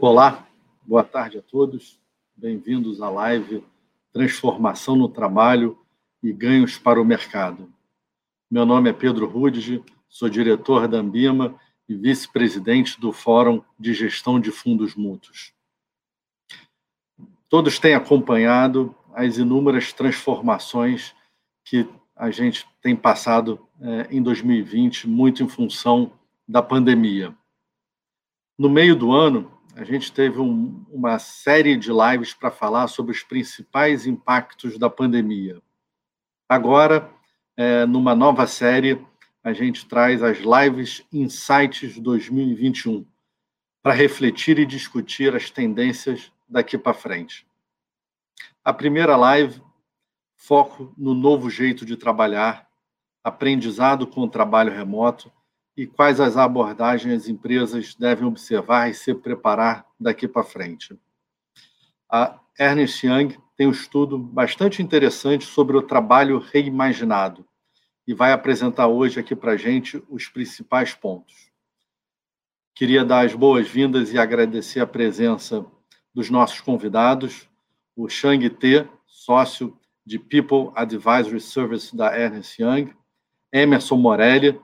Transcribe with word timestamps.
Olá, 0.00 0.46
boa 0.86 1.02
tarde 1.02 1.38
a 1.38 1.42
todos. 1.42 1.98
Bem-vindos 2.36 3.02
à 3.02 3.10
live 3.10 3.64
Transformação 4.12 4.94
no 4.94 5.08
Trabalho 5.08 5.76
e 6.22 6.32
Ganhos 6.32 6.78
para 6.78 7.02
o 7.02 7.04
Mercado. 7.04 7.68
Meu 8.48 8.64
nome 8.64 8.88
é 8.88 8.92
Pedro 8.92 9.26
Rudige, 9.26 9.82
sou 10.08 10.28
diretor 10.28 10.86
da 10.86 10.98
Ambima 10.98 11.58
e 11.88 11.96
vice-presidente 11.96 13.00
do 13.00 13.10
Fórum 13.10 13.60
de 13.76 13.92
Gestão 13.92 14.38
de 14.38 14.52
Fundos 14.52 14.94
Mútuos. 14.94 15.52
Todos 17.48 17.80
têm 17.80 17.94
acompanhado 17.94 18.94
as 19.12 19.36
inúmeras 19.36 19.92
transformações 19.92 21.12
que 21.64 21.88
a 22.14 22.30
gente 22.30 22.64
tem 22.80 22.94
passado 22.94 23.66
eh, 23.80 24.06
em 24.12 24.22
2020, 24.22 25.08
muito 25.08 25.42
em 25.42 25.48
função 25.48 26.12
da 26.46 26.62
pandemia. 26.62 27.36
No 28.56 28.68
meio 28.68 28.94
do 28.94 29.10
ano, 29.10 29.57
a 29.78 29.84
gente 29.84 30.10
teve 30.10 30.40
um, 30.40 30.84
uma 30.90 31.20
série 31.20 31.76
de 31.76 31.90
lives 31.92 32.34
para 32.34 32.50
falar 32.50 32.88
sobre 32.88 33.12
os 33.12 33.22
principais 33.22 34.08
impactos 34.08 34.76
da 34.76 34.90
pandemia. 34.90 35.62
Agora, 36.48 37.08
é, 37.56 37.86
numa 37.86 38.12
nova 38.12 38.44
série, 38.48 39.00
a 39.40 39.52
gente 39.52 39.86
traz 39.86 40.20
as 40.20 40.38
lives 40.38 41.06
Insights 41.12 41.96
2021 41.96 43.06
para 43.80 43.92
refletir 43.92 44.58
e 44.58 44.66
discutir 44.66 45.36
as 45.36 45.48
tendências 45.48 46.32
daqui 46.48 46.76
para 46.76 46.92
frente. 46.92 47.46
A 48.64 48.72
primeira 48.72 49.16
live, 49.16 49.62
foco 50.34 50.92
no 50.98 51.14
novo 51.14 51.48
jeito 51.48 51.86
de 51.86 51.96
trabalhar, 51.96 52.68
aprendizado 53.22 54.08
com 54.08 54.22
o 54.22 54.28
trabalho 54.28 54.72
remoto 54.72 55.30
e 55.78 55.86
quais 55.86 56.18
as 56.18 56.36
abordagens 56.36 57.22
as 57.22 57.28
empresas 57.28 57.94
devem 57.94 58.26
observar 58.26 58.90
e 58.90 58.94
se 58.94 59.14
preparar 59.14 59.86
daqui 59.98 60.26
para 60.26 60.42
frente. 60.42 60.98
A 62.10 62.40
Ernest 62.58 63.06
Young 63.06 63.38
tem 63.56 63.68
um 63.68 63.70
estudo 63.70 64.18
bastante 64.18 64.82
interessante 64.82 65.44
sobre 65.44 65.76
o 65.76 65.82
trabalho 65.82 66.40
reimaginado 66.40 67.46
e 68.04 68.12
vai 68.12 68.32
apresentar 68.32 68.88
hoje 68.88 69.20
aqui 69.20 69.36
para 69.36 69.52
a 69.52 69.56
gente 69.56 70.02
os 70.10 70.26
principais 70.26 70.94
pontos. 70.94 71.48
Queria 72.74 73.04
dar 73.04 73.24
as 73.24 73.34
boas-vindas 73.34 74.12
e 74.12 74.18
agradecer 74.18 74.80
a 74.80 74.86
presença 74.86 75.64
dos 76.12 76.28
nossos 76.28 76.60
convidados, 76.60 77.48
o 77.94 78.08
Shang 78.08 78.50
T, 78.50 78.84
sócio 79.06 79.78
de 80.04 80.18
People 80.18 80.72
Advisory 80.74 81.40
Service 81.40 81.96
da 81.96 82.18
Ernest 82.18 82.60
Young, 82.60 82.92
Emerson 83.52 83.96
Morelli, 83.96 84.60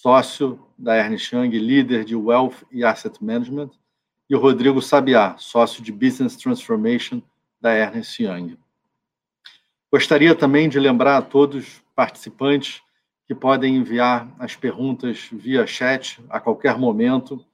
sócio 0.00 0.58
da 0.78 0.96
Ernst 0.96 1.30
Young, 1.30 1.50
líder 1.50 2.06
de 2.06 2.16
Wealth 2.16 2.64
e 2.72 2.82
Asset 2.82 3.22
Management, 3.22 3.70
e 4.30 4.34
o 4.34 4.38
Rodrigo 4.38 4.80
Sabiá, 4.80 5.36
sócio 5.36 5.82
de 5.82 5.92
Business 5.92 6.36
Transformation 6.36 7.20
da 7.60 7.74
Ernst 7.74 8.18
Young. 8.18 8.56
Gostaria 9.92 10.34
também 10.34 10.70
de 10.70 10.80
lembrar 10.80 11.18
a 11.18 11.22
todos 11.22 11.82
participantes 11.94 12.80
que 13.26 13.34
podem 13.34 13.76
enviar 13.76 14.26
as 14.38 14.56
perguntas 14.56 15.28
via 15.30 15.66
chat 15.66 16.18
a 16.30 16.40
qualquer 16.40 16.78
momento 16.78 17.44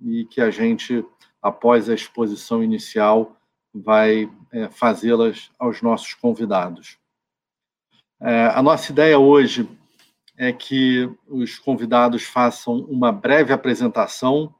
e 0.00 0.26
que 0.26 0.40
a 0.40 0.48
gente, 0.48 1.04
após 1.42 1.88
a 1.88 1.94
exposição 1.94 2.62
inicial, 2.62 3.36
vai 3.74 4.30
é, 4.52 4.68
fazê-las 4.68 5.50
aos 5.58 5.82
nossos 5.82 6.14
convidados. 6.14 6.98
É, 8.20 8.46
a 8.46 8.62
nossa 8.62 8.92
ideia 8.92 9.18
hoje 9.18 9.68
é 10.36 10.52
que 10.52 11.10
os 11.26 11.58
convidados 11.58 12.24
façam 12.24 12.80
uma 12.80 13.10
breve 13.10 13.52
apresentação 13.52 14.54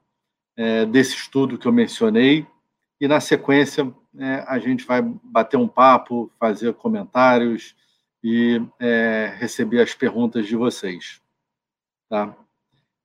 é, 0.55 0.85
desse 0.85 1.15
estudo 1.15 1.57
que 1.57 1.67
eu 1.67 1.71
mencionei 1.71 2.47
e, 2.99 3.07
na 3.07 3.19
sequência, 3.19 3.93
é, 4.17 4.43
a 4.47 4.57
gente 4.57 4.85
vai 4.85 5.01
bater 5.01 5.57
um 5.57 5.67
papo, 5.67 6.31
fazer 6.39 6.73
comentários 6.73 7.75
e 8.23 8.61
é, 8.79 9.35
receber 9.37 9.81
as 9.81 9.93
perguntas 9.93 10.47
de 10.47 10.55
vocês. 10.55 11.21
Tá? 12.09 12.35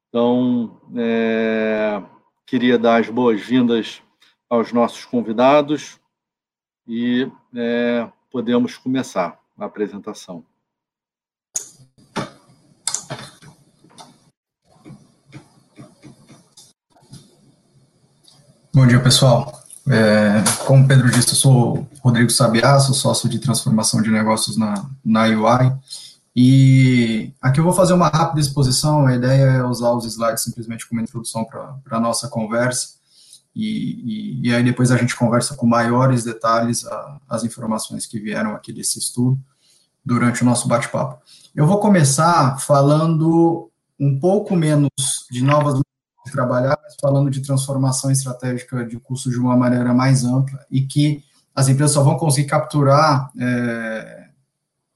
Então, 0.09 0.81
é, 0.97 2.03
queria 2.47 2.78
dar 2.78 3.00
as 3.00 3.09
boas-vindas 3.09 4.03
aos 4.49 4.72
nossos 4.72 5.05
convidados 5.05 6.00
e 6.87 7.31
é, 7.55 8.11
podemos 8.31 8.77
começar 8.78 9.38
a 9.59 9.65
apresentação. 9.66 10.44
Bom 18.75 18.87
dia, 18.87 18.99
pessoal. 18.99 19.62
É, 19.87 20.43
como 20.65 20.83
o 20.83 20.88
Pedro 20.88 21.10
disse, 21.10 21.28
eu 21.28 21.34
sou 21.34 21.87
Rodrigo 22.00 22.31
Sabiá, 22.31 22.81
sou 22.81 22.94
sócio 22.94 23.28
de 23.28 23.38
transformação 23.38 24.00
de 24.00 24.10
negócios 24.10 24.56
na, 24.56 24.88
na 25.05 25.25
UI. 25.25 25.77
E 26.34 27.34
aqui 27.43 27.61
eu 27.61 27.65
vou 27.65 27.75
fazer 27.75 27.93
uma 27.93 28.09
rápida 28.09 28.41
exposição. 28.41 29.06
A 29.06 29.15
ideia 29.15 29.43
é 29.43 29.62
usar 29.62 29.91
os 29.91 30.06
slides 30.06 30.43
simplesmente 30.43 30.88
como 30.88 31.03
introdução 31.03 31.44
para 31.44 31.99
a 31.99 32.00
nossa 32.00 32.28
conversa. 32.28 32.94
E, 33.55 34.41
e, 34.41 34.49
e, 34.49 34.55
aí 34.55 34.65
depois 34.65 34.91
a 34.91 34.97
gente 34.97 35.15
conversa 35.15 35.55
com 35.55 35.66
maiores 35.66 36.25
detalhes 36.25 36.87
a, 36.87 37.21
as 37.28 37.44
informações 37.44 38.06
que 38.06 38.19
vieram 38.19 38.53
aqui 38.55 38.72
desse 38.72 38.99
estudo 38.99 39.38
durante 40.03 40.41
o 40.41 40.47
nosso 40.47 40.66
bate-papo. 40.66 41.21
Eu 41.55 41.66
vou 41.66 41.78
começar 41.78 42.59
falando 42.59 43.71
um 44.00 44.19
pouco 44.19 44.56
menos 44.56 44.88
de 45.31 45.44
novas 45.44 45.78
trabalhar, 46.31 46.78
mas 46.83 46.94
falando 47.00 47.31
de 47.31 47.41
transformação 47.41 48.10
estratégica 48.10 48.84
de 48.84 48.99
custos 48.99 49.33
de 49.33 49.38
uma 49.38 49.56
maneira 49.56 49.93
mais 49.93 50.25
ampla 50.25 50.65
e 50.71 50.83
que 50.83 51.25
as 51.55 51.69
empresas 51.69 51.93
só 51.93 52.03
vão 52.03 52.16
conseguir 52.16 52.49
capturar 52.49 53.31
é, 53.38 54.28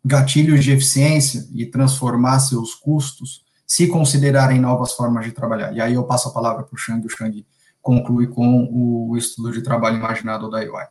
gatilhos 0.04 0.64
de 0.64 0.72
eficiência 0.72 1.46
e 1.52 1.66
transformar 1.66 2.38
seus 2.38 2.74
custos 2.74 3.44
se 3.66 3.88
considerarem 3.88 4.60
novas 4.60 4.92
formas 4.92 5.24
de 5.24 5.32
trabalhar. 5.32 5.72
E 5.72 5.80
aí 5.80 5.94
eu 5.94 6.04
passo 6.04 6.28
a 6.28 6.32
palavra 6.32 6.62
para 6.62 6.74
o 6.74 6.78
Shang, 6.78 7.04
o 7.04 7.10
Shang 7.10 7.44
conclui 7.82 8.28
com 8.28 8.68
o 8.70 9.16
estudo 9.16 9.50
de 9.52 9.62
trabalho 9.62 9.96
imaginado 9.96 10.48
da 10.48 10.58
UI. 10.58 10.84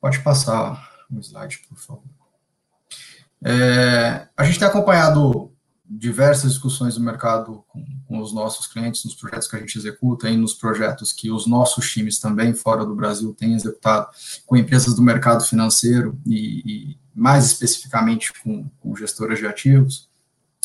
Pode 0.00 0.18
passar 0.20 0.90
o 1.10 1.20
slide, 1.20 1.60
por 1.68 1.78
favor. 1.78 2.02
É, 3.44 4.26
a 4.36 4.44
gente 4.44 4.58
tem 4.58 4.66
acompanhado 4.66 5.51
diversas 5.94 6.52
discussões 6.52 6.96
no 6.96 7.04
mercado 7.04 7.64
com, 7.68 7.84
com, 8.06 8.20
os 8.20 8.32
nossos 8.32 8.66
clientes, 8.66 9.04
nos 9.04 9.14
projetos 9.14 9.46
que 9.46 9.56
a 9.56 9.58
gente 9.58 9.76
executa 9.76 10.30
e 10.30 10.36
nos 10.36 10.54
projetos 10.54 11.12
que 11.12 11.30
os 11.30 11.46
nossos 11.46 11.90
times 11.90 12.18
também 12.18 12.54
fora 12.54 12.84
do 12.84 12.94
Brasil 12.94 13.34
têm 13.34 13.54
executado 13.54 14.08
com 14.46 14.56
empresas 14.56 14.94
do 14.94 15.02
mercado 15.02 15.44
financeiro 15.44 16.18
e, 16.26 16.62
e 16.64 16.98
mais 17.14 17.44
especificamente 17.44 18.32
com, 18.42 18.68
com, 18.80 18.96
gestoras 18.96 19.38
de 19.38 19.46
ativos, 19.46 20.08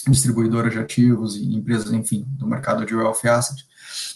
distribuidoras 0.08 0.72
de 0.72 0.80
ativos 0.80 1.36
e 1.36 1.56
empresas, 1.56 1.92
enfim, 1.92 2.26
do 2.30 2.48
mercado 2.48 2.86
de 2.86 2.96
wealth 2.96 3.26
asset. 3.26 3.66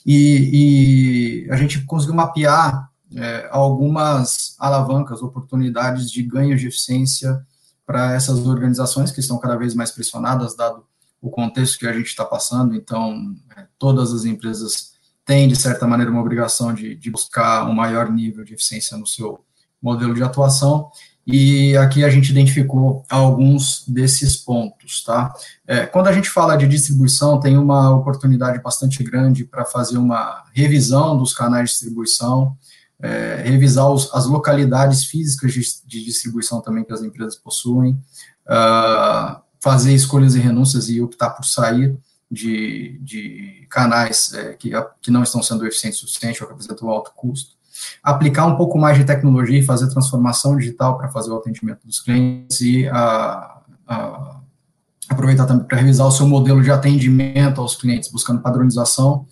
E, 0.06 1.46
e 1.46 1.52
a 1.52 1.58
gente 1.58 1.82
conseguiu 1.82 2.16
mapear 2.16 2.90
é, 3.14 3.50
algumas 3.52 4.56
alavancas, 4.58 5.22
oportunidades 5.22 6.10
de 6.10 6.24
ganho 6.24 6.58
de 6.58 6.68
eficiência 6.68 7.46
para 7.86 8.14
essas 8.14 8.46
organizações 8.46 9.12
que 9.12 9.20
estão 9.20 9.38
cada 9.38 9.58
vez 9.58 9.76
mais 9.76 9.92
pressionadas, 9.92 10.56
dado 10.56 10.86
o 11.22 11.30
contexto 11.30 11.78
que 11.78 11.88
a 11.88 11.94
gente 11.94 12.08
está 12.08 12.26
passando, 12.26 12.76
então 12.76 13.36
é, 13.56 13.66
todas 13.78 14.12
as 14.12 14.26
empresas 14.26 14.94
têm, 15.24 15.48
de 15.48 15.56
certa 15.56 15.86
maneira, 15.86 16.12
uma 16.12 16.22
obrigação 16.22 16.74
de, 16.74 16.96
de, 16.96 17.12
buscar 17.12 17.70
um 17.70 17.74
maior 17.74 18.12
nível 18.12 18.44
de 18.44 18.54
eficiência 18.54 18.98
no 18.98 19.06
seu 19.06 19.46
modelo 19.82 20.14
de 20.16 20.24
atuação, 20.24 20.90
e 21.26 21.78
aqui 21.78 22.04
a 22.04 22.10
gente 22.10 22.32
identificou 22.32 23.06
alguns 23.08 23.88
desses 23.88 24.36
pontos, 24.36 25.04
tá? 25.04 25.32
É, 25.68 25.86
quando 25.86 26.08
a 26.08 26.14
gente 26.14 26.30
fala 26.30 26.56
de 26.56 26.68
distribuição, 26.68 27.40
tem 27.40 27.58
uma 27.58 27.96
oportunidade 27.96 28.60
bastante 28.60 29.04
grande 29.04 29.46
para 29.46 29.64
fazer 29.64 30.00
uma 30.00 30.44
revisão 30.52 31.16
dos 31.16 31.34
canais 31.34 31.70
de 31.70 31.76
distribuição, 31.76 32.58
é, 33.00 33.44
revisar 33.46 33.90
os, 33.90 34.14
as 34.14 34.26
localidades 34.26 35.06
físicas 35.06 35.54
de, 35.54 35.62
de, 35.86 36.06
distribuição 36.06 36.62
também 36.62 36.84
que 36.84 36.94
as 36.94 37.02
empresas 37.02 37.36
possuem, 37.36 37.94
uh, 38.48 39.42
fazer 39.62 39.94
escolhas 39.94 40.36
e 40.36 40.40
renúncias 40.40 40.90
e 40.90 41.00
optar 41.02 41.30
por 41.30 41.46
sair 41.46 41.96
de, 42.30 43.00
de 43.02 43.68
canais 43.70 44.34
é, 44.34 44.54
que, 44.54 44.72
que 45.02 45.12
não 45.12 45.22
estão 45.22 45.44
sendo 45.44 45.66
eficientes 45.68 46.02
o 46.02 46.08
suficiente 46.08 46.42
ou 46.42 46.48
que 46.48 46.54
apresentam 46.54 46.90
alto 46.90 47.12
custo. 47.16 47.56
Aplicar 48.04 48.46
um 48.46 48.56
pouco 48.56 48.78
mais 48.78 48.98
de 48.98 49.04
tecnologia 49.04 49.60
e 49.60 49.64
fazer 49.64 49.90
transformação 49.90 50.58
digital 50.58 50.98
para 50.98 51.10
fazer 51.10 51.32
o 51.32 51.38
atendimento 51.38 51.86
dos 51.86 52.00
clientes 52.00 52.60
e 52.62 52.88
a, 52.88 53.62
a, 53.88 54.40
aproveitar 55.10 55.46
também 55.46 55.66
para 55.66 55.78
revisar 55.78 56.08
o 56.08 56.12
seu 56.12 56.28
modelo 56.28 56.62
de 56.64 56.72
atendimento 56.72 57.62
aos 57.62 57.76
clientes, 57.76 58.10
buscando 58.12 58.42
padronização, 58.42 59.28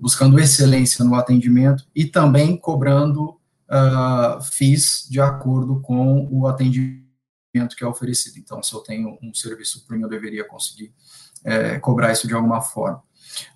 buscando 0.00 0.38
excelência 0.38 1.04
no 1.04 1.14
atendimento 1.14 1.84
e 1.94 2.04
também 2.04 2.56
cobrando 2.56 3.30
uh, 3.70 4.42
FIIs 4.42 5.06
de 5.08 5.20
acordo 5.20 5.80
com 5.80 6.28
o 6.30 6.46
atendimento 6.46 6.99
que 7.52 7.84
é 7.84 7.86
oferecido. 7.86 8.38
Então, 8.38 8.62
se 8.62 8.72
eu 8.72 8.80
tenho 8.80 9.18
um 9.22 9.34
serviço 9.34 9.84
premium, 9.86 10.06
eu 10.06 10.10
deveria 10.10 10.44
conseguir 10.44 10.92
é, 11.44 11.78
cobrar 11.78 12.12
isso 12.12 12.26
de 12.26 12.34
alguma 12.34 12.60
forma. 12.60 13.02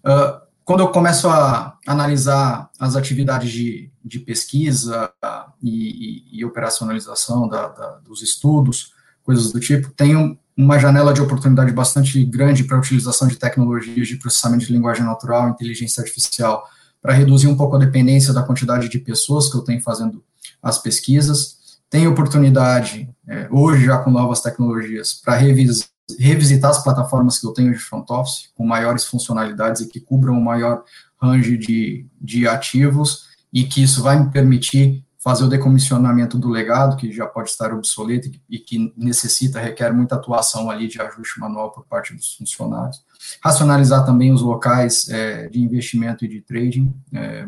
Uh, 0.05 0.44
quando 0.64 0.81
eu 0.81 0.88
começo 0.88 1.29
a 1.29 1.79
analisar 1.87 2.70
as 2.81 2.96
atividades 2.96 3.52
de, 3.52 3.91
de 4.02 4.19
pesquisa 4.19 5.12
e, 5.62 6.31
e, 6.32 6.41
e 6.41 6.44
operacionalização 6.44 7.46
da, 7.46 7.69
da, 7.69 7.91
dos 7.99 8.23
estudos, 8.23 8.93
coisas 9.23 9.52
do 9.52 9.61
tipo, 9.61 9.91
tenho 9.91 10.38
uma 10.56 10.79
janela 10.79 11.12
de 11.12 11.20
oportunidade 11.20 11.70
bastante 11.73 12.25
grande 12.25 12.64
para 12.64 12.76
a 12.76 12.81
utilização 12.81 13.29
de 13.29 13.37
tecnologias 13.37 14.08
de 14.08 14.17
processamento 14.17 14.64
de 14.64 14.73
linguagem 14.73 15.05
natural, 15.05 15.50
inteligência 15.50 16.00
artificial, 16.00 16.67
para 17.02 17.12
reduzir 17.12 17.49
um 17.49 17.56
pouco 17.56 17.76
a 17.76 17.79
dependência 17.79 18.32
da 18.32 18.43
quantidade 18.43 18.88
de 18.88 18.99
pessoas 18.99 19.50
que 19.50 19.56
eu 19.56 19.62
tenho 19.62 19.82
fazendo 19.82 20.25
as 20.62 20.79
pesquisas. 20.79 21.58
Tenho 21.94 22.11
oportunidade, 22.11 23.08
é, 23.29 23.46
hoje 23.52 23.85
já 23.85 23.99
com 23.99 24.11
novas 24.11 24.41
tecnologias, 24.41 25.14
para 25.14 25.37
revisar 25.37 25.87
revisitar 26.19 26.73
as 26.73 26.82
plataformas 26.82 27.38
que 27.38 27.46
eu 27.46 27.52
tenho 27.52 27.73
de 27.73 27.79
front 27.79 28.11
office, 28.11 28.50
com 28.56 28.67
maiores 28.67 29.05
funcionalidades 29.05 29.81
e 29.81 29.88
que 29.88 30.00
cubram 30.00 30.35
um 30.35 30.41
maior 30.41 30.82
range 31.23 31.56
de, 31.56 32.05
de 32.20 32.49
ativos, 32.49 33.29
e 33.52 33.62
que 33.62 33.81
isso 33.81 34.02
vai 34.02 34.19
me 34.19 34.29
permitir 34.29 35.05
fazer 35.23 35.44
o 35.44 35.49
decomissionamento 35.49 36.37
do 36.37 36.49
legado, 36.49 36.96
que 36.96 37.12
já 37.12 37.26
pode 37.26 37.50
estar 37.50 37.73
obsoleto 37.73 38.29
e 38.50 38.58
que 38.58 38.93
necessita, 38.96 39.61
requer 39.61 39.93
muita 39.93 40.17
atuação 40.17 40.73
ali 40.73 40.88
de 40.88 41.00
ajuste 41.00 41.38
manual 41.38 41.70
por 41.70 41.87
parte 41.87 42.12
dos 42.12 42.35
funcionários. 42.35 43.05
Racionalizar 43.41 44.05
também 44.05 44.32
os 44.32 44.43
locais 44.43 45.08
é, 45.08 45.49
de 45.49 45.61
investimento 45.61 46.25
e 46.25 46.29
de 46.29 46.41
trading, 46.41 46.93
é, 47.12 47.46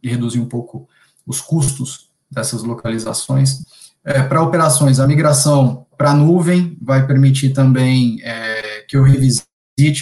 e 0.00 0.08
reduzir 0.08 0.38
um 0.38 0.48
pouco 0.48 0.88
os 1.26 1.40
custos 1.40 2.08
dessas 2.30 2.62
localizações. 2.62 3.87
É, 4.08 4.22
Para 4.22 4.40
operações, 4.40 5.00
a 5.00 5.06
migração 5.06 5.86
para 5.98 6.12
a 6.12 6.14
nuvem 6.14 6.78
vai 6.80 7.06
permitir 7.06 7.50
também 7.50 8.18
é, 8.22 8.82
que 8.88 8.96
eu 8.96 9.02
revisite 9.02 9.46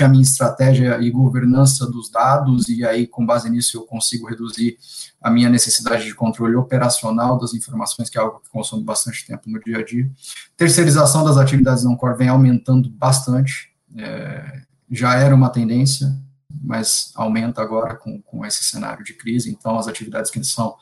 a 0.00 0.08
minha 0.08 0.23
estratégia 0.23 0.97
e 1.00 1.11
governança 1.11 1.91
dos 1.91 2.08
dados, 2.08 2.69
e 2.69 2.87
aí, 2.87 3.05
com 3.08 3.26
base 3.26 3.50
nisso, 3.50 3.76
eu 3.76 3.82
consigo 3.82 4.29
reduzir 4.29 4.79
a 5.20 5.29
minha 5.29 5.50
necessidade 5.50 6.05
de 6.05 6.14
controle 6.14 6.55
operacional 6.55 7.37
das 7.37 7.53
informações, 7.53 8.08
que 8.08 8.17
é 8.17 8.20
algo 8.20 8.38
que 8.38 8.49
consome 8.49 8.85
bastante 8.85 9.26
tempo 9.26 9.50
no 9.50 9.58
dia 9.58 9.79
a 9.79 9.85
dia. 9.85 10.08
Terceirização 10.56 11.25
das 11.25 11.37
atividades 11.37 11.82
não 11.82 11.97
core 11.97 12.17
vem 12.17 12.29
aumentando 12.29 12.88
bastante, 12.88 13.73
é, 13.97 14.62
já 14.88 15.17
era 15.17 15.35
uma 15.35 15.50
tendência, 15.50 16.17
mas 16.62 17.11
aumenta 17.17 17.61
agora 17.61 17.97
com, 17.97 18.23
com 18.23 18.47
esse 18.47 18.62
cenário 18.62 19.03
de 19.03 19.14
crise, 19.14 19.50
então 19.50 19.76
as 19.76 19.88
atividades 19.88 20.31
que 20.31 20.44
são 20.44 20.76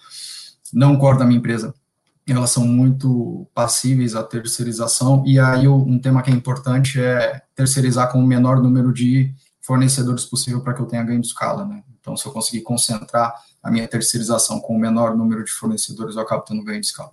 não 0.75 0.99
core 0.99 1.19
da 1.19 1.25
minha 1.25 1.39
empresa 1.39 1.75
elas 2.33 2.51
são 2.51 2.67
muito 2.67 3.47
passíveis 3.55 4.15
à 4.15 4.23
terceirização, 4.23 5.23
e 5.27 5.39
aí 5.39 5.69
um 5.69 5.99
tema 5.99 6.23
que 6.23 6.31
é 6.31 6.35
importante 6.35 7.01
é 7.01 7.43
terceirizar 7.55 8.11
com 8.11 8.19
o 8.19 8.27
menor 8.27 8.63
número 8.63 8.93
de 8.93 9.35
fornecedores 9.61 10.25
possível 10.25 10.61
para 10.61 10.75
que 10.75 10.81
eu 10.81 10.87
tenha 10.87 11.03
ganho 11.03 11.21
de 11.21 11.27
escala, 11.27 11.65
né? 11.65 11.83
Então, 12.01 12.17
se 12.17 12.27
eu 12.27 12.33
conseguir 12.33 12.61
concentrar 12.61 13.35
a 13.63 13.71
minha 13.71 13.89
terceirização 13.89 14.61
com 14.61 14.77
o 14.77 14.79
menor 14.79 15.17
número 15.17 15.43
de 15.43 15.51
fornecedores, 15.51 16.17
eu 16.17 16.23
acabo 16.23 16.43
tendo 16.43 16.63
ganho 16.63 16.81
de 16.81 16.87
escala. 16.87 17.11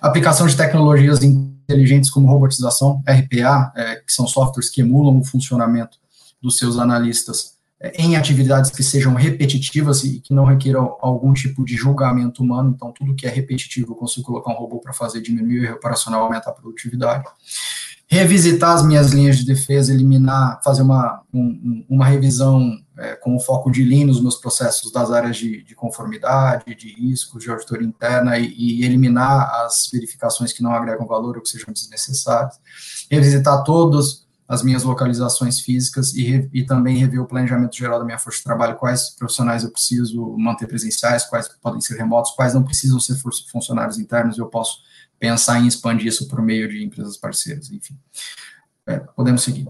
Aplicação 0.00 0.48
de 0.48 0.56
tecnologias 0.56 1.22
inteligentes 1.22 2.10
como 2.10 2.26
robotização, 2.26 3.00
RPA, 3.06 3.72
é, 3.76 3.96
que 3.96 4.12
são 4.12 4.26
softwares 4.26 4.68
que 4.68 4.80
emulam 4.80 5.20
o 5.20 5.24
funcionamento 5.24 5.96
dos 6.42 6.58
seus 6.58 6.76
analistas 6.76 7.54
em 7.94 8.16
atividades 8.16 8.70
que 8.70 8.82
sejam 8.82 9.14
repetitivas 9.14 10.04
e 10.04 10.20
que 10.20 10.32
não 10.32 10.44
requiram 10.44 10.96
algum 11.00 11.32
tipo 11.32 11.64
de 11.64 11.74
julgamento 11.74 12.42
humano, 12.42 12.72
então 12.74 12.92
tudo 12.92 13.14
que 13.14 13.26
é 13.26 13.30
repetitivo 13.30 13.92
eu 13.92 13.96
consigo 13.96 14.26
colocar 14.26 14.52
um 14.52 14.56
robô 14.56 14.78
para 14.78 14.92
fazer 14.92 15.20
diminuir 15.20 15.70
o 15.70 15.74
operacional, 15.74 16.22
aumentar 16.22 16.50
a 16.50 16.54
produtividade. 16.54 17.24
Revisitar 18.06 18.74
as 18.74 18.84
minhas 18.84 19.10
linhas 19.10 19.38
de 19.38 19.46
defesa, 19.46 19.92
eliminar, 19.92 20.60
fazer 20.62 20.82
uma, 20.82 21.22
um, 21.32 21.84
uma 21.88 22.04
revisão 22.04 22.78
é, 22.98 23.14
com 23.16 23.34
o 23.34 23.40
foco 23.40 23.70
de 23.70 23.82
Lean 23.82 24.06
nos 24.06 24.20
meus 24.20 24.36
processos 24.36 24.92
das 24.92 25.10
áreas 25.10 25.36
de, 25.36 25.62
de 25.62 25.74
conformidade, 25.74 26.74
de 26.74 26.92
riscos, 26.92 27.42
de 27.42 27.50
auditoria 27.50 27.86
interna 27.88 28.38
e, 28.38 28.52
e, 28.54 28.84
eliminar 28.84 29.64
as 29.64 29.88
verificações 29.90 30.52
que 30.52 30.62
não 30.62 30.74
agregam 30.74 31.06
valor 31.06 31.36
ou 31.36 31.42
que 31.42 31.48
sejam 31.48 31.72
desnecessárias. 31.72 32.60
Revisitar 33.10 33.64
todos 33.64 34.26
as 34.52 34.62
minhas 34.62 34.82
localizações 34.82 35.60
físicas 35.60 36.12
e, 36.12 36.46
e 36.52 36.62
também 36.62 36.98
rever 36.98 37.22
o 37.22 37.24
planejamento 37.24 37.74
geral 37.74 37.98
da 37.98 38.04
minha 38.04 38.18
força 38.18 38.36
de 38.36 38.44
trabalho, 38.44 38.76
quais 38.76 39.08
profissionais 39.08 39.64
eu 39.64 39.70
preciso 39.70 40.36
manter 40.36 40.66
presenciais, 40.66 41.24
quais 41.24 41.48
podem 41.48 41.80
ser 41.80 41.96
remotos, 41.96 42.32
quais 42.32 42.52
não 42.52 42.62
precisam 42.62 43.00
ser 43.00 43.16
funcionários 43.50 43.98
internos, 43.98 44.36
eu 44.36 44.44
posso 44.44 44.80
pensar 45.18 45.58
em 45.58 45.66
expandir 45.66 46.08
isso 46.08 46.28
por 46.28 46.42
meio 46.42 46.68
de 46.68 46.84
empresas 46.84 47.16
parceiras, 47.16 47.72
enfim. 47.72 47.98
É, 48.86 48.98
podemos 48.98 49.42
seguir. 49.42 49.66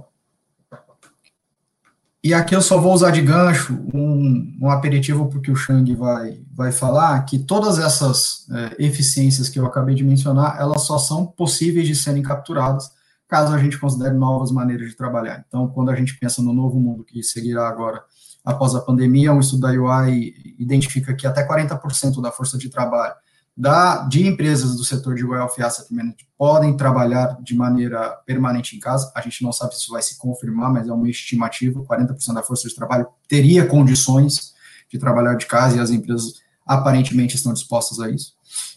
E 2.25 2.35
aqui 2.35 2.57
eu 2.57 2.61
só 2.61 2.77
vou 2.81 2.93
usar 2.93 3.13
de 3.13 3.23
gancho 3.23 3.75
um, 3.95 4.59
um 4.63 4.69
aperitivo 4.69 5.29
porque 5.29 5.53
o 5.53 5.55
Shang 5.55 5.95
vai, 5.95 6.41
vai 6.53 6.73
falar 6.73 7.23
que 7.23 7.39
todas 7.39 7.79
essas 7.79 8.49
é, 8.51 8.85
eficiências 8.85 9.49
que 9.49 9.61
eu 9.61 9.67
acabei 9.67 9.95
de 9.95 10.03
mencionar, 10.03 10.57
elas 10.59 10.83
só 10.83 10.99
são 10.99 11.25
possíveis 11.25 11.87
de 11.87 11.95
serem 11.95 12.23
capturadas 12.23 12.91
caso 13.33 13.55
a 13.55 13.59
gente 13.59 13.81
considere 13.81 14.15
novas 14.15 14.53
maneiras 14.53 14.91
de 14.91 14.95
trabalhar. 14.95 15.43
Então, 15.49 15.67
quando 15.67 15.91
a 15.91 15.97
gente 15.97 16.19
pensa 16.19 16.43
no 16.43 16.53
novo 16.53 16.79
mundo 16.79 17.03
que 17.03 17.23
seguirá 17.23 17.67
agora 17.67 18.05
após 18.45 18.75
a 18.75 18.81
pandemia, 18.83 19.33
um 19.33 19.41
estudo 19.41 19.63
da 19.63 19.71
UI 19.71 20.35
identifica 20.59 21.15
que 21.15 21.27
até 21.27 21.49
40% 21.49 22.21
da 22.21 22.31
força 22.31 22.59
de 22.59 22.69
trabalho 22.69 23.15
da, 23.57 24.07
de 24.07 24.27
empresas 24.27 24.77
do 24.77 24.85
setor 24.85 25.15
de 25.15 25.25
wealth 25.25 25.59
asset 25.61 25.91
management 25.91 26.27
podem 26.37 26.77
trabalhar 26.77 27.39
de 27.43 27.55
maneira 27.55 28.11
permanente 28.27 28.77
em 28.77 28.81
casa. 28.81 29.11
A 29.17 29.23
gente 29.23 29.43
não 29.43 29.51
sabe 29.51 29.75
se 29.77 29.81
isso 29.81 29.93
vai 29.93 30.03
se 30.03 30.19
confirmar, 30.19 30.71
mas 30.71 30.87
é 30.87 30.93
uma 30.93 31.09
estimativa. 31.09 31.81
40% 31.81 32.35
da 32.35 32.43
força 32.43 32.69
de 32.69 32.75
trabalho 32.75 33.07
teria 33.27 33.65
condições 33.65 34.53
de 34.91 34.99
trabalhar 34.99 35.37
de 35.37 35.47
casa 35.47 35.79
e 35.79 35.81
as 35.81 35.89
empresas 35.89 36.43
aparentemente 36.67 37.35
estão 37.35 37.55
dispostas 37.55 37.99
a 37.99 38.11
isso. 38.11 38.35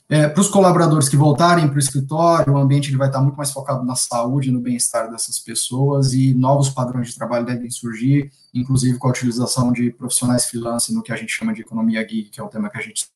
É, 0.07 0.27
para 0.27 0.39
os 0.39 0.49
colaboradores 0.49 1.09
que 1.09 1.17
voltarem 1.17 1.67
para 1.67 1.77
o 1.77 1.79
escritório, 1.79 2.53
o 2.53 2.57
ambiente 2.57 2.89
ele 2.89 2.97
vai 2.97 3.07
estar 3.07 3.21
muito 3.21 3.35
mais 3.35 3.51
focado 3.51 3.83
na 3.83 3.95
saúde, 3.95 4.51
no 4.51 4.59
bem-estar 4.59 5.09
dessas 5.09 5.39
pessoas 5.39 6.13
e 6.13 6.35
novos 6.35 6.69
padrões 6.69 7.07
de 7.07 7.15
trabalho 7.15 7.45
devem 7.45 7.71
surgir, 7.71 8.31
inclusive 8.53 8.99
com 8.99 9.07
a 9.07 9.11
utilização 9.11 9.73
de 9.73 9.89
profissionais 9.91 10.45
freelance 10.45 10.93
no 10.93 11.01
que 11.01 11.11
a 11.11 11.15
gente 11.15 11.31
chama 11.31 11.53
de 11.53 11.61
economia 11.61 12.07
gig, 12.07 12.29
que 12.29 12.39
é 12.39 12.43
o 12.43 12.47
tema 12.47 12.69
que 12.69 12.77
a 12.77 12.81
gente 12.81 13.07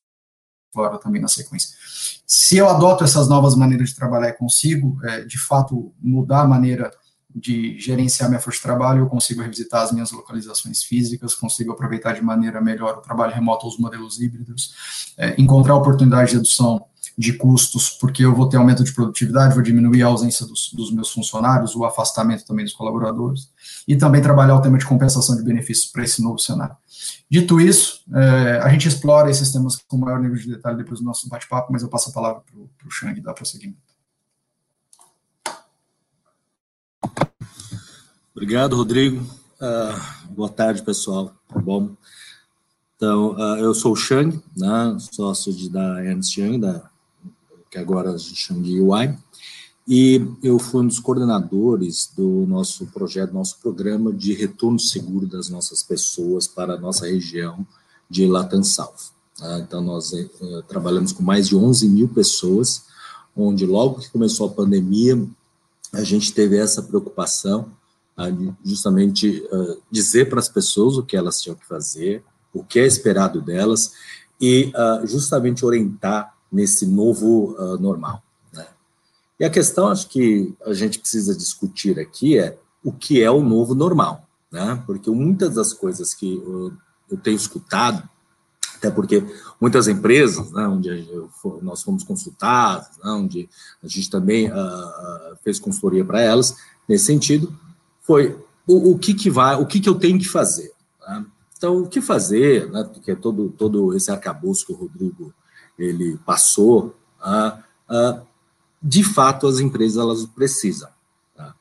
explora 0.66 0.98
também 0.98 1.22
na 1.22 1.28
sequência. 1.28 1.76
Se 2.26 2.56
eu 2.56 2.68
adoto 2.68 3.04
essas 3.04 3.28
novas 3.28 3.54
maneiras 3.54 3.90
de 3.90 3.94
trabalhar 3.94 4.30
e 4.30 4.32
consigo, 4.32 4.98
é, 5.04 5.24
de 5.24 5.38
fato, 5.38 5.94
mudar 6.00 6.40
a 6.40 6.48
maneira 6.48 6.90
de 7.34 7.78
gerenciar 7.78 8.28
minha 8.28 8.40
força 8.40 8.58
de 8.58 8.62
trabalho, 8.62 9.00
eu 9.00 9.06
consigo 9.06 9.42
revisitar 9.42 9.82
as 9.82 9.92
minhas 9.92 10.10
localizações 10.10 10.82
físicas, 10.82 11.34
consigo 11.34 11.72
aproveitar 11.72 12.12
de 12.12 12.22
maneira 12.22 12.60
melhor 12.60 12.98
o 12.98 13.00
trabalho 13.00 13.34
remoto, 13.34 13.66
os 13.66 13.78
modelos 13.78 14.20
híbridos, 14.20 14.74
é, 15.16 15.40
encontrar 15.40 15.74
oportunidades 15.76 16.30
de 16.30 16.36
redução 16.36 16.84
de 17.16 17.34
custos, 17.34 17.90
porque 17.90 18.24
eu 18.24 18.34
vou 18.34 18.48
ter 18.48 18.56
aumento 18.56 18.82
de 18.82 18.92
produtividade, 18.92 19.54
vou 19.54 19.62
diminuir 19.62 20.02
a 20.02 20.06
ausência 20.06 20.46
dos, 20.46 20.72
dos 20.72 20.92
meus 20.92 21.10
funcionários, 21.12 21.76
o 21.76 21.84
afastamento 21.84 22.46
também 22.46 22.64
dos 22.64 22.74
colaboradores, 22.74 23.50
e 23.86 23.94
também 23.94 24.22
trabalhar 24.22 24.56
o 24.56 24.62
tema 24.62 24.78
de 24.78 24.86
compensação 24.86 25.36
de 25.36 25.42
benefícios 25.42 25.90
para 25.90 26.02
esse 26.02 26.22
novo 26.22 26.38
cenário. 26.38 26.74
Dito 27.28 27.60
isso, 27.60 28.02
é, 28.14 28.60
a 28.62 28.68
gente 28.70 28.88
explora 28.88 29.30
esses 29.30 29.52
temas 29.52 29.76
com 29.76 29.98
maior 29.98 30.20
nível 30.20 30.36
de 30.36 30.48
detalhe 30.48 30.78
depois 30.78 31.00
do 31.00 31.06
nosso 31.06 31.28
bate-papo, 31.28 31.72
mas 31.72 31.82
eu 31.82 31.88
passo 31.88 32.10
a 32.10 32.12
palavra 32.12 32.42
para 32.78 32.88
o 32.88 32.90
Xang 32.90 33.20
dar 33.20 33.34
prosseguimento. 33.34 33.89
Obrigado, 38.34 38.76
Rodrigo. 38.76 39.24
Uh, 39.60 40.34
boa 40.34 40.48
tarde, 40.48 40.82
pessoal. 40.82 41.34
Tá 41.48 41.58
bom? 41.58 41.90
Então, 42.96 43.34
uh, 43.34 43.56
eu 43.56 43.74
sou 43.74 43.92
o 43.92 43.96
Shang, 43.96 44.40
né, 44.56 44.96
sócio 45.12 45.52
de, 45.52 45.68
da 45.70 46.04
Ernst 46.04 46.36
Young, 46.36 46.60
da, 46.60 46.90
que 47.70 47.78
agora 47.78 48.10
a 48.10 48.18
gente 48.18 48.36
chama 48.36 48.62
de 48.62 48.78
UI, 48.78 49.16
e 49.88 50.22
eu 50.42 50.58
fui 50.58 50.82
um 50.82 50.86
dos 50.86 50.98
coordenadores 50.98 52.12
do 52.16 52.46
nosso 52.46 52.86
projeto, 52.88 53.32
nosso 53.32 53.58
programa 53.60 54.12
de 54.12 54.34
retorno 54.34 54.78
seguro 54.78 55.26
das 55.26 55.48
nossas 55.48 55.82
pessoas 55.82 56.46
para 56.46 56.74
a 56.74 56.78
nossa 56.78 57.06
região 57.06 57.66
de 58.08 58.26
Latam 58.26 58.62
South. 58.62 59.12
Tá? 59.38 59.58
Então, 59.60 59.80
nós 59.80 60.12
uh, 60.12 60.62
trabalhamos 60.68 61.12
com 61.12 61.22
mais 61.22 61.48
de 61.48 61.56
11 61.56 61.88
mil 61.88 62.08
pessoas, 62.08 62.84
onde 63.34 63.64
logo 63.64 64.00
que 64.00 64.10
começou 64.10 64.46
a 64.46 64.52
pandemia, 64.52 65.26
a 65.92 66.02
gente 66.02 66.32
teve 66.32 66.56
essa 66.56 66.82
preocupação 66.82 67.72
justamente 68.62 69.42
uh, 69.50 69.80
dizer 69.90 70.28
para 70.28 70.38
as 70.38 70.48
pessoas 70.48 70.98
o 70.98 71.02
que 71.02 71.16
elas 71.16 71.40
tinham 71.40 71.56
que 71.56 71.66
fazer, 71.66 72.22
o 72.52 72.62
que 72.62 72.78
é 72.78 72.86
esperado 72.86 73.40
delas 73.40 73.92
e 74.38 74.70
uh, 74.74 75.06
justamente 75.06 75.64
orientar 75.64 76.34
nesse 76.52 76.84
novo 76.84 77.56
normal. 77.78 78.22
Né? 78.52 78.66
E 79.38 79.44
a 79.44 79.50
questão, 79.50 79.88
acho 79.88 80.08
que 80.08 80.54
a 80.66 80.74
gente 80.74 80.98
precisa 80.98 81.34
discutir 81.34 81.98
aqui 81.98 82.36
é 82.38 82.58
o 82.84 82.92
que 82.92 83.22
é 83.22 83.30
o 83.30 83.40
novo 83.40 83.74
normal, 83.74 84.26
né? 84.50 84.82
Porque 84.84 85.08
muitas 85.10 85.54
das 85.54 85.72
coisas 85.72 86.12
que 86.12 86.42
eu 87.10 87.16
tenho 87.22 87.36
escutado, 87.36 88.08
até 88.80 88.90
porque 88.90 89.22
muitas 89.60 89.86
empresas, 89.86 90.50
né, 90.52 90.66
onde 90.66 91.06
nós 91.60 91.82
fomos 91.82 92.02
consultados, 92.02 92.88
né, 93.04 93.10
onde 93.12 93.48
a 93.84 93.86
gente 93.86 94.08
também 94.08 94.50
fez 95.44 95.60
consultoria 95.60 96.04
para 96.04 96.22
elas, 96.22 96.56
nesse 96.88 97.04
sentido, 97.04 97.54
foi 98.00 98.36
o, 98.66 98.92
o 98.92 98.98
que, 98.98 99.12
que 99.12 99.28
vai, 99.30 99.60
o 99.60 99.66
que, 99.66 99.80
que 99.80 99.88
eu 99.88 99.94
tenho 99.94 100.18
que 100.18 100.28
fazer. 100.28 100.72
Tá? 100.98 101.24
Então, 101.56 101.82
o 101.82 101.86
que 101.86 102.00
fazer, 102.00 102.70
né, 102.70 102.88
porque 102.90 103.14
todo, 103.14 103.50
todo 103.50 103.94
esse 103.94 104.10
arcabouço 104.10 104.64
que 104.64 104.72
o 104.72 104.76
Rodrigo 104.76 105.34
ele 105.78 106.18
passou, 106.24 106.96
ah, 107.20 107.62
ah, 107.86 108.22
de 108.82 109.04
fato 109.04 109.46
as 109.46 109.60
empresas 109.60 109.98
elas 109.98 110.24
precisam. 110.24 110.88
Tá? 111.36 111.54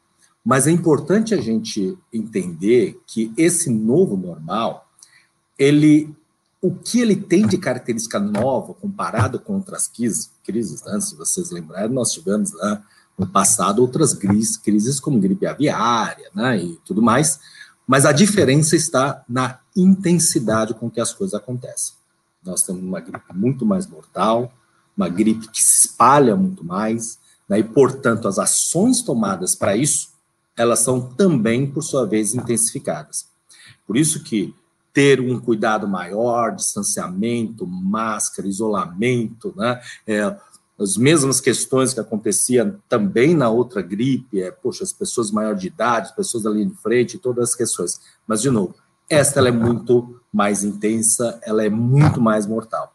Mas 0.43 0.67
é 0.67 0.71
importante 0.71 1.33
a 1.33 1.41
gente 1.41 1.97
entender 2.13 3.01
que 3.05 3.33
esse 3.35 3.69
novo 3.69 4.15
normal, 4.15 4.87
ele, 5.57 6.15
o 6.61 6.73
que 6.75 6.99
ele 6.99 7.15
tem 7.15 7.47
de 7.47 7.57
característica 7.57 8.19
nova 8.19 8.73
comparado 8.73 9.39
com 9.39 9.55
outras 9.55 9.87
crises, 9.87 10.83
né, 10.83 10.99
se 10.99 11.15
vocês 11.15 11.51
lembrarem, 11.51 11.89
nós 11.89 12.11
tivemos 12.11 12.51
lá 12.51 12.83
no 13.17 13.27
passado 13.27 13.79
outras 13.79 14.13
crises 14.13 14.99
como 14.99 15.19
gripe 15.19 15.45
aviária 15.45 16.29
né, 16.33 16.57
e 16.57 16.79
tudo 16.85 17.01
mais, 17.01 17.39
mas 17.87 18.05
a 18.05 18.11
diferença 18.11 18.75
está 18.75 19.23
na 19.27 19.59
intensidade 19.75 20.73
com 20.73 20.89
que 20.89 21.01
as 21.01 21.13
coisas 21.13 21.33
acontecem. 21.33 21.95
Nós 22.43 22.63
temos 22.63 22.83
uma 22.83 22.99
gripe 22.99 23.33
muito 23.33 23.65
mais 23.65 23.87
mortal, 23.87 24.53
uma 24.95 25.09
gripe 25.09 25.47
que 25.47 25.63
se 25.63 25.87
espalha 25.87 26.35
muito 26.35 26.63
mais, 26.63 27.17
né, 27.47 27.59
e, 27.59 27.63
portanto, 27.63 28.27
as 28.27 28.37
ações 28.37 29.01
tomadas 29.01 29.55
para 29.55 29.75
isso, 29.75 30.09
elas 30.55 30.79
são 30.79 31.01
também, 31.01 31.65
por 31.65 31.81
sua 31.81 32.05
vez, 32.05 32.33
intensificadas. 32.33 33.27
Por 33.87 33.97
isso 33.97 34.23
que 34.23 34.53
ter 34.93 35.21
um 35.21 35.39
cuidado 35.39 35.87
maior, 35.87 36.55
distanciamento, 36.55 37.65
máscara, 37.65 38.47
isolamento, 38.47 39.53
né, 39.55 39.79
é, 40.07 40.35
as 40.79 40.95
mesmas 40.95 41.41
questões 41.41 41.93
que 41.93 41.99
aconteciam 41.99 42.75
também 42.87 43.35
na 43.35 43.49
outra 43.49 43.81
gripe, 43.81 44.41
é, 44.41 44.49
poxa, 44.49 44.83
as 44.83 44.93
pessoas 44.93 45.29
maior 45.29 45.53
de 45.53 45.67
idade, 45.67 46.07
as 46.07 46.15
pessoas 46.15 46.43
da 46.43 46.49
linha 46.49 46.67
de 46.67 46.75
frente, 46.75 47.17
todas 47.17 47.49
as 47.49 47.55
questões. 47.55 47.99
Mas, 48.25 48.41
de 48.41 48.49
novo, 48.49 48.73
esta 49.09 49.45
é 49.45 49.51
muito 49.51 50.21
mais 50.31 50.63
intensa, 50.63 51.37
ela 51.43 51.65
é 51.65 51.69
muito 51.69 52.21
mais 52.21 52.45
mortal. 52.45 52.93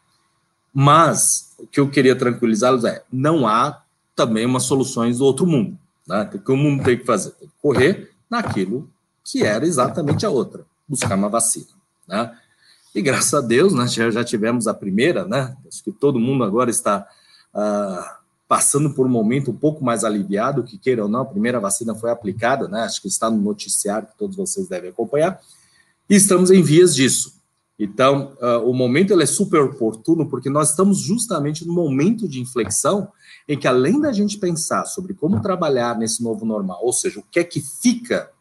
Mas 0.73 1.53
o 1.59 1.67
que 1.67 1.79
eu 1.79 1.89
queria 1.89 2.15
tranquilizá-los 2.15 2.83
é: 2.85 3.03
não 3.11 3.47
há 3.47 3.83
também 4.15 4.45
umas 4.45 4.63
soluções 4.63 5.19
do 5.19 5.25
outro 5.25 5.45
mundo. 5.45 5.77
Né? 6.07 6.29
O 6.33 6.39
que 6.39 6.51
o 6.51 6.57
mundo 6.57 6.83
tem 6.83 6.97
que 6.97 7.05
fazer? 7.05 7.31
Tem 7.31 7.47
que 7.47 7.53
correr 7.61 8.11
naquilo 8.29 8.89
que 9.23 9.43
era 9.43 9.65
exatamente 9.65 10.25
a 10.25 10.29
outra, 10.29 10.65
buscar 10.87 11.15
uma 11.15 11.29
vacina. 11.29 11.74
Né? 12.07 12.35
E 12.93 13.01
graças 13.01 13.33
a 13.33 13.41
Deus, 13.41 13.73
né, 13.73 13.87
já, 13.87 14.09
já 14.09 14.23
tivemos 14.23 14.67
a 14.67 14.73
primeira, 14.73 15.25
né? 15.25 15.55
Acho 15.67 15.83
que 15.83 15.91
todo 15.91 16.17
mundo 16.17 16.45
agora 16.45 16.69
está 16.69 17.05
uh, 17.53 18.23
passando 18.47 18.93
por 18.93 19.05
um 19.05 19.09
momento 19.09 19.51
um 19.51 19.55
pouco 19.55 19.83
mais 19.83 20.05
aliviado, 20.05 20.63
que 20.63 20.77
queira 20.77 21.03
ou 21.03 21.09
não, 21.09 21.21
a 21.21 21.25
primeira 21.25 21.59
vacina 21.59 21.93
foi 21.93 22.09
aplicada, 22.09 22.69
né? 22.69 22.83
Acho 22.83 23.01
que 23.01 23.09
está 23.09 23.29
no 23.29 23.41
noticiário 23.41 24.07
que 24.07 24.17
todos 24.17 24.37
vocês 24.37 24.69
devem 24.69 24.91
acompanhar. 24.91 25.41
E 26.09 26.15
estamos 26.15 26.51
em 26.51 26.61
vias 26.61 26.95
disso. 26.95 27.35
Então, 27.77 28.37
uh, 28.41 28.69
o 28.69 28.73
momento 28.73 29.11
ele 29.11 29.23
é 29.23 29.25
super 29.25 29.61
oportuno 29.61 30.29
porque 30.29 30.49
nós 30.49 30.69
estamos 30.69 30.99
justamente 30.99 31.67
no 31.67 31.73
momento 31.73 32.27
de 32.27 32.39
inflexão 32.39 33.09
em 33.47 33.59
que, 33.59 33.67
além 33.67 33.99
da 33.99 34.13
gente 34.13 34.37
pensar 34.37 34.85
sobre 34.85 35.13
como 35.13 35.41
trabalhar 35.41 35.97
nesse 35.97 36.23
novo 36.23 36.45
normal, 36.45 36.79
ou 36.81 36.93
seja, 36.93 37.19
o 37.19 37.23
que 37.29 37.39
é 37.39 37.43
que 37.43 37.59
fica 37.59 38.31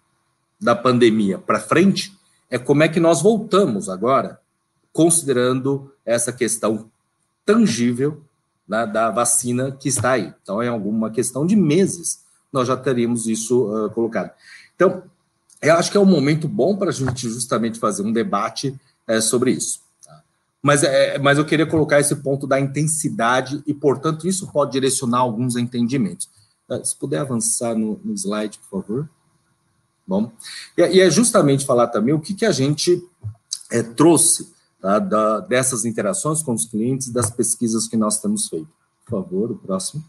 da 0.60 0.76
pandemia 0.76 1.38
para 1.38 1.58
frente, 1.58 2.16
é 2.54 2.58
como 2.58 2.84
é 2.84 2.88
que 2.88 3.00
nós 3.00 3.20
voltamos 3.20 3.88
agora, 3.88 4.38
considerando 4.92 5.92
essa 6.06 6.32
questão 6.32 6.88
tangível 7.44 8.22
né, 8.66 8.86
da 8.86 9.10
vacina 9.10 9.72
que 9.72 9.88
está 9.88 10.12
aí. 10.12 10.32
Então, 10.40 10.62
é 10.62 10.68
alguma 10.68 11.10
questão 11.10 11.44
de 11.44 11.56
meses, 11.56 12.20
nós 12.52 12.68
já 12.68 12.76
teríamos 12.76 13.26
isso 13.26 13.66
uh, 13.66 13.90
colocado. 13.90 14.30
Então, 14.76 15.02
eu 15.60 15.74
acho 15.74 15.90
que 15.90 15.96
é 15.96 16.00
um 16.00 16.04
momento 16.06 16.46
bom 16.46 16.76
para 16.76 16.90
a 16.90 16.92
gente 16.92 17.28
justamente 17.28 17.80
fazer 17.80 18.02
um 18.02 18.12
debate 18.12 18.72
é, 19.04 19.20
sobre 19.20 19.50
isso. 19.50 19.80
Tá? 20.06 20.22
Mas, 20.62 20.84
é, 20.84 21.18
mas 21.18 21.38
eu 21.38 21.44
queria 21.44 21.66
colocar 21.66 21.98
esse 21.98 22.14
ponto 22.14 22.46
da 22.46 22.60
intensidade 22.60 23.64
e, 23.66 23.74
portanto, 23.74 24.28
isso 24.28 24.46
pode 24.52 24.70
direcionar 24.70 25.18
alguns 25.18 25.56
entendimentos. 25.56 26.30
É, 26.70 26.84
se 26.84 26.94
puder 26.94 27.18
avançar 27.18 27.74
no, 27.74 28.00
no 28.04 28.14
slide, 28.14 28.60
por 28.60 28.80
favor. 28.80 29.08
Bom, 30.06 30.30
e, 30.76 30.82
e, 30.82 31.00
é 31.00 31.10
justamente 31.10 31.64
falar 31.64 31.88
também 31.88 32.14
o 32.14 32.20
que, 32.20 32.34
que 32.34 32.44
a 32.44 32.52
gente 32.52 33.02
é, 33.70 33.82
trouxe 33.82 34.52
tá, 34.80 34.98
da, 34.98 35.40
dessas 35.40 35.84
interações 35.84 36.42
com 36.42 36.52
os 36.52 36.66
clientes, 36.66 37.08
das 37.08 37.30
pesquisas 37.30 37.88
que 37.88 37.96
nós 37.96 38.20
temos 38.20 38.48
feito. 38.48 38.68
Por 39.04 39.22
favor, 39.22 39.50
o 39.50 39.56
próximo. 39.56 40.04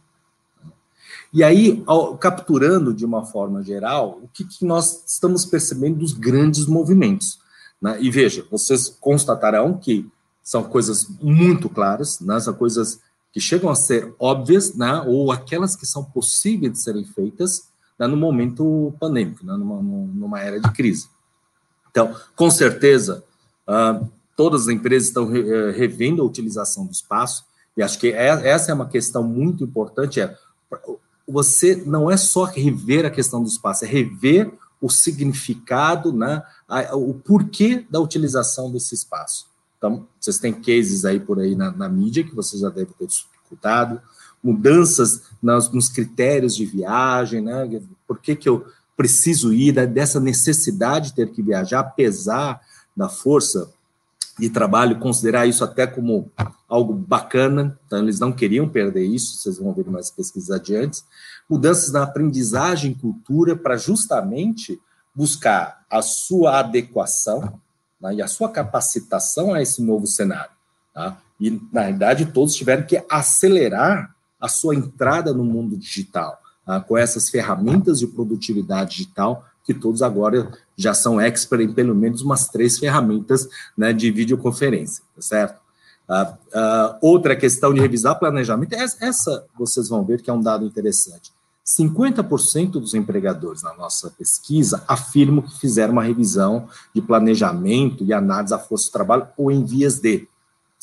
E 1.34 1.44
aí, 1.44 1.84
ao, 1.86 2.18
capturando 2.18 2.94
de 2.94 3.06
uma 3.06 3.25
forma 3.25 3.64
geral, 3.64 4.20
o 4.22 4.28
que, 4.28 4.44
que 4.44 4.66
nós 4.66 5.04
estamos 5.08 5.46
percebendo 5.46 6.00
dos 6.00 6.14
grandes 6.14 6.66
movimentos. 6.66 7.40
Né? 7.82 7.98
E 8.02 8.10
veja, 8.10 8.46
vocês 8.50 8.90
constatarão 8.90 9.78
que 9.78 10.10
são 10.44 10.64
coisas 10.64 11.08
muito 11.22 11.70
claras, 11.70 12.20
né? 12.20 12.40
são 12.40 12.54
coisas 12.54 13.00
que 13.34 13.40
chegam 13.42 13.70
a 13.70 13.75
ser 13.75 14.14
óbvias, 14.18 14.75
né? 14.75 15.02
ou 15.08 15.32
aquelas 15.32 15.75
que 15.75 15.86
são 15.86 16.04
possíveis 16.04 16.74
de 16.74 16.80
serem 16.80 17.04
feitas 17.04 17.70
né? 17.98 18.08
no 18.08 18.18
momento 18.18 18.94
pandêmico, 19.00 19.46
né? 19.46 19.54
numa, 19.54 19.82
numa 19.82 20.40
era 20.40 20.60
de 20.60 20.72
crise. 20.72 21.10
Então, 21.90 22.16
com 22.36 22.52
certeza, 22.52 23.24
uh, 23.68 24.10
todas 24.36 24.64
as 24.64 24.68
empresas 24.68 25.08
estão 25.08 25.28
re, 25.28 25.40
uh, 25.42 25.72
revendo 25.72 26.22
a 26.22 26.25
utilização 26.25 26.86
do 26.86 26.92
espaço, 26.92 27.46
e 27.78 27.84
acho 27.84 28.00
que 28.00 28.08
é, 28.08 28.28
essa 28.48 28.72
é 28.72 28.74
uma 28.74 28.88
questão 28.88 29.24
muito 29.24 29.64
importante, 29.64 30.20
é 30.20 30.38
você 31.28 31.84
não 31.86 32.10
é 32.10 32.18
só 32.18 32.44
rever 32.44 33.06
a 33.06 33.10
questão 33.10 33.42
do 33.42 33.50
espaço, 33.50 33.84
é 33.84 33.88
rever 33.88 34.52
o 34.80 34.90
significado, 34.90 36.14
né, 36.14 36.44
o 36.94 37.14
porquê 37.14 37.86
da 37.90 38.00
utilização 38.00 38.72
desse 38.72 38.94
espaço. 38.94 39.48
Então, 39.78 40.08
vocês 40.20 40.38
têm 40.38 40.54
cases 40.54 41.06
aí 41.06 41.20
por 41.20 41.40
aí 41.40 41.56
na, 41.56 41.72
na 41.72 41.90
mídia 41.90 42.24
que 42.24 42.36
vocês 42.36 42.62
já 42.62 42.70
devem 42.70 42.94
ter 42.94 43.06
escutado, 43.06 44.02
mudanças 44.46 45.24
nas, 45.42 45.72
nos 45.72 45.90
critérios 45.90 46.56
de 46.56 46.66
viagem, 46.66 47.42
né, 47.42 47.82
por 48.08 48.20
que, 48.20 48.36
que 48.36 48.48
eu 48.48 48.64
preciso 48.96 49.52
ir, 49.52 49.74
dessa 49.88 50.20
necessidade 50.20 51.08
de 51.10 51.16
ter 51.16 51.32
que 51.32 51.42
viajar, 51.42 51.80
apesar 51.80 52.62
da 52.96 53.10
força 53.10 53.72
de 54.38 54.50
trabalho, 54.50 55.00
considerar 55.00 55.48
isso 55.48 55.64
até 55.64 55.88
como 55.88 56.32
algo 56.70 56.94
bacana, 56.94 57.78
então 57.88 58.00
eles 58.00 58.20
não 58.20 58.32
queriam 58.32 58.70
perder 58.70 59.06
isso, 59.06 59.38
vocês 59.38 59.58
vão 59.58 59.74
ver 59.74 59.90
mais 59.90 60.12
pesquisas 60.12 60.52
adiante. 60.52 61.02
Mudanças 61.50 61.92
na 61.92 62.04
aprendizagem 62.04 62.92
e 62.92 62.96
cultura 62.96 63.56
para 63.56 63.78
justamente 63.78 64.80
buscar 65.14 65.86
a 65.90 66.02
sua 66.02 66.60
adequação 66.60 67.60
né, 68.00 68.16
e 68.16 68.22
a 68.22 68.28
sua 68.28 68.50
capacitação 68.50 69.54
a 69.54 69.62
esse 69.62 69.82
novo 69.82 70.06
cenário. 70.06 70.52
Tá? 70.94 71.18
E, 71.40 71.62
na 71.72 71.84
verdade, 71.84 72.25
todos 72.28 72.56
tiveram 72.56 72.84
que 72.84 73.04
acelerar 73.10 74.15
a 74.46 74.48
sua 74.48 74.75
entrada 74.75 75.34
no 75.34 75.44
mundo 75.44 75.75
digital, 75.75 76.40
tá? 76.66 76.80
com 76.80 76.98
essas 76.98 77.30
ferramentas 77.30 78.00
de 78.00 78.08
produtividade 78.08 78.92
digital 78.92 79.46
que 79.64 79.74
todos 79.74 80.02
agora 80.02 80.52
já 80.78 80.94
são 80.94 81.20
expert 81.20 81.62
em 81.62 81.74
pelo 81.74 81.96
menos 81.96 82.22
umas 82.22 82.48
três 82.48 82.78
ferramentas 82.78 83.48
né, 83.75 83.92
de 83.92 84.12
videoconferência, 84.12 85.04
tá 85.16 85.22
certo? 85.22 85.66
Uh, 86.08 86.32
uh, 86.32 86.98
outra 87.02 87.36
questão 87.36 87.74
de 87.74 87.82
revisar 87.82 88.20
planejamento, 88.20 88.74
essa, 88.74 89.04
essa 89.04 89.46
vocês 89.58 89.90
vão 89.90 90.06
ver 90.06 90.22
que 90.22 90.30
é 90.30 90.34
um 90.34 90.42
dado 90.42 90.64
interessante. 90.64 91.34
50% 91.66 92.74
dos 92.74 92.94
empregadores 92.94 93.64
na 93.64 93.74
nossa 93.74 94.12
pesquisa 94.12 94.84
afirmam 94.88 95.42
que 95.42 95.60
fizeram 95.60 95.94
uma 95.94 96.04
revisão 96.04 96.68
de 96.94 97.02
planejamento 97.02 98.04
e 98.04 98.14
análise 98.14 98.52
da 98.52 98.60
força 98.60 98.86
de 98.86 98.92
trabalho 98.92 99.28
ou 99.36 99.52
em 99.52 99.66
vias 99.66 99.98
de. 99.98 100.28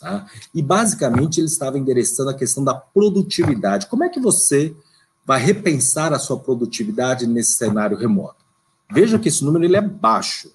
Tá? 0.03 0.27
E, 0.53 0.61
basicamente, 0.61 1.41
eles 1.41 1.53
estavam 1.53 1.79
endereçando 1.79 2.31
a 2.31 2.35
questão 2.35 2.65
da 2.65 2.75
produtividade. 2.75 3.87
Como 3.87 4.03
é 4.03 4.09
que 4.09 4.19
você 4.19 4.77
vai 5.25 5.41
repensar 5.41 6.13
a 6.13 6.19
sua 6.19 6.37
produtividade 6.37 7.25
nesse 7.25 7.53
cenário 7.53 7.97
remoto? 7.97 8.45
Veja 8.91 9.17
que 9.17 9.29
esse 9.29 9.45
número 9.45 9.65
ele 9.65 9.77
é 9.77 9.81
baixo. 9.81 10.53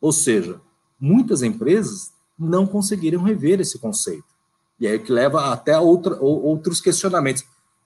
Ou 0.00 0.12
seja, 0.12 0.60
muitas 1.00 1.42
empresas 1.42 2.12
não 2.38 2.68
conseguiram 2.68 3.20
rever 3.20 3.60
esse 3.60 3.80
conceito. 3.80 4.32
E 4.78 4.86
aí 4.86 5.00
que 5.00 5.10
leva 5.10 5.52
até 5.52 5.76
outra, 5.76 6.16
outros 6.20 6.80
questionamentos. 6.80 7.42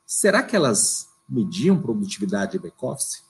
Será 0.06 0.42
que 0.42 0.54
elas 0.54 1.08
mediam 1.26 1.80
produtividade 1.80 2.52
de 2.52 2.58
back-office? 2.58 3.22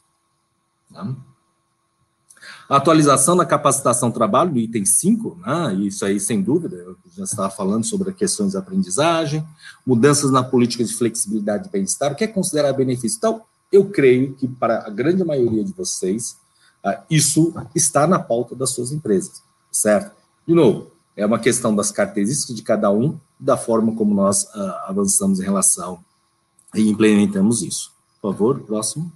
Atualização 2.68 3.34
da 3.34 3.46
capacitação 3.46 4.10
trabalho, 4.10 4.52
do 4.52 4.58
item 4.58 4.84
5, 4.84 5.38
né, 5.44 5.74
isso 5.80 6.04
aí 6.04 6.20
sem 6.20 6.42
dúvida, 6.42 6.76
eu 6.76 6.96
já 7.16 7.24
estava 7.24 7.48
falando 7.48 7.84
sobre 7.84 8.12
questões 8.12 8.50
de 8.50 8.58
aprendizagem, 8.58 9.42
mudanças 9.86 10.30
na 10.30 10.44
política 10.44 10.84
de 10.84 10.92
flexibilidade 10.92 11.68
e 11.68 11.70
bem-estar, 11.70 12.12
o 12.12 12.14
que 12.14 12.24
é 12.24 12.28
considerar 12.28 12.74
benefício? 12.74 13.16
Então, 13.16 13.40
eu 13.72 13.88
creio 13.88 14.34
que 14.34 14.46
para 14.46 14.86
a 14.86 14.90
grande 14.90 15.24
maioria 15.24 15.64
de 15.64 15.72
vocês, 15.72 16.36
ah, 16.84 17.02
isso 17.10 17.54
está 17.74 18.06
na 18.06 18.18
pauta 18.18 18.54
das 18.54 18.70
suas 18.70 18.92
empresas, 18.92 19.42
certo? 19.72 20.14
De 20.46 20.54
novo, 20.54 20.90
é 21.16 21.26
uma 21.26 21.38
questão 21.38 21.74
das 21.74 21.90
características 21.90 22.54
de 22.54 22.62
cada 22.62 22.90
um, 22.90 23.18
da 23.40 23.56
forma 23.56 23.94
como 23.94 24.14
nós 24.14 24.44
uh, 24.44 24.74
avançamos 24.86 25.40
em 25.40 25.42
relação 25.42 25.98
e 26.74 26.88
implementamos 26.88 27.62
isso. 27.62 27.92
Por 28.20 28.32
favor, 28.32 28.60
próximo. 28.60 29.12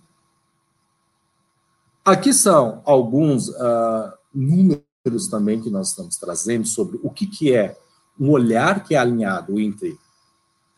Aqui 2.05 2.33
são 2.33 2.83
alguns 2.85 3.49
uh, 3.49 4.13
números 4.35 5.29
também 5.31 5.61
que 5.61 5.71
nós 5.71 5.91
estamos 5.91 6.17
trazendo 6.17 6.67
sobre 6.67 6.99
o 7.03 7.11
que, 7.11 7.27
que 7.27 7.55
é 7.55 7.79
um 8.19 8.31
olhar 8.31 8.83
que 8.85 8.95
é 8.95 8.99
alinhado 8.99 9.59
entre 9.61 9.97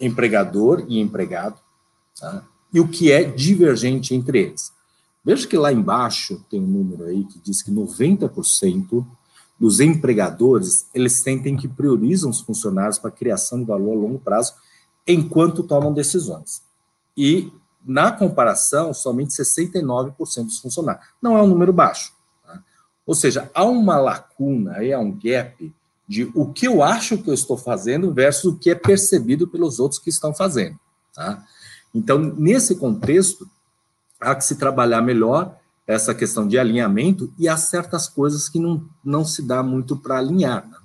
empregador 0.01 0.85
e 0.89 1.01
empregado, 1.01 1.59
tá? 2.19 2.45
e 2.73 2.81
o 2.81 2.89
que 2.89 3.11
é 3.11 3.25
divergente 3.25 4.15
entre 4.15 4.41
eles. 4.41 4.73
Veja 5.25 5.47
que 5.47 5.57
lá 5.57 5.73
embaixo 5.73 6.45
tem 6.51 6.61
um 6.61 6.67
número 6.67 7.05
aí 7.05 7.25
que 7.25 7.39
diz 7.39 7.63
que 7.63 7.71
90% 7.71 9.07
dos 9.59 9.81
empregadores, 9.81 10.87
eles 10.93 11.15
sentem 11.15 11.57
que 11.57 11.69
priorizam 11.69 12.29
os 12.29 12.41
funcionários 12.41 12.99
para 12.99 13.09
a 13.09 13.15
criação 13.15 13.61
de 13.61 13.65
valor 13.65 13.93
a 13.93 14.01
longo 14.01 14.19
prazo 14.19 14.53
enquanto 15.07 15.63
tomam 15.63 15.93
decisões. 15.93 16.63
E, 17.17 17.51
na 17.85 18.11
comparação, 18.13 18.95
somente 18.95 19.31
69% 19.31 20.45
dos 20.45 20.59
funcionários. 20.59 21.05
Não 21.21 21.37
é 21.37 21.43
um 21.43 21.47
número 21.47 21.73
baixo. 21.73 22.13
Tá? 22.45 22.63
Ou 23.07 23.15
seja, 23.15 23.51
há 23.55 23.65
uma 23.65 23.99
lacuna, 23.99 24.77
há 24.79 24.99
um 24.99 25.13
gap 25.13 25.75
de 26.07 26.31
o 26.35 26.53
que 26.53 26.67
eu 26.67 26.83
acho 26.83 27.19
que 27.19 27.31
eu 27.31 27.35
estou 27.35 27.57
fazendo 27.57 28.13
versus 28.13 28.45
o 28.45 28.57
que 28.57 28.71
é 28.71 28.75
percebido 28.75 29.49
pelos 29.49 29.79
outros 29.79 30.01
que 30.01 30.11
estão 30.11 30.35
fazendo. 30.35 30.79
Tá? 31.15 31.45
Então, 31.95 32.19
nesse 32.19 32.77
contexto, 32.77 33.49
há 34.21 34.35
que 34.35 34.45
se 34.45 34.57
trabalhar 34.57 35.01
melhor 35.01 35.57
essa 35.87 36.15
questão 36.15 36.49
de 36.49 36.59
alinhamento 36.59 37.33
e 37.39 37.49
há 37.49 37.57
certas 37.57 38.09
coisas 38.09 38.49
que 38.49 38.59
não, 38.59 38.85
não 39.05 39.25
se 39.25 39.43
dá 39.43 39.63
muito 39.63 39.97
para 39.97 40.19
alinhar. 40.19 40.67
Né? 40.69 40.77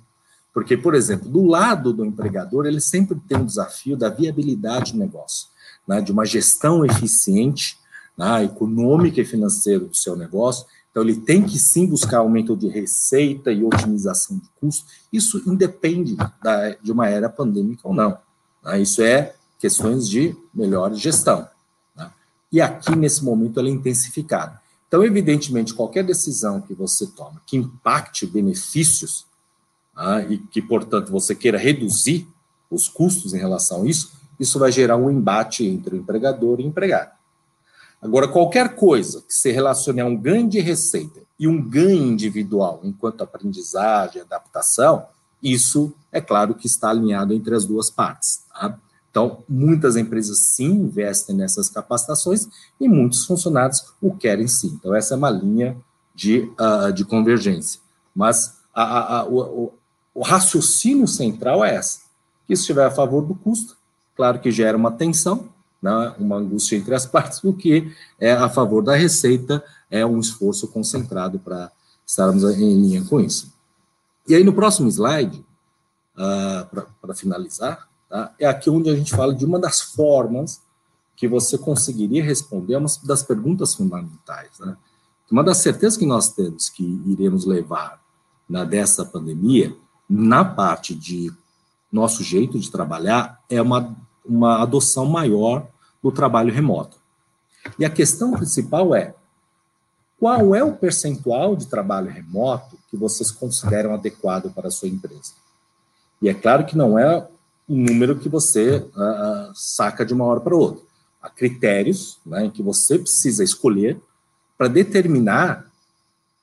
Porque, 0.52 0.76
por 0.76 0.94
exemplo, 0.94 1.28
do 1.28 1.46
lado 1.46 1.92
do 1.92 2.04
empregador, 2.04 2.66
ele 2.66 2.80
sempre 2.80 3.18
tem 3.28 3.38
um 3.38 3.46
desafio 3.46 3.96
da 3.96 4.08
viabilidade 4.08 4.92
do 4.92 4.98
negócio, 4.98 5.48
né? 5.90 6.00
de 6.00 6.12
uma 6.12 6.24
gestão 6.24 6.84
eficiente, 6.84 7.76
né? 8.16 8.44
econômica 8.44 9.20
e 9.20 9.24
financeira 9.24 9.84
do 9.84 9.96
seu 9.96 10.14
negócio. 10.14 10.64
Então, 10.88 11.02
ele 11.02 11.16
tem 11.16 11.42
que 11.42 11.58
sim 11.58 11.84
buscar 11.84 12.18
aumento 12.18 12.56
de 12.56 12.68
receita 12.68 13.50
e 13.50 13.64
otimização 13.64 14.38
de 14.38 14.48
custo. 14.60 14.86
Isso 15.12 15.42
independe 15.50 16.16
da, 16.40 16.70
de 16.80 16.92
uma 16.92 17.08
era 17.08 17.28
pandêmica 17.28 17.88
ou 17.88 17.92
não. 17.92 18.16
Né? 18.62 18.80
Isso 18.80 19.02
é 19.02 19.34
questões 19.58 20.08
de 20.08 20.36
melhor 20.54 20.94
gestão. 20.94 21.48
Né? 21.96 22.08
E 22.52 22.60
aqui, 22.60 22.94
nesse 22.94 23.24
momento, 23.24 23.58
ela 23.58 23.68
é 23.68 23.72
intensificada. 23.72 24.60
Então, 24.86 25.02
evidentemente, 25.02 25.74
qualquer 25.74 26.04
decisão 26.04 26.60
que 26.60 26.72
você 26.72 27.04
toma 27.08 27.42
que 27.44 27.56
impacte 27.56 28.26
benefícios 28.26 29.26
ah, 29.96 30.20
e 30.20 30.38
que, 30.38 30.62
portanto, 30.62 31.10
você 31.10 31.34
queira 31.34 31.58
reduzir 31.58 32.28
os 32.70 32.88
custos 32.88 33.34
em 33.34 33.38
relação 33.38 33.82
a 33.82 33.86
isso, 33.86 34.19
isso 34.40 34.58
vai 34.58 34.72
gerar 34.72 34.96
um 34.96 35.10
embate 35.10 35.64
entre 35.64 35.94
o 35.94 35.98
empregador 35.98 36.58
e 36.58 36.64
o 36.64 36.66
empregado. 36.66 37.12
Agora, 38.02 38.26
qualquer 38.26 38.74
coisa 38.74 39.20
que 39.20 39.34
se 39.34 39.52
relacione 39.52 40.00
a 40.00 40.06
um 40.06 40.16
ganho 40.16 40.48
de 40.48 40.58
receita 40.58 41.20
e 41.38 41.46
um 41.46 41.62
ganho 41.62 42.06
individual 42.06 42.80
enquanto 42.82 43.22
aprendizagem, 43.22 44.22
adaptação, 44.22 45.06
isso 45.42 45.92
é 46.10 46.20
claro 46.20 46.54
que 46.54 46.66
está 46.66 46.90
alinhado 46.90 47.34
entre 47.34 47.54
as 47.54 47.66
duas 47.66 47.90
partes. 47.90 48.44
Tá? 48.52 48.78
Então, 49.10 49.42
muitas 49.48 49.96
empresas 49.96 50.38
sim 50.38 50.70
investem 50.70 51.36
nessas 51.36 51.68
capacitações 51.68 52.48
e 52.80 52.88
muitos 52.88 53.26
funcionários 53.26 53.92
o 54.00 54.14
querem 54.16 54.46
sim. 54.46 54.78
Então, 54.78 54.94
essa 54.94 55.14
é 55.14 55.16
uma 55.16 55.30
linha 55.30 55.76
de, 56.14 56.50
uh, 56.58 56.92
de 56.92 57.04
convergência. 57.04 57.80
Mas 58.14 58.58
a, 58.74 58.82
a, 58.82 59.20
a, 59.20 59.24
o, 59.26 59.72
o, 60.14 60.22
raciocínio 60.22 61.08
central 61.08 61.64
é 61.64 61.74
essa: 61.74 62.00
que 62.46 62.52
estiver 62.52 62.86
a 62.86 62.90
favor 62.90 63.22
do 63.22 63.34
custo, 63.34 63.76
claro 64.20 64.40
que 64.40 64.50
gera 64.50 64.76
uma 64.76 64.90
tensão, 64.90 65.48
né, 65.80 66.14
uma 66.18 66.36
angústia 66.36 66.76
entre 66.76 66.94
as 66.94 67.06
partes, 67.06 67.42
o 67.42 67.52
que 67.52 67.90
é 68.18 68.32
a 68.32 68.48
favor 68.48 68.82
da 68.82 68.94
receita 68.94 69.64
é 69.90 70.04
um 70.04 70.20
esforço 70.20 70.68
concentrado 70.68 71.38
para 71.38 71.70
estarmos 72.06 72.44
em 72.44 72.80
linha 72.80 73.04
com 73.04 73.18
isso. 73.18 73.52
E 74.28 74.34
aí, 74.34 74.44
no 74.44 74.52
próximo 74.52 74.88
slide, 74.88 75.44
uh, 76.16 76.84
para 77.00 77.14
finalizar, 77.14 77.90
Tá? 78.10 78.34
É 78.40 78.46
aqui 78.46 78.68
onde 78.68 78.90
a 78.90 78.96
gente 78.96 79.14
fala 79.14 79.32
de 79.32 79.44
uma 79.44 79.60
das 79.60 79.80
formas 79.80 80.60
que 81.14 81.28
você 81.28 81.56
conseguiria 81.56 82.24
responder 82.24 82.74
uma 82.74 82.88
das 83.04 83.22
perguntas 83.22 83.72
fundamentais. 83.72 84.58
Né? 84.58 84.76
Uma 85.30 85.44
das 85.44 85.58
certezas 85.58 85.96
que 85.96 86.04
nós 86.04 86.32
temos 86.32 86.68
que 86.68 86.82
iremos 87.06 87.44
levar 87.44 88.02
na, 88.48 88.64
dessa 88.64 89.04
pandemia, 89.04 89.76
na 90.08 90.44
parte 90.44 90.92
de 90.92 91.32
nosso 91.92 92.24
jeito 92.24 92.58
de 92.58 92.68
trabalhar, 92.68 93.40
é 93.48 93.62
uma, 93.62 93.96
uma 94.24 94.62
adoção 94.62 95.06
maior 95.06 95.66
do 96.02 96.10
trabalho 96.10 96.52
remoto. 96.52 96.96
E 97.78 97.84
a 97.84 97.90
questão 97.90 98.32
principal 98.32 98.94
é: 98.94 99.14
qual 100.18 100.54
é 100.54 100.62
o 100.62 100.76
percentual 100.76 101.56
de 101.56 101.66
trabalho 101.66 102.10
remoto 102.10 102.78
que 102.90 102.96
vocês 102.96 103.30
consideram 103.30 103.94
adequado 103.94 104.52
para 104.52 104.68
a 104.68 104.70
sua 104.70 104.88
empresa? 104.88 105.32
E 106.20 106.28
é 106.28 106.34
claro 106.34 106.66
que 106.66 106.76
não 106.76 106.98
é 106.98 107.26
um 107.68 107.84
número 107.84 108.18
que 108.18 108.28
você 108.28 108.76
uh, 108.78 109.52
saca 109.54 110.04
de 110.04 110.12
uma 110.12 110.24
hora 110.24 110.40
para 110.40 110.56
outra. 110.56 110.82
Há 111.22 111.30
critérios 111.30 112.18
né, 112.24 112.46
em 112.46 112.50
que 112.50 112.62
você 112.62 112.98
precisa 112.98 113.44
escolher 113.44 114.00
para 114.58 114.68
determinar 114.68 115.70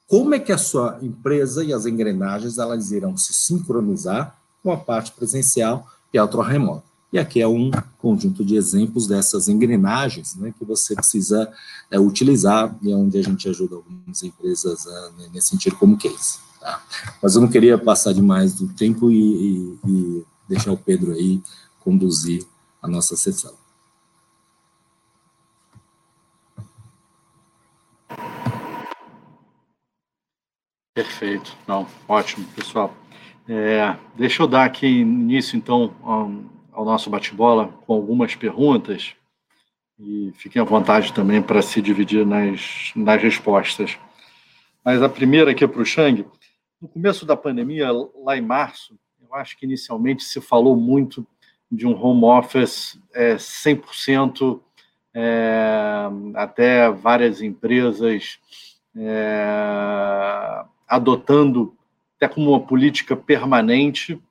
como 0.08 0.34
é 0.34 0.40
que 0.40 0.52
a 0.52 0.58
sua 0.58 0.98
empresa 1.02 1.64
e 1.64 1.74
as 1.74 1.86
engrenagens 1.86 2.58
elas 2.58 2.92
irão 2.92 3.18
se 3.18 3.34
sincronizar 3.34 4.36
com 4.64 4.72
a 4.72 4.78
parte 4.78 5.12
presencial 5.12 5.86
e 6.14 6.18
a 6.18 6.24
outra 6.24 6.44
remota. 6.44 6.84
E 7.18 7.20
aqui 7.20 7.42
é 7.42 7.48
um 7.48 7.72
conjunto 7.98 8.46
de 8.46 8.56
exemplos 8.56 9.08
dessas 9.08 9.48
engrenagens 9.48 10.36
né, 10.36 10.54
que 10.56 10.64
você 10.64 10.94
precisa 10.94 11.52
é, 11.90 12.00
utilizar 12.00 12.78
e 12.80 12.92
é 12.92 12.96
onde 12.96 13.18
a 13.18 13.24
gente 13.24 13.50
ajuda 13.50 13.76
algumas 13.76 14.22
empresas 14.22 14.86
uh, 14.86 15.32
nesse 15.34 15.48
sentido 15.48 15.76
como 15.78 15.98
case. 15.98 16.38
Tá? 16.60 16.80
Mas 17.20 17.34
eu 17.34 17.42
não 17.42 17.48
queria 17.48 17.76
passar 17.76 18.14
demais 18.14 18.54
do 18.54 18.68
tempo 18.68 19.10
e, 19.10 19.16
e, 19.18 19.80
e 19.88 20.26
deixar 20.48 20.72
o 20.72 20.78
Pedro 20.78 21.12
aí 21.14 21.42
conduzir 21.80 22.46
a 22.84 22.88
nossa 22.88 23.18
sessão. 23.18 23.56
Perfeito, 30.94 31.58
não, 31.68 31.88
ótimo, 32.08 32.46
pessoal. 32.56 32.96
É, 33.50 33.98
deixa 34.16 34.44
eu 34.44 34.48
dar 34.48 34.66
aqui 34.66 34.86
início, 34.86 35.58
então, 35.58 35.92
ao 36.78 36.86
nosso 36.86 37.10
bate-bola 37.10 37.70
com 37.88 37.94
algumas 37.94 38.36
perguntas 38.36 39.16
e 40.00 40.32
fiquem 40.36 40.62
à 40.62 40.66
vontade 40.66 41.12
também 41.12 41.42
para 41.42 41.60
se 41.64 41.82
dividir 41.82 42.24
nas, 42.24 42.92
nas 42.96 43.20
respostas. 43.20 43.98
Mas 44.86 45.02
a 45.02 45.10
primeira 45.10 45.50
aqui 45.50 45.64
é 45.64 45.68
para 45.68 45.82
o 45.82 45.86
Shang. 45.86 46.24
No 46.80 46.88
começo 46.88 47.26
da 47.26 47.36
pandemia, 47.36 47.90
lá 48.24 48.38
em 48.38 48.42
março, 48.42 48.96
eu 49.20 49.34
acho 49.34 49.58
que 49.58 49.66
inicialmente 49.66 50.24
se 50.24 50.40
falou 50.40 50.76
muito 50.76 51.26
de 51.70 51.88
um 51.88 52.00
home 52.00 52.26
office 52.26 53.00
é, 53.12 53.38
100%, 53.38 54.62
é, 55.16 56.08
até 56.36 56.92
várias 56.92 57.42
empresas 57.42 58.38
é, 58.96 60.64
adotando 60.88 61.76
até 62.18 62.28
como 62.28 62.52
uma 62.52 62.60
política 62.60 63.16
permanente. 63.16 64.22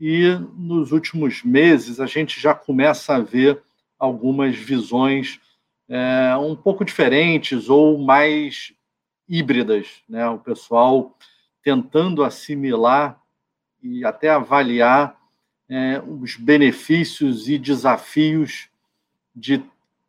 E 0.00 0.30
nos 0.56 0.92
últimos 0.92 1.42
meses 1.42 2.00
a 2.00 2.06
gente 2.06 2.40
já 2.40 2.54
começa 2.54 3.14
a 3.14 3.20
ver 3.20 3.62
algumas 3.98 4.56
visões 4.56 5.38
é, 5.86 6.34
um 6.38 6.56
pouco 6.56 6.84
diferentes 6.84 7.68
ou 7.68 7.98
mais 7.98 8.72
híbridas, 9.28 10.02
né? 10.08 10.26
O 10.28 10.38
pessoal 10.38 11.14
tentando 11.62 12.24
assimilar 12.24 13.20
e 13.82 14.04
até 14.04 14.30
avaliar 14.30 15.20
é, 15.68 16.00
os 16.00 16.36
benefícios 16.36 17.48
e 17.48 17.58
desafios 17.58 18.68
de 19.36 19.62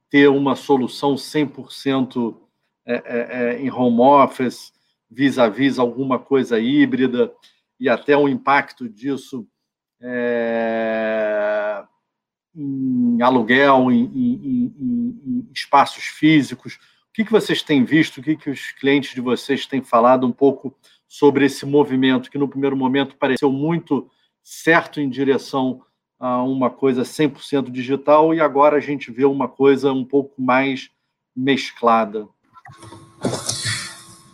ter 0.09 0.29
uma 0.29 0.55
solução 0.55 1.15
100% 1.15 2.35
é, 2.85 2.93
é, 2.93 3.01
é, 3.05 3.61
em 3.61 3.71
home 3.71 3.99
office, 3.99 4.73
vis-à-vis 5.09 5.75
-vis 5.75 5.79
alguma 5.79 6.17
coisa 6.17 6.59
híbrida, 6.59 7.31
e 7.79 7.89
até 7.89 8.15
o 8.15 8.27
impacto 8.27 8.87
disso 8.87 9.47
é, 10.01 11.83
em 12.55 13.21
aluguel, 13.21 13.91
em, 13.91 14.03
em, 14.03 14.33
em, 14.45 15.21
em, 15.25 15.49
espaços 15.53 16.05
físicos. 16.05 16.75
O 16.75 17.13
que, 17.13 17.25
que 17.25 17.31
vocês 17.31 17.61
têm 17.61 17.83
visto, 17.83 18.17
o 18.17 18.23
que, 18.23 18.35
que 18.35 18.49
os 18.49 18.71
clientes 18.71 19.13
de 19.13 19.21
vocês 19.21 19.65
têm 19.65 19.81
falado 19.81 20.25
um 20.25 20.31
pouco 20.31 20.75
sobre 21.07 21.45
esse 21.45 21.65
movimento 21.65 22.31
que 22.31 22.37
no 22.37 22.47
primeiro 22.47 22.75
momento 22.75 23.17
pareceu 23.17 23.51
muito 23.51 24.09
certo 24.43 24.99
em 24.99 25.09
direção 25.09 25.81
a 26.19 26.41
uma 26.43 26.69
coisa 26.69 27.01
100% 27.01 27.69
digital 27.69 28.33
e 28.33 28.39
agora 28.39 28.77
a 28.77 28.79
gente 28.79 29.11
vê 29.11 29.25
uma 29.25 29.47
coisa 29.47 29.91
um 29.91 30.05
pouco 30.05 30.41
mais 30.41 30.89
mesclada. 31.35 32.27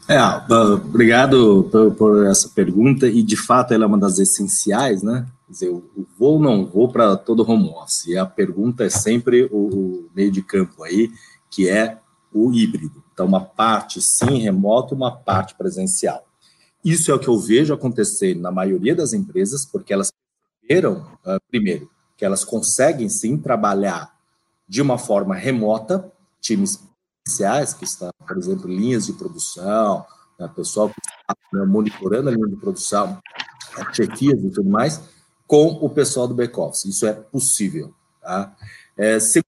É, 0.07 0.19
obrigado 0.49 1.67
por, 1.71 1.95
por, 1.95 2.25
essa 2.27 2.49
pergunta 2.49 3.07
e 3.07 3.23
de 3.23 3.35
fato 3.35 3.73
ela 3.73 3.83
é 3.83 3.87
uma 3.87 3.97
das 3.97 4.19
essenciais, 4.19 5.01
né? 5.01 5.25
Dizer, 5.49 5.69
o 5.69 6.05
vou 6.17 6.33
ou 6.33 6.39
não 6.41 6.65
vou 6.65 6.91
para 6.91 7.15
todo 7.15 7.49
home 7.49 7.69
office. 7.69 8.07
E 8.07 8.17
a 8.17 8.25
pergunta 8.25 8.83
é 8.83 8.89
sempre 8.89 9.45
o, 9.45 9.57
o 9.57 10.09
meio 10.13 10.31
de 10.31 10.41
campo 10.41 10.83
aí, 10.83 11.09
que 11.49 11.69
é 11.69 11.99
o 12.33 12.51
híbrido. 12.53 13.03
Então, 13.13 13.25
uma 13.25 13.43
parte 13.43 14.01
sim 14.01 14.39
remoto, 14.39 14.93
uma 14.93 15.11
parte 15.11 15.55
presencial. 15.55 16.25
Isso 16.83 17.11
é 17.11 17.13
o 17.13 17.19
que 17.19 17.27
eu 17.27 17.39
vejo 17.39 17.73
acontecer 17.73 18.35
na 18.35 18.51
maioria 18.51 18.95
das 18.95 19.13
empresas, 19.13 19.65
porque 19.65 19.93
elas 19.93 20.11
perceberam, 20.61 21.05
uh, 21.25 21.39
primeiro, 21.49 21.89
que 22.15 22.25
elas 22.25 22.43
conseguem 22.43 23.09
sim 23.09 23.37
trabalhar 23.37 24.15
de 24.67 24.81
uma 24.81 24.97
forma 24.97 25.35
remota, 25.35 26.11
times 26.41 26.83
especiais 27.25 27.73
que 27.73 27.85
estão, 27.85 28.09
por 28.25 28.37
exemplo, 28.37 28.67
linhas 28.67 29.05
de 29.05 29.13
produção, 29.13 30.05
né, 30.39 30.49
pessoal 30.55 30.89
que 30.89 30.95
está 30.99 31.35
né, 31.53 31.65
monitorando 31.65 32.29
a 32.29 32.31
linha 32.31 32.47
de 32.47 32.55
produção, 32.55 33.19
chefias 33.93 34.43
e 34.43 34.49
tudo 34.49 34.69
mais, 34.69 35.01
com 35.47 35.67
o 35.81 35.89
pessoal 35.89 36.27
do 36.27 36.35
back-office. 36.35 36.85
Isso 36.85 37.07
é 37.07 37.13
possível. 37.13 37.93
Tá? 38.21 38.53
É, 38.97 39.19
segundo, 39.19 39.47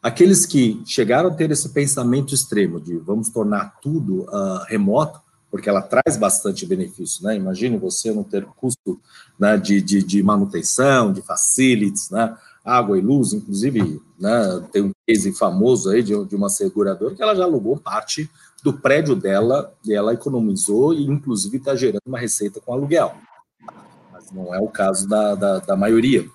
aqueles 0.00 0.46
que 0.46 0.80
chegaram 0.86 1.30
a 1.30 1.34
ter 1.34 1.50
esse 1.50 1.70
pensamento 1.70 2.32
extremo 2.32 2.80
de 2.80 2.96
vamos 2.98 3.28
tornar 3.28 3.80
tudo 3.82 4.22
uh, 4.22 4.64
remoto, 4.68 5.20
porque 5.50 5.68
ela 5.68 5.82
traz 5.82 6.16
bastante 6.16 6.66
benefício, 6.66 7.24
né? 7.24 7.34
Imagine 7.34 7.78
você 7.78 8.12
não 8.12 8.22
ter 8.22 8.44
custo 8.44 9.00
né, 9.38 9.56
de, 9.56 9.80
de, 9.80 10.02
de, 10.02 10.22
manutenção, 10.22 11.12
de 11.12 11.22
facilities, 11.22 12.10
né? 12.10 12.36
Água 12.64 12.98
e 12.98 13.00
luz, 13.00 13.32
inclusive, 13.32 14.02
né? 14.18 14.68
Tem 14.72 14.82
um 14.82 14.90
case 15.06 15.32
famoso 15.32 15.90
aí 15.90 16.02
de, 16.02 16.24
de 16.24 16.36
uma 16.36 16.48
seguradora 16.48 17.14
que 17.14 17.22
ela 17.22 17.34
já 17.34 17.44
alugou 17.44 17.76
parte 17.76 18.28
do 18.62 18.72
prédio 18.72 19.14
dela 19.14 19.72
e 19.84 19.94
ela 19.94 20.12
economizou 20.12 20.92
e, 20.92 21.06
inclusive, 21.06 21.56
está 21.56 21.74
gerando 21.74 22.02
uma 22.06 22.18
receita 22.18 22.60
com 22.60 22.72
aluguel. 22.72 23.14
Não 24.32 24.54
é 24.54 24.60
o 24.60 24.68
caso 24.68 25.08
da, 25.08 25.34
da, 25.34 25.58
da 25.58 25.76
maioria. 25.76 26.28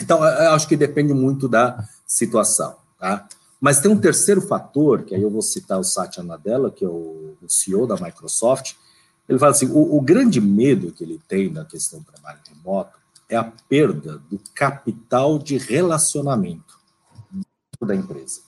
Então, 0.00 0.22
acho 0.22 0.66
que 0.68 0.76
depende 0.76 1.12
muito 1.12 1.48
da 1.48 1.86
situação, 2.06 2.76
tá? 2.98 3.26
Mas 3.60 3.80
tem 3.80 3.90
um 3.90 4.00
terceiro 4.00 4.40
fator, 4.40 5.02
que 5.02 5.14
aí 5.14 5.22
eu 5.22 5.30
vou 5.30 5.40
citar 5.40 5.78
o 5.78 5.84
Satya 5.84 6.24
Nadella, 6.24 6.70
que 6.70 6.84
é 6.84 6.88
o, 6.88 7.36
o 7.40 7.48
CEO 7.48 7.86
da 7.86 7.94
Microsoft. 7.94 8.74
Ele 9.28 9.38
fala 9.38 9.52
assim: 9.52 9.70
o, 9.70 9.96
o, 9.96 10.00
grande 10.00 10.40
medo 10.40 10.90
que 10.90 11.04
ele 11.04 11.20
tem 11.28 11.48
na 11.48 11.64
questão 11.64 12.00
do 12.00 12.06
trabalho 12.06 12.40
remoto 12.48 12.98
é 13.28 13.36
a 13.36 13.44
perda 13.68 14.18
do 14.28 14.40
capital 14.52 15.38
de 15.38 15.56
relacionamento 15.58 16.76
da 17.80 17.94
empresa. 17.94 18.40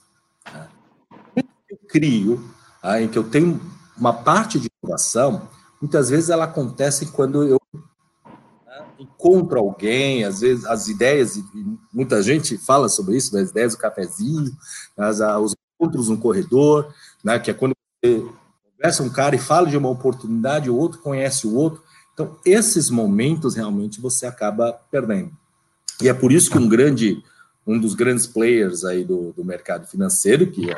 Né? 0.53 0.67
Eu 1.69 1.77
crio, 1.87 2.49
tá? 2.81 3.01
em 3.01 3.07
que 3.07 3.17
eu 3.17 3.23
tenho 3.23 3.59
uma 3.97 4.13
parte 4.13 4.59
de 4.59 4.69
inovação, 4.83 5.47
muitas 5.81 6.09
vezes 6.09 6.29
ela 6.29 6.43
acontece 6.43 7.07
quando 7.07 7.43
eu 7.45 7.59
encontro 9.25 9.59
alguém, 9.59 10.23
às 10.23 10.41
vezes 10.41 10.65
as 10.65 10.87
ideias, 10.87 11.39
muita 11.91 12.21
gente 12.21 12.57
fala 12.57 12.87
sobre 12.87 13.17
isso, 13.17 13.33
das 13.33 13.49
ideias 13.49 13.73
do 13.73 13.79
cafezinho, 13.79 14.51
as, 14.95 15.19
os 15.19 15.55
encontros 15.75 16.09
no 16.09 16.17
corredor, 16.17 16.93
né, 17.23 17.39
que 17.39 17.49
é 17.49 17.53
quando 17.53 17.73
você 18.03 18.23
conversa 18.77 19.03
um 19.03 19.09
cara 19.09 19.35
e 19.35 19.39
fala 19.39 19.67
de 19.67 19.77
uma 19.77 19.89
oportunidade, 19.89 20.69
o 20.69 20.75
outro 20.75 20.99
conhece 20.99 21.47
o 21.47 21.55
outro. 21.55 21.83
Então, 22.13 22.37
esses 22.45 22.89
momentos 22.89 23.55
realmente 23.55 23.99
você 23.99 24.25
acaba 24.25 24.73
perdendo. 24.91 25.31
E 26.01 26.07
é 26.07 26.13
por 26.13 26.31
isso 26.31 26.51
que 26.51 26.57
um 26.57 26.69
grande, 26.69 27.21
um 27.65 27.79
dos 27.79 27.93
grandes 27.93 28.27
players 28.27 28.85
aí 28.85 29.03
do, 29.03 29.33
do 29.33 29.43
mercado 29.43 29.87
financeiro, 29.87 30.49
que 30.51 30.71
é, 30.71 30.77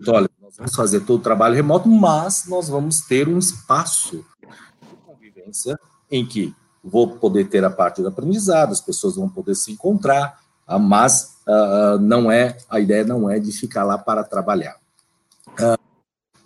então, 0.00 0.14
olha, 0.14 0.30
nós 0.40 0.56
vamos 0.56 0.74
fazer 0.74 1.00
todo 1.00 1.20
o 1.20 1.22
trabalho 1.22 1.54
remoto, 1.54 1.88
mas 1.88 2.46
nós 2.48 2.68
vamos 2.68 3.02
ter 3.02 3.28
um 3.28 3.38
espaço 3.38 4.24
de 4.40 4.96
convivência 5.04 5.78
em 6.10 6.26
que 6.26 6.54
vou 6.82 7.16
poder 7.16 7.48
ter 7.48 7.64
a 7.64 7.70
parte 7.70 8.02
do 8.02 8.08
aprendizado, 8.08 8.72
as 8.72 8.80
pessoas 8.80 9.16
vão 9.16 9.28
poder 9.28 9.54
se 9.54 9.70
encontrar, 9.72 10.40
ah, 10.66 10.78
mas 10.78 11.36
uh, 11.46 11.98
não 12.00 12.30
é, 12.30 12.56
a 12.68 12.80
ideia 12.80 13.04
não 13.04 13.28
é 13.30 13.38
de 13.38 13.52
ficar 13.52 13.84
lá 13.84 13.98
para 13.98 14.24
trabalhar. 14.24 14.76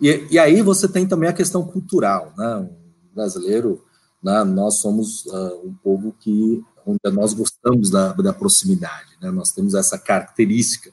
E, 0.01 0.27
e, 0.31 0.39
aí 0.39 0.61
você 0.61 0.89
tem 0.89 1.07
também 1.07 1.29
a 1.29 1.33
questão 1.33 1.65
cultural, 1.65 2.33
né? 2.37 2.69
O 3.11 3.15
brasileiro, 3.15 3.83
né, 4.23 4.45
nós 4.45 4.75
somos 4.81 5.25
um 5.65 5.75
povo 5.83 6.15
que 6.21 6.63
onde 6.85 7.01
nós 7.13 7.33
gostamos 7.33 7.91
da, 7.91 8.13
da 8.13 8.33
proximidade, 8.33 9.17
né? 9.21 9.31
Nós 9.31 9.53
temos 9.53 9.75
essa 9.75 9.99
característica. 9.99 10.93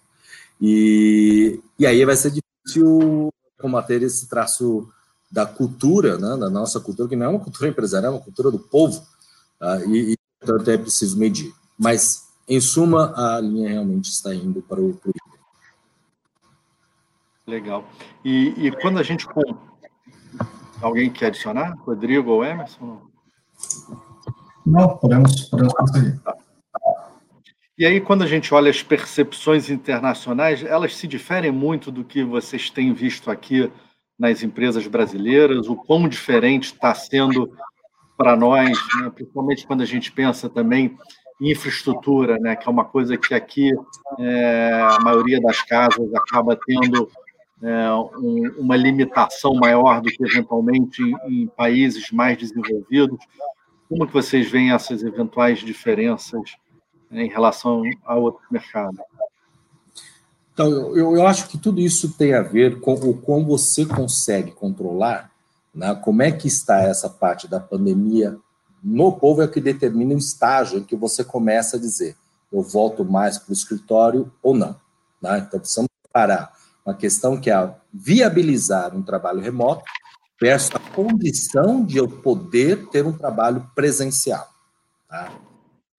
E, 0.62 1.62
e 1.78 1.86
aí 1.86 2.06
vai 2.06 2.16
ser 2.16 2.32
difícil 2.32 3.30
combater 3.60 4.02
esse 4.02 4.28
traço 4.28 4.88
da 5.32 5.46
cultura, 5.46 6.18
né, 6.18 6.38
da 6.38 6.50
nossa 6.50 6.80
cultura, 6.80 7.10
que 7.10 7.16
não 7.16 7.26
é 7.26 7.30
uma 7.30 7.40
cultura 7.40 7.68
empresarial, 7.68 8.14
é 8.14 8.16
uma 8.16 8.24
cultura 8.24 8.52
do 8.52 8.60
povo, 8.60 9.02
e, 9.88 10.14
e, 10.14 10.18
portanto, 10.40 10.70
é 10.70 10.78
preciso 10.78 11.18
medir. 11.18 11.54
Mas, 11.78 12.28
em 12.48 12.60
suma, 12.60 13.14
a 13.16 13.40
linha 13.40 13.70
realmente 13.70 14.10
está 14.10 14.34
indo 14.34 14.62
para 14.62 14.82
o, 14.82 14.94
para 14.94 15.12
Legal. 17.46 17.86
E, 18.24 18.54
e, 18.68 18.72
quando 18.72 19.00
a 19.00 19.04
gente. 19.04 19.28
Alguém 20.82 21.10
quer 21.10 21.28
adicionar? 21.28 21.76
Rodrigo 21.80 22.32
ou 22.32 22.44
Emerson? 22.44 23.02
Não, 24.66 24.98
podemos, 24.98 25.42
podemos 25.50 25.74
conseguir. 25.74 26.20
Tá. 26.20 26.36
E 27.78 27.86
aí, 27.86 28.00
quando 28.00 28.24
a 28.24 28.28
gente 28.28 28.54
olha 28.54 28.70
as 28.70 28.84
percepções 28.84 29.70
internacionais, 29.70 30.64
elas 30.64 30.96
se 30.96 31.08
diferem 31.08 31.52
muito 31.52 31.92
do 31.92 32.04
que 32.04 32.24
vocês 32.24 32.70
têm 32.70 32.94
visto 32.94 33.32
aqui 33.32 33.72
nas 34.18 34.44
empresas 34.44 34.86
brasileiras? 34.88 35.68
O 35.68 35.76
quão 35.76 36.08
diferente 36.08 36.66
está 36.66 36.94
sendo 36.94 37.52
para 38.18 38.36
nós, 38.36 38.78
né, 39.00 39.10
principalmente 39.14 39.66
quando 39.66 39.82
a 39.82 39.86
gente 39.86 40.12
pensa 40.12 40.50
também 40.50 40.98
em 41.42 41.52
infraestrutura, 41.52 42.38
né, 42.40 42.56
que 42.56 42.68
é 42.68 42.72
uma 42.72 42.86
coisa 42.86 43.18
que 43.18 43.34
aqui 43.34 43.72
é, 44.20 44.82
a 44.82 45.00
maioria 45.02 45.42
das 45.42 45.62
casas 45.62 46.14
acaba 46.14 46.58
tendo 46.66 47.10
é, 47.62 47.92
um, 48.18 48.56
uma 48.60 48.76
limitação 48.76 49.54
maior 49.56 50.02
do 50.02 50.10
que 50.10 50.24
eventualmente 50.24 51.02
em, 51.02 51.44
em, 51.44 51.48
países 51.48 52.12
mais 52.12 52.38
desenvolvidos. 52.38 53.18
Como 53.90 54.06
que 54.08 54.14
vocês 54.14 54.50
veem 54.50 54.72
essas 54.72 55.04
eventuais 55.04 55.60
diferenças 55.60 56.56
né, 57.10 57.24
em 57.24 57.30
relação 57.30 57.82
a 58.06 58.16
outro 58.16 58.42
mercado? 58.52 58.98
Então, 60.54 60.70
eu, 60.96 61.16
eu 61.16 61.26
acho 61.26 61.48
que 61.50 61.58
tudo 61.58 61.80
isso 61.80 62.16
tem 62.16 62.34
a 62.34 62.42
ver 62.42 62.80
com 62.80 62.94
o 62.94 63.18
como 63.18 63.46
você 63.48 63.86
consegue 63.86 64.52
controlar 64.52 65.33
né? 65.74 65.96
Como 65.96 66.22
é 66.22 66.32
que 66.32 66.48
está 66.48 66.82
essa 66.82 67.10
parte 67.10 67.48
da 67.48 67.60
pandemia 67.60 68.38
no 68.84 69.14
povo 69.14 69.42
é 69.42 69.46
o 69.46 69.52
que 69.52 69.62
determina 69.62 70.14
o 70.14 70.18
estágio 70.18 70.80
em 70.80 70.84
que 70.84 70.96
você 70.96 71.24
começa 71.24 71.78
a 71.78 71.80
dizer 71.80 72.18
eu 72.54 72.62
volto 72.62 73.04
mais 73.04 73.40
para 73.40 73.50
o 73.50 73.54
escritório 73.54 74.32
ou 74.42 74.54
não. 74.54 74.80
Né? 75.20 75.40
Então, 75.40 75.60
precisamos 75.60 75.90
parar 76.12 76.54
uma 76.86 76.94
questão 76.94 77.40
que 77.40 77.50
é 77.50 77.76
viabilizar 77.92 78.96
um 78.96 79.02
trabalho 79.02 79.42
remoto 79.42 79.84
versus 80.40 80.70
a 80.76 80.80
condição 80.94 81.84
de 81.84 81.98
eu 81.98 82.08
poder 82.08 82.90
ter 82.90 83.06
um 83.06 83.14
trabalho 83.14 83.68
presencial. 83.74 84.48
Tá? 85.10 85.34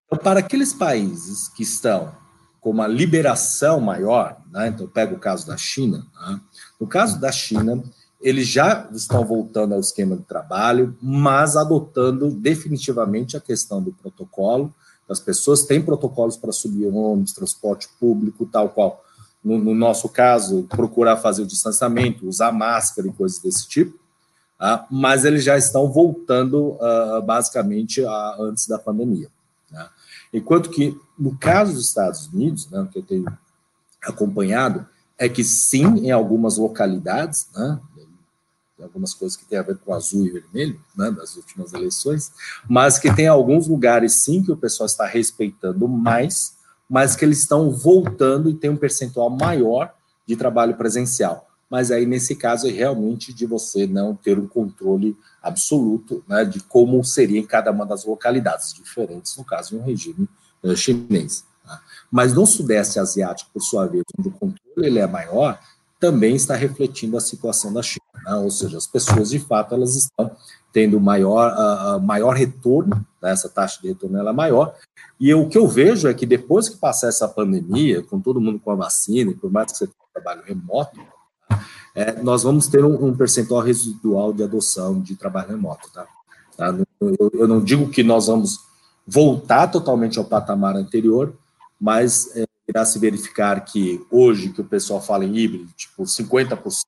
Então, 0.06 0.18
para 0.18 0.38
aqueles 0.38 0.72
países 0.72 1.48
que 1.48 1.64
estão 1.64 2.14
com 2.60 2.70
uma 2.70 2.86
liberação 2.86 3.80
maior, 3.80 4.40
né? 4.50 4.68
então 4.68 4.86
eu 4.86 4.90
pego 4.90 5.16
o 5.16 5.18
caso 5.18 5.46
da 5.46 5.56
China, 5.56 6.06
né? 6.14 6.40
no 6.80 6.86
caso 6.86 7.20
da 7.20 7.32
China, 7.32 7.82
eles 8.24 8.48
já 8.48 8.88
estão 8.90 9.22
voltando 9.22 9.74
ao 9.74 9.80
esquema 9.80 10.16
de 10.16 10.22
trabalho, 10.22 10.96
mas 11.00 11.58
adotando 11.58 12.30
definitivamente 12.30 13.36
a 13.36 13.40
questão 13.40 13.82
do 13.82 13.92
protocolo. 13.92 14.74
As 15.06 15.20
pessoas 15.20 15.64
têm 15.64 15.82
protocolos 15.82 16.34
para 16.34 16.50
subir 16.50 16.86
ônibus, 16.86 17.34
transporte 17.34 17.86
público, 18.00 18.48
tal 18.50 18.70
qual. 18.70 19.04
No, 19.44 19.58
no, 19.58 19.74
nosso 19.74 20.08
caso, 20.08 20.62
procurar 20.70 21.18
fazer 21.18 21.42
o 21.42 21.46
distanciamento, 21.46 22.26
usar 22.26 22.50
máscara 22.50 23.06
e 23.06 23.12
coisas 23.12 23.38
desse 23.38 23.68
tipo. 23.68 24.02
Tá? 24.56 24.86
mas 24.90 25.24
eles 25.26 25.44
já 25.44 25.58
estão 25.58 25.90
voltando 25.90 26.78
uh, 26.78 27.20
basicamente 27.22 28.02
a, 28.02 28.36
antes 28.40 28.66
da 28.66 28.78
pandemia. 28.78 29.28
Né? 29.70 29.86
Enquanto 30.32 30.70
que, 30.70 30.98
no 31.18 31.36
caso 31.36 31.74
dos 31.74 31.88
Estados 31.88 32.28
Unidos, 32.28 32.70
né, 32.70 32.88
que 32.90 32.98
eu 32.98 33.02
tenho 33.02 33.26
acompanhado, 34.02 34.86
é 35.18 35.28
que 35.28 35.44
sim, 35.44 36.06
em 36.06 36.10
algumas 36.10 36.56
localidades, 36.56 37.48
né, 37.54 37.78
algumas 38.82 39.14
coisas 39.14 39.36
que 39.36 39.44
têm 39.44 39.58
a 39.58 39.62
ver 39.62 39.78
com 39.78 39.94
azul 39.94 40.26
e 40.26 40.30
vermelho, 40.30 40.80
né, 40.96 41.10
das 41.10 41.36
últimas 41.36 41.72
eleições, 41.72 42.32
mas 42.68 42.98
que 42.98 43.14
tem 43.14 43.28
alguns 43.28 43.68
lugares, 43.68 44.24
sim, 44.24 44.42
que 44.42 44.52
o 44.52 44.56
pessoal 44.56 44.86
está 44.86 45.06
respeitando 45.06 45.86
mais, 45.86 46.54
mas 46.88 47.14
que 47.14 47.24
eles 47.24 47.38
estão 47.38 47.70
voltando 47.70 48.50
e 48.50 48.54
tem 48.54 48.70
um 48.70 48.76
percentual 48.76 49.30
maior 49.30 49.94
de 50.26 50.36
trabalho 50.36 50.76
presencial. 50.76 51.48
Mas 51.70 51.90
aí, 51.90 52.06
nesse 52.06 52.36
caso, 52.36 52.68
é 52.68 52.70
realmente 52.70 53.32
de 53.32 53.46
você 53.46 53.86
não 53.86 54.14
ter 54.14 54.38
um 54.38 54.46
controle 54.46 55.16
absoluto 55.42 56.22
né, 56.28 56.44
de 56.44 56.60
como 56.60 57.02
seria 57.02 57.40
em 57.40 57.46
cada 57.46 57.70
uma 57.70 57.86
das 57.86 58.04
localidades, 58.04 58.72
diferentes 58.74 59.36
no 59.36 59.44
caso 59.44 59.70
de 59.70 59.76
um 59.76 59.84
regime 59.84 60.28
uh, 60.62 60.76
chinês. 60.76 61.44
Tá? 61.64 61.80
Mas 62.10 62.32
no 62.32 62.46
Sudeste 62.46 62.98
Asiático, 62.98 63.50
por 63.52 63.60
sua 63.60 63.86
vez, 63.86 64.04
onde 64.18 64.28
o 64.28 64.32
controle 64.32 64.86
ele 64.86 64.98
é 64.98 65.06
maior, 65.06 65.58
também 65.98 66.36
está 66.36 66.54
refletindo 66.54 67.16
a 67.16 67.20
situação 67.20 67.72
da 67.72 67.82
China, 67.82 68.13
né? 68.24 68.34
ou 68.36 68.50
seja, 68.50 68.78
as 68.78 68.86
pessoas 68.86 69.30
de 69.30 69.38
fato 69.38 69.74
elas 69.74 69.94
estão 69.96 70.30
tendo 70.72 71.00
maior, 71.00 71.52
uh, 71.52 72.00
maior 72.00 72.34
retorno, 72.34 73.06
né? 73.22 73.30
essa 73.30 73.48
taxa 73.48 73.80
de 73.80 73.88
retorno 73.88 74.18
ela 74.18 74.30
é 74.30 74.34
maior, 74.34 74.74
e 75.20 75.32
o 75.32 75.48
que 75.48 75.56
eu 75.56 75.68
vejo 75.68 76.08
é 76.08 76.14
que 76.14 76.26
depois 76.26 76.68
que 76.68 76.76
passar 76.76 77.08
essa 77.08 77.28
pandemia, 77.28 78.02
com 78.02 78.20
todo 78.20 78.40
mundo 78.40 78.58
com 78.58 78.70
a 78.70 78.74
vacina, 78.74 79.30
e 79.30 79.34
por 79.34 79.50
mais 79.50 79.70
que 79.70 79.78
você 79.78 79.86
tenha 79.86 79.96
um 80.00 80.12
trabalho 80.12 80.42
remoto, 80.44 81.00
é, 81.94 82.20
nós 82.22 82.42
vamos 82.42 82.66
ter 82.66 82.84
um, 82.84 83.06
um, 83.06 83.16
percentual 83.16 83.60
residual 83.60 84.32
de 84.32 84.42
adoção 84.42 85.00
de 85.00 85.14
trabalho 85.14 85.50
remoto, 85.50 85.88
tá? 85.92 86.06
Tá? 86.56 86.74
Eu, 87.00 87.30
eu, 87.32 87.48
não 87.48 87.62
digo 87.62 87.88
que 87.88 88.02
nós 88.02 88.26
vamos 88.26 88.58
voltar 89.06 89.68
totalmente 89.68 90.18
ao 90.18 90.24
patamar 90.24 90.76
anterior, 90.76 91.34
mas 91.80 92.34
é, 92.36 92.44
irá 92.68 92.84
se 92.84 92.98
verificar 92.98 93.64
que 93.64 94.04
hoje 94.10 94.50
que 94.50 94.60
o 94.60 94.64
pessoal 94.64 95.00
fala 95.00 95.24
em 95.24 95.36
híbrido, 95.36 95.68
tipo 95.76 96.02
50%, 96.04 96.84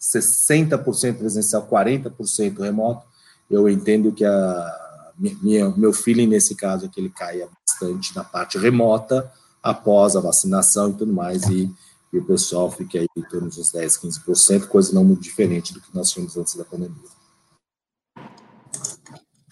60% 0.00 1.18
presencial, 1.18 1.66
40% 1.66 2.60
remoto, 2.60 3.06
eu 3.50 3.68
entendo 3.68 4.12
que 4.12 4.24
a 4.24 4.74
minha, 5.18 5.68
meu 5.70 5.92
feeling 5.92 6.26
nesse 6.26 6.54
caso 6.54 6.86
é 6.86 6.88
que 6.88 7.00
ele 7.00 7.10
caia 7.10 7.48
bastante 7.66 8.14
na 8.14 8.22
parte 8.22 8.56
remota 8.58 9.30
após 9.62 10.14
a 10.14 10.20
vacinação 10.20 10.90
e 10.90 10.94
tudo 10.94 11.12
mais, 11.12 11.42
e, 11.44 11.70
e 12.12 12.18
o 12.18 12.24
pessoal 12.24 12.70
fique 12.70 12.98
aí 12.98 13.06
em 13.16 13.22
torno 13.22 13.48
dos 13.48 13.72
10, 13.72 13.98
15%, 13.98 14.66
coisa 14.66 14.94
não 14.94 15.04
muito 15.04 15.22
diferente 15.22 15.74
do 15.74 15.80
que 15.80 15.88
nós 15.92 16.10
tínhamos 16.10 16.36
antes 16.36 16.54
da 16.54 16.64
pandemia. 16.64 17.18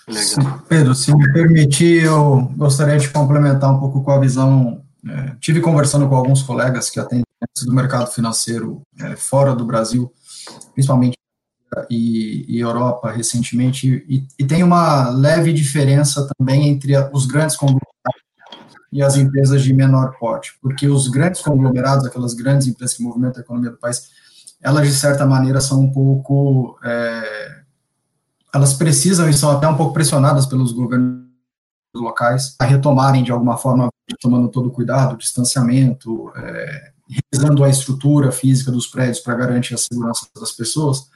Legal. 0.09 0.63
Pedro, 0.69 0.95
se 0.95 1.15
me 1.15 1.33
permitir, 1.33 2.05
eu 2.05 2.49
gostaria 2.57 2.97
de 2.97 3.11
complementar 3.11 3.75
um 3.75 3.81
pouco 3.81 4.05
com 4.05 4.13
a 4.13 4.21
visão. 4.21 4.81
É, 5.05 5.37
tive 5.41 5.61
conversando 5.61 6.09
com 6.09 6.15
alguns 6.15 6.43
colegas 6.43 6.89
que 6.89 7.01
atendem 7.01 7.25
do 7.65 7.73
mercado 7.73 8.11
financeiro 8.11 8.83
é, 9.01 9.17
fora 9.17 9.55
do 9.55 9.65
Brasil, 9.65 10.13
principalmente 10.75 11.17
e, 11.91 12.45
e 12.49 12.61
Europa 12.61 13.11
recentemente, 13.11 14.05
e, 14.09 14.27
e, 14.39 14.45
tem 14.45 14.63
uma 14.63 15.11
leve 15.11 15.53
diferença 15.53 16.27
também 16.37 16.69
entre 16.69 16.95
os 17.13 17.27
grandes 17.27 17.57
conglomerados 17.57 17.87
e 18.93 19.03
as 19.03 19.17
empresas 19.17 19.63
de 19.63 19.73
menor 19.75 20.17
porte, 20.19 20.57
porque 20.63 20.89
os 20.89 21.09
grandes 21.09 21.43
conglomerados, 21.43 22.07
aquelas 22.07 22.35
grandes 22.35 22.67
empresas 22.67 22.97
que 22.97 23.03
movimentam 23.03 23.41
a 23.41 23.45
economia 23.45 23.71
do 23.71 23.77
país, 23.77 24.09
elas 24.63 24.89
de 24.89 24.95
certa 24.95 25.27
maneira 25.27 25.61
são 25.61 25.81
um 25.81 25.93
pouco, 25.93 26.79
é, 26.83 27.63
elas 28.55 28.75
precisam 28.75 29.29
e 29.29 29.35
são 29.35 29.51
até 29.51 29.69
um 29.69 29.77
pouco 29.77 29.93
pressionadas 29.93 30.47
pelos 30.47 30.73
governos 30.73 31.27
locais 31.95 32.55
a 32.59 32.65
retomarem 32.65 33.23
de 33.23 33.33
alguma 33.33 33.57
forma, 33.57 33.89
tomando 34.21 34.49
todo 34.49 34.69
o 34.69 34.73
cuidado, 34.73 35.17
distanciamento, 35.17 36.33
é, 36.37 36.93
revisando 37.09 37.63
a 37.63 37.69
estrutura 37.69 38.33
física 38.33 38.71
dos 38.71 38.87
prédios 38.87 39.21
para 39.21 39.35
garantir 39.35 39.75
a 39.75 39.79
segurança 39.79 40.27
das 40.39 40.53
pessoas, 40.53 41.07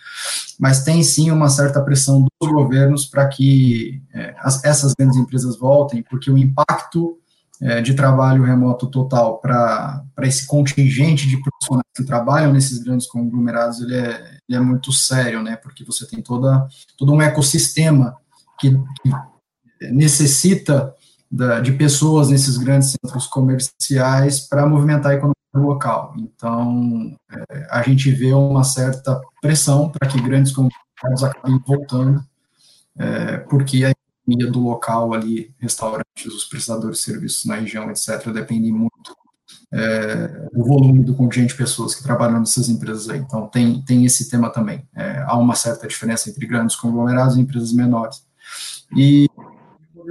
mas 0.59 0.85
tem 0.85 1.03
sim 1.03 1.31
uma 1.31 1.49
certa 1.49 1.81
pressão 1.81 2.21
dos 2.41 2.51
governos 2.51 3.07
para 3.07 3.27
que 3.29 4.03
é, 4.15 4.35
as, 4.39 4.65
essas 4.65 4.95
grandes 4.95 5.17
empresas 5.17 5.57
voltem, 5.57 6.03
porque 6.03 6.31
o 6.31 6.39
impacto 6.39 7.19
é, 7.61 7.83
de 7.83 7.93
trabalho 7.95 8.45
remoto 8.45 8.87
total 8.87 9.39
para 9.39 10.03
esse 10.23 10.47
contingente 10.47 11.29
de 11.29 11.41
profissionais 11.43 11.85
que 11.95 12.05
trabalham 12.05 12.53
nesses 12.53 12.79
grandes 12.79 13.07
conglomerados, 13.07 13.81
ele 13.81 13.97
é, 13.97 14.39
ele 14.49 14.59
é 14.59 14.61
muito 14.61 14.93
sério, 14.93 15.43
né, 15.43 15.57
porque 15.57 15.85
você 15.85 16.07
tem 16.07 16.23
toda, 16.23 16.67
todo 16.97 17.13
um 17.13 17.21
ecossistema 17.21 18.17
que, 18.59 18.71
que 18.71 19.91
necessita 19.93 20.95
da, 21.31 21.61
de 21.61 21.73
pessoas 21.73 22.29
nesses 22.29 22.57
grandes 22.57 22.93
centros 22.93 23.27
comerciais 23.27 24.41
para 24.41 24.67
movimentar 24.67 25.13
a 25.13 25.15
economia 25.15 25.40
local. 25.59 26.15
Então, 26.19 27.17
é, 27.31 27.67
a 27.71 27.83
gente 27.83 28.11
vê 28.11 28.33
uma 28.33 28.65
certa 28.65 29.21
pressão 29.41 29.91
para 29.91 30.09
que 30.09 30.21
grandes 30.21 30.53
conglomerados 30.53 31.25
acabem 31.25 31.59
voltando, 31.67 32.25
é, 32.99 33.39
porque 33.39 33.85
a 33.85 33.91
economia 33.91 34.53
do 34.53 34.61
local 34.61 35.13
ali, 35.13 35.55
restaurantes, 35.59 36.27
os 36.27 36.45
prestadores 36.45 36.99
de 36.99 37.05
serviços 37.05 37.45
na 37.45 37.57
região, 37.57 37.91
etc., 37.91 38.31
dependem 38.33 38.73
muito 38.73 39.17
é, 39.73 40.49
do 40.53 40.65
volume 40.65 41.05
do 41.05 41.15
contingente 41.15 41.53
de 41.53 41.59
pessoas 41.59 41.95
que 41.95 42.03
trabalham 42.03 42.41
nessas 42.41 42.69
empresas 42.69 43.09
aí. 43.09 43.19
Então, 43.19 43.47
tem, 43.49 43.83
tem 43.83 44.05
esse 44.05 44.29
tema 44.29 44.51
também. 44.51 44.87
É, 44.95 45.23
há 45.27 45.37
uma 45.37 45.55
certa 45.55 45.87
diferença 45.87 46.29
entre 46.29 46.47
grandes 46.47 46.77
conglomerados 46.77 47.37
e 47.37 47.41
empresas 47.41 47.73
menores. 47.73 48.25
E 48.97 49.29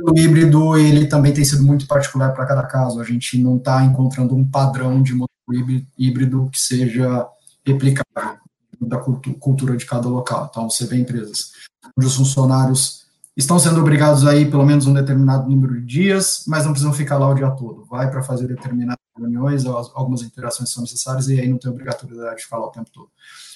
o 0.03 0.17
híbrido, 0.17 0.77
ele 0.77 1.07
também 1.07 1.33
tem 1.33 1.43
sido 1.43 1.63
muito 1.63 1.87
particular 1.87 2.33
para 2.33 2.45
cada 2.45 2.63
caso. 2.63 2.99
A 2.99 3.03
gente 3.03 3.37
não 3.41 3.57
está 3.57 3.83
encontrando 3.83 4.35
um 4.35 4.45
padrão 4.45 5.01
de 5.01 5.13
modelo 5.13 5.85
híbrido 5.97 6.49
que 6.51 6.59
seja 6.59 7.27
replicável 7.65 8.39
da 8.79 8.97
cultura 8.97 9.75
de 9.75 9.85
cada 9.85 10.07
local. 10.07 10.47
Então, 10.49 10.69
você 10.69 10.85
vê 10.85 10.97
empresas 10.97 11.51
onde 11.97 12.07
os 12.07 12.15
funcionários 12.15 12.99
estão 13.35 13.57
sendo 13.57 13.79
obrigados 13.79 14.25
a 14.25 14.35
ir 14.35 14.49
pelo 14.49 14.65
menos 14.65 14.85
um 14.85 14.93
determinado 14.93 15.49
número 15.49 15.79
de 15.79 15.85
dias, 15.85 16.43
mas 16.47 16.65
não 16.65 16.71
precisam 16.71 16.93
ficar 16.93 17.17
lá 17.17 17.29
o 17.29 17.33
dia 17.33 17.49
todo. 17.51 17.85
Vai 17.85 18.09
para 18.09 18.21
fazer 18.21 18.47
determinadas 18.47 18.99
reuniões, 19.17 19.65
algumas 19.65 20.21
interações 20.21 20.71
são 20.71 20.83
necessárias 20.83 21.27
e 21.29 21.39
aí 21.39 21.47
não 21.47 21.57
tem 21.57 21.71
obrigatoriedade 21.71 22.41
de 22.41 22.47
lá 22.51 22.65
o 22.65 22.71
tempo 22.71 22.89
todo. 22.91 23.09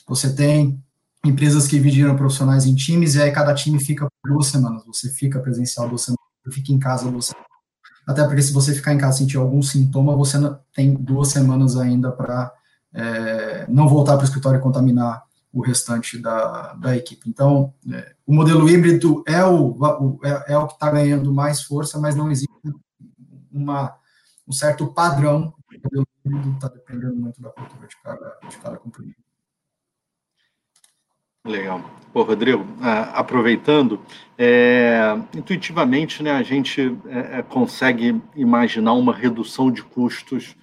Você 0.08 0.34
tem 0.34 0.82
empresas 1.26 1.68
que 1.68 1.78
dividiram 1.78 2.16
profissionais 2.16 2.66
em 2.66 2.76
times 2.76 3.16
e 3.16 3.22
aí 3.22 3.32
cada 3.32 3.54
time 3.54 3.80
fica 3.80 4.06
por 4.06 4.32
duas 4.32 4.48
semanas. 4.48 4.84
Você 4.86 5.10
fica 5.10 5.40
presencial 5.40 5.88
duas 5.88 6.02
semanas, 6.02 6.23
fica 6.52 6.72
em 6.72 6.80
casa 6.80 7.10
semanas. 7.10 7.34
Até 8.06 8.24
porque 8.26 8.42
se 8.42 8.52
você 8.52 8.74
ficar 8.74 8.94
em 8.94 8.98
casa 8.98 9.16
e 9.16 9.20
sentir 9.20 9.38
algum 9.38 9.62
sintoma, 9.62 10.16
você 10.16 10.38
tem 10.74 10.94
duas 10.94 11.30
semanas 11.30 11.78
ainda 11.78 12.12
para 12.12 12.52
é, 12.94 13.66
não 13.70 13.88
voltar 13.88 14.16
para 14.16 14.24
o 14.24 14.26
escritório 14.26 14.60
e 14.60 14.62
contaminar 14.62 15.24
o 15.54 15.62
restante 15.62 16.18
da, 16.18 16.74
da 16.74 16.98
equipe. 16.98 17.30
Então, 17.30 17.74
é, 17.92 18.16
o 18.26 18.34
modelo 18.34 18.68
híbrido 18.68 19.24
é 19.28 19.44
o, 19.46 19.78
o 19.78 20.20
é, 20.24 20.54
é, 20.54 20.58
o 20.58 20.68
que 20.68 20.74
está 20.74 20.90
ganhando 20.90 21.34
mais 21.34 21.62
força, 21.62 22.00
mas 22.00 22.16
não 22.16 22.30
existe 22.32 22.50
uma, 23.52 23.96
um 24.48 24.52
certo 24.52 24.88
padrão. 24.88 25.54
O 25.70 25.84
modelo 25.84 26.08
híbrido 26.26 26.52
está 26.56 26.68
dependendo 26.68 27.16
muito 27.16 27.42
da 27.42 27.50
cultura 27.52 27.88
de 27.88 27.96
cada, 28.04 28.38
de 28.50 28.58
cada 28.58 28.78
companhia. 28.78 29.16
Legal. 31.46 31.82
Pô, 32.14 32.24
Rodrigo, 32.24 32.66
aproveitando, 33.12 34.00
é, 34.38 35.14
intuitivamente 35.36 36.24
né, 36.24 36.32
a 36.32 36.42
gente 36.42 36.96
é, 37.08 37.40
é, 37.40 37.42
consegue 37.42 38.22
imaginar 38.34 38.94
uma 38.94 39.14
redução 39.14 39.70
de 39.70 39.84
custos 39.84 40.56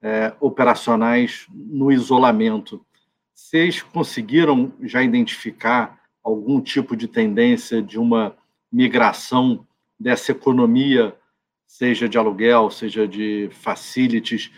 é, 0.00 0.32
operacionais 0.38 1.46
no 1.52 1.90
isolamento. 1.90 2.84
Vocês 3.34 3.82
conseguiram 3.82 4.72
já 4.82 5.02
identificar 5.02 5.98
algum 6.22 6.60
tipo 6.60 6.94
de 6.94 7.08
tendência 7.08 7.82
de 7.82 7.98
uma 7.98 8.36
migração 8.70 9.66
dessa 9.98 10.30
economia, 10.30 11.16
seja 11.66 12.08
de 12.08 12.16
aluguel, 12.16 12.70
seja 12.70 13.08
de 13.08 13.48
facilities, 13.50 14.52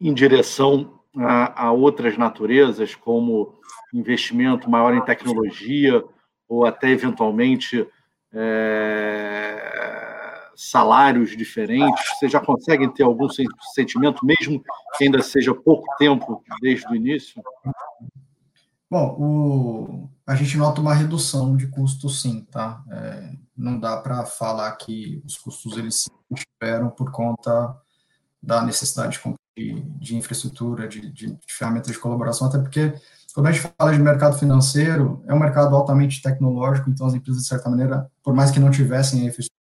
em 0.00 0.14
direção 0.14 0.95
a, 1.18 1.66
a 1.66 1.72
outras 1.72 2.16
naturezas, 2.16 2.94
como 2.94 3.54
investimento 3.92 4.68
maior 4.70 4.94
em 4.94 5.04
tecnologia 5.04 6.04
ou 6.48 6.64
até 6.64 6.90
eventualmente 6.90 7.86
é, 8.32 9.66
salários 10.54 11.36
diferentes? 11.36 12.04
Vocês 12.18 12.32
já 12.32 12.40
conseguem 12.40 12.90
ter 12.92 13.02
algum 13.02 13.28
sentimento, 13.74 14.24
mesmo 14.24 14.62
que 14.96 15.04
ainda 15.04 15.22
seja 15.22 15.54
pouco 15.54 15.86
tempo 15.98 16.42
desde 16.60 16.86
o 16.88 16.94
início? 16.94 17.42
Bom, 18.88 19.16
o, 19.18 20.08
a 20.26 20.34
gente 20.36 20.56
nota 20.56 20.80
uma 20.80 20.94
redução 20.94 21.56
de 21.56 21.66
custos, 21.66 22.22
sim, 22.22 22.46
tá? 22.50 22.84
É, 22.90 23.32
não 23.56 23.80
dá 23.80 23.96
para 23.96 24.24
falar 24.24 24.70
que 24.76 25.20
os 25.24 25.36
custos 25.36 25.76
eles 25.76 26.02
se 26.02 26.10
tiveram 26.34 26.90
por 26.90 27.10
conta 27.10 27.76
da 28.40 28.62
necessidade 28.62 29.18
de, 29.18 29.34
de 29.56 30.16
infraestrutura, 30.16 30.86
de, 30.86 31.10
de, 31.10 31.26
de 31.28 31.38
ferramentas 31.48 31.90
de 31.90 31.98
colaboração, 31.98 32.46
até 32.46 32.58
porque 32.58 32.92
quando 33.34 33.48
a 33.48 33.52
gente 33.52 33.70
fala 33.78 33.92
de 33.92 33.98
mercado 33.98 34.38
financeiro, 34.38 35.22
é 35.26 35.34
um 35.34 35.38
mercado 35.38 35.74
altamente 35.74 36.22
tecnológico, 36.22 36.90
então 36.90 37.06
as 37.06 37.14
empresas, 37.14 37.42
de 37.42 37.48
certa 37.48 37.68
maneira, 37.68 38.10
por 38.22 38.34
mais 38.34 38.50
que 38.50 38.60
não 38.60 38.70
tivessem 38.70 39.20
a 39.20 39.24
infraestrutura 39.24 39.56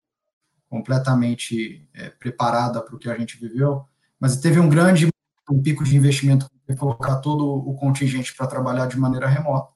completamente 0.69 1.89
é, 1.95 2.11
preparada 2.11 2.83
para 2.83 2.95
o 2.95 2.99
que 2.99 3.09
a 3.09 3.19
gente 3.19 3.39
viveu, 3.39 3.85
mas 4.19 4.37
teve 4.37 4.59
um 4.59 4.69
grande 4.69 5.09
um 5.51 5.63
pico 5.63 5.85
de 5.85 5.97
investimento 5.97 6.47
para 6.67 6.77
colocar 6.77 7.17
todo 7.17 7.45
o 7.45 7.75
contingente 7.75 8.35
para 8.35 8.47
trabalhar 8.47 8.87
de 8.87 8.99
maneira 8.99 9.27
remota. 9.27 9.72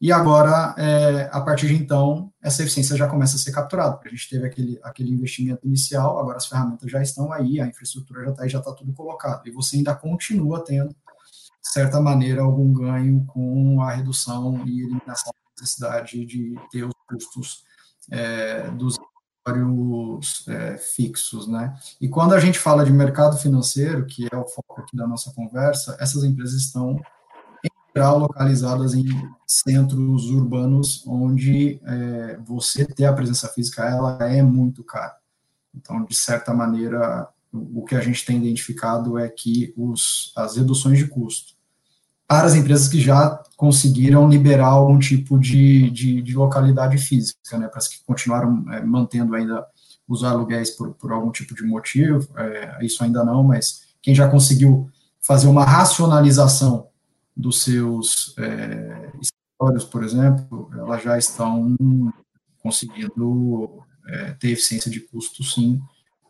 E 0.00 0.12
agora, 0.12 0.74
é, 0.76 1.30
a 1.32 1.40
partir 1.40 1.68
de 1.68 1.74
então, 1.74 2.32
essa 2.42 2.62
eficiência 2.62 2.96
já 2.96 3.08
começa 3.08 3.36
a 3.36 3.38
ser 3.38 3.52
capturada. 3.52 3.98
A 4.04 4.08
gente 4.08 4.28
teve 4.28 4.46
aquele, 4.46 4.78
aquele 4.82 5.10
investimento 5.10 5.66
inicial, 5.66 6.18
agora 6.18 6.36
as 6.36 6.46
ferramentas 6.46 6.90
já 6.90 7.00
estão 7.00 7.32
aí, 7.32 7.60
a 7.60 7.66
infraestrutura 7.66 8.24
já 8.24 8.30
está 8.30 8.48
já 8.48 8.58
está 8.58 8.72
tudo 8.72 8.92
colocado. 8.92 9.46
E 9.46 9.50
você 9.50 9.76
ainda 9.76 9.94
continua 9.94 10.62
tendo 10.64 10.94
de 11.64 11.72
certa 11.72 12.00
maneira, 12.00 12.42
algum 12.42 12.72
ganho 12.72 13.24
com 13.26 13.80
a 13.80 13.90
redução 13.90 14.62
e 14.66 14.82
eliminação 14.82 15.32
da 15.32 15.62
necessidade 15.62 16.24
de 16.26 16.54
ter 16.70 16.84
os 16.84 16.94
custos 17.08 17.64
é, 18.10 18.70
dos 18.72 18.98
usuários 19.46 20.46
é, 20.48 20.76
fixos, 20.76 21.48
né? 21.48 21.74
E 22.00 22.08
quando 22.08 22.34
a 22.34 22.40
gente 22.40 22.58
fala 22.58 22.84
de 22.84 22.92
mercado 22.92 23.38
financeiro, 23.38 24.04
que 24.06 24.28
é 24.30 24.36
o 24.36 24.46
foco 24.46 24.80
aqui 24.80 24.94
da 24.94 25.06
nossa 25.06 25.32
conversa, 25.32 25.96
essas 25.98 26.22
empresas 26.22 26.60
estão 26.60 27.00
geral 27.94 28.18
localizadas 28.18 28.94
em 28.94 29.04
centros 29.46 30.30
urbanos 30.30 31.04
onde 31.06 31.80
é, 31.84 32.38
você 32.44 32.84
ter 32.84 33.04
a 33.04 33.12
presença 33.12 33.48
física 33.48 33.84
ela 33.84 34.18
é 34.20 34.42
muito 34.42 34.82
cara. 34.82 35.14
Então, 35.74 36.04
de 36.04 36.14
certa 36.14 36.52
maneira, 36.52 37.28
o 37.52 37.84
que 37.84 37.94
a 37.94 38.00
gente 38.00 38.24
tem 38.24 38.38
identificado 38.38 39.18
é 39.18 39.28
que 39.28 39.72
os, 39.76 40.32
as 40.36 40.56
reduções 40.56 40.98
de 40.98 41.06
custo 41.06 41.54
para 42.26 42.46
as 42.46 42.54
empresas 42.54 42.88
que 42.88 43.00
já 43.00 43.42
conseguiram 43.56 44.28
liberar 44.28 44.68
algum 44.68 44.98
tipo 44.98 45.38
de, 45.38 45.90
de, 45.90 46.22
de 46.22 46.34
localidade 46.34 46.98
física, 46.98 47.58
né, 47.58 47.68
para 47.68 47.78
as 47.78 47.86
que 47.86 48.02
continuaram 48.04 48.64
é, 48.72 48.82
mantendo 48.82 49.34
ainda 49.34 49.64
os 50.08 50.24
aluguéis 50.24 50.70
por, 50.70 50.94
por 50.94 51.12
algum 51.12 51.30
tipo 51.30 51.54
de 51.54 51.62
motivo, 51.62 52.26
é, 52.36 52.84
isso 52.84 53.04
ainda 53.04 53.24
não, 53.24 53.42
mas 53.42 53.82
quem 54.02 54.14
já 54.14 54.28
conseguiu 54.28 54.90
fazer 55.20 55.46
uma 55.46 55.64
racionalização 55.64 56.88
dos 57.36 57.62
seus 57.62 58.34
é, 58.38 59.12
escritórios, 59.20 59.84
por 59.84 60.04
exemplo, 60.04 60.70
elas 60.74 61.02
já 61.02 61.18
estão 61.18 61.76
conseguindo 62.62 63.82
é, 64.06 64.32
ter 64.32 64.50
eficiência 64.50 64.90
de 64.90 65.00
custo, 65.00 65.42
sim, 65.42 65.82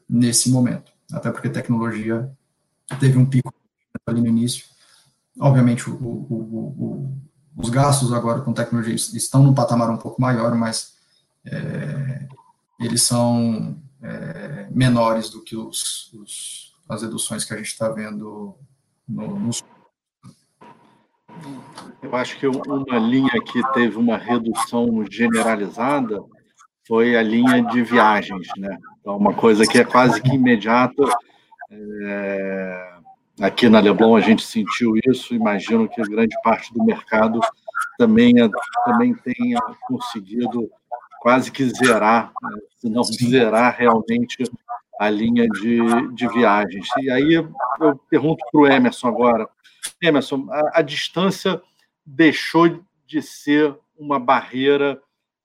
nesse 0.08 0.50
momento. 0.50 0.92
Até 1.12 1.30
porque 1.30 1.48
a 1.48 1.52
tecnologia 1.52 2.30
teve 2.98 3.18
um 3.18 3.26
pico 3.26 3.52
ali 4.06 4.20
no 4.20 4.28
início. 4.28 4.66
Obviamente, 5.38 5.88
o, 5.88 5.94
o, 5.94 6.34
o, 6.34 7.18
os 7.56 7.68
gastos 7.68 8.12
agora 8.12 8.40
com 8.40 8.52
tecnologia 8.52 8.94
estão 8.94 9.42
num 9.42 9.54
patamar 9.54 9.90
um 9.90 9.96
pouco 9.96 10.20
maior, 10.20 10.54
mas 10.54 10.94
é, 11.44 12.26
eles 12.80 13.02
são 13.02 13.76
é, 14.02 14.68
menores 14.70 15.30
do 15.30 15.42
que 15.42 15.56
os, 15.56 16.12
os, 16.14 16.74
as 16.88 17.02
reduções 17.02 17.44
que 17.44 17.52
a 17.52 17.56
gente 17.56 17.68
está 17.68 17.88
vendo 17.88 18.56
no, 19.08 19.38
nos 19.38 19.62
eu 22.02 22.14
acho 22.14 22.38
que 22.38 22.46
uma 22.46 22.98
linha 22.98 23.40
que 23.44 23.62
teve 23.72 23.96
uma 23.96 24.16
redução 24.16 25.04
generalizada 25.10 26.22
foi 26.86 27.16
a 27.16 27.22
linha 27.22 27.62
de 27.62 27.82
viagens, 27.82 28.46
né? 28.58 28.78
Então, 29.00 29.16
uma 29.16 29.32
coisa 29.32 29.66
que 29.66 29.78
é 29.78 29.84
quase 29.84 30.20
que 30.20 30.34
imediata. 30.34 31.02
É... 31.72 32.94
Aqui 33.40 33.68
na 33.68 33.80
Leblon 33.80 34.14
a 34.14 34.20
gente 34.20 34.44
sentiu 34.44 34.92
isso, 35.08 35.34
imagino 35.34 35.88
que 35.88 36.00
grande 36.02 36.36
parte 36.44 36.72
do 36.72 36.84
mercado 36.84 37.40
também, 37.98 38.32
também 38.84 39.12
tenha 39.14 39.58
conseguido 39.88 40.70
quase 41.20 41.50
que 41.50 41.64
zerar, 41.64 42.32
né? 42.42 42.58
se 42.76 42.88
não 42.88 43.02
zerar 43.02 43.74
realmente 43.76 44.44
a 45.00 45.10
linha 45.10 45.48
de, 45.48 45.80
de 46.12 46.28
viagens. 46.28 46.86
E 46.98 47.10
aí 47.10 47.34
eu 47.34 47.48
pergunto 48.08 48.44
para 48.52 48.60
o 48.60 48.66
Emerson 48.66 49.08
agora, 49.08 49.48
Emerson, 50.02 50.46
a, 50.50 50.80
a, 50.80 50.82
distância 50.82 51.60
deixou 52.04 52.82
de 53.06 53.22
ser 53.22 53.76
uma 53.96 54.18
barreira 54.18 55.00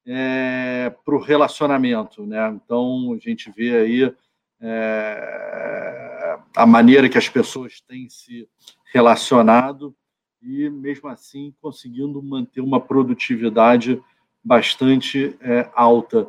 é, 0.06 0.94
para 1.06 1.16
o 1.16 1.22
relacionamento, 1.22 2.26
né? 2.26 2.50
Então 2.50 3.14
a 3.14 3.18
gente 3.18 3.52
vê 3.52 3.78
aí 3.78 4.16
é, 4.62 6.40
a 6.56 6.66
maneira 6.66 7.10
que 7.10 7.18
as 7.18 7.30
pessoas 7.30 7.82
têm 7.82 8.10
se 8.10 8.48
relacionado 8.94 9.96
e 10.42 10.70
mesmo 10.70 11.10
assim 11.10 11.54
conseguindo 11.62 12.22
manter 12.24 12.62
uma 12.62 12.80
produtividade 12.80 14.02
bastante 14.44 15.38
é, 15.42 15.70
alta. 15.74 16.28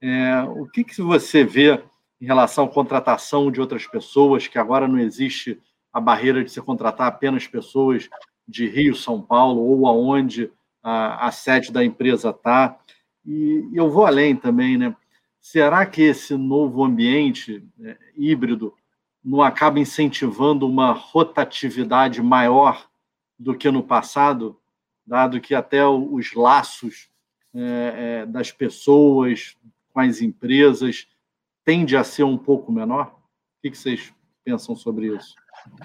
É, 0.00 0.42
o 0.42 0.66
que, 0.66 0.84
que 0.84 1.00
você 1.00 1.42
vê 1.42 1.82
em 2.20 2.26
relação 2.26 2.64
à 2.64 2.68
contratação 2.68 3.50
de 3.50 3.60
outras 3.60 3.86
pessoas, 3.86 4.46
que 4.46 4.58
agora 4.58 4.86
não 4.88 4.98
existe 4.98 5.60
a 5.96 6.00
barreira 6.00 6.44
de 6.44 6.50
se 6.50 6.60
contratar 6.60 7.06
apenas 7.06 7.46
pessoas 7.46 8.10
de 8.46 8.68
Rio, 8.68 8.94
São 8.94 9.22
Paulo 9.22 9.62
ou 9.62 9.86
aonde 9.86 10.52
a, 10.82 11.26
a 11.26 11.32
sede 11.32 11.72
da 11.72 11.82
empresa 11.82 12.28
está. 12.28 12.78
E, 13.24 13.66
e, 13.72 13.76
eu 13.78 13.90
vou 13.90 14.04
além 14.04 14.36
também, 14.36 14.76
né? 14.76 14.94
Será 15.40 15.86
que 15.86 16.02
esse 16.02 16.36
novo 16.36 16.84
ambiente 16.84 17.66
é, 17.80 17.96
híbrido 18.14 18.74
não 19.24 19.40
acaba 19.40 19.80
incentivando 19.80 20.68
uma 20.68 20.92
rotatividade 20.92 22.20
maior 22.20 22.86
do 23.38 23.56
que 23.56 23.70
no 23.70 23.82
passado, 23.82 24.60
dado 25.06 25.40
que 25.40 25.54
até 25.54 25.86
os 25.86 26.34
laços 26.34 27.08
é, 27.54 28.20
é, 28.22 28.26
das 28.26 28.52
pessoas 28.52 29.56
com 29.94 30.00
as 30.00 30.20
empresas 30.20 31.08
tende 31.64 31.96
a 31.96 32.04
ser 32.04 32.24
um 32.24 32.36
pouco 32.36 32.70
menor? 32.70 33.18
O 33.64 33.70
que 33.70 33.74
vocês 33.74 34.12
pensam 34.44 34.76
sobre 34.76 35.06
isso? 35.16 35.34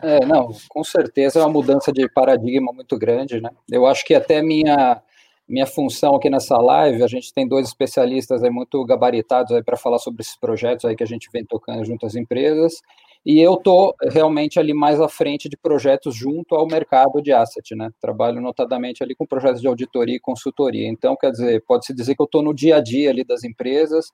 É, 0.02 0.26
não, 0.26 0.50
com 0.70 0.84
certeza 0.84 1.40
é 1.40 1.44
uma 1.44 1.52
mudança 1.52 1.92
de 1.92 2.10
paradigma 2.10 2.72
muito 2.74 2.98
grande, 2.98 3.40
né? 3.42 3.50
Eu 3.70 3.86
acho 3.86 4.06
que 4.06 4.14
até 4.16 4.42
minha 4.42 5.02
minha 5.48 5.66
função 5.66 6.16
aqui 6.16 6.30
nessa 6.30 6.58
live, 6.58 7.04
a 7.04 7.08
gente 7.08 7.34
tem 7.34 7.46
dois 7.46 7.68
especialistas 7.68 8.42
aí 8.42 8.50
muito 8.50 8.84
gabaritados 8.86 9.52
aí 9.52 9.62
para 9.62 9.76
falar 9.76 10.00
sobre 10.00 10.22
esses 10.22 10.38
projetos 10.38 10.86
aí 10.86 10.96
que 10.96 11.04
a 11.04 11.08
gente 11.08 11.30
vem 11.32 11.44
tocando 11.44 11.84
junto 11.84 12.06
às 12.06 12.16
empresas, 12.16 12.82
e 13.26 13.40
eu 13.40 13.58
tô 13.58 13.94
realmente 14.02 14.60
ali 14.60 14.74
mais 14.74 15.00
à 15.02 15.10
frente 15.10 15.50
de 15.50 15.58
projetos 15.58 16.16
junto 16.16 16.56
ao 16.56 16.66
mercado 16.66 17.22
de 17.22 17.34
asset, 17.34 17.76
né? 17.76 17.92
Trabalho 18.00 18.42
notadamente 18.42 19.04
ali 19.04 19.14
com 19.14 19.28
projetos 19.28 19.62
de 19.62 19.68
auditoria 19.68 20.16
e 20.16 20.20
consultoria. 20.20 20.88
Então, 20.88 21.16
quer 21.16 21.32
dizer, 21.32 21.64
pode-se 21.68 21.94
dizer 21.94 22.16
que 22.16 22.22
eu 22.22 22.26
estou 22.26 22.42
no 22.42 22.54
dia 22.54 22.78
a 22.78 22.82
dia 22.82 23.12
ali 23.12 23.24
das 23.24 23.44
empresas, 23.44 24.12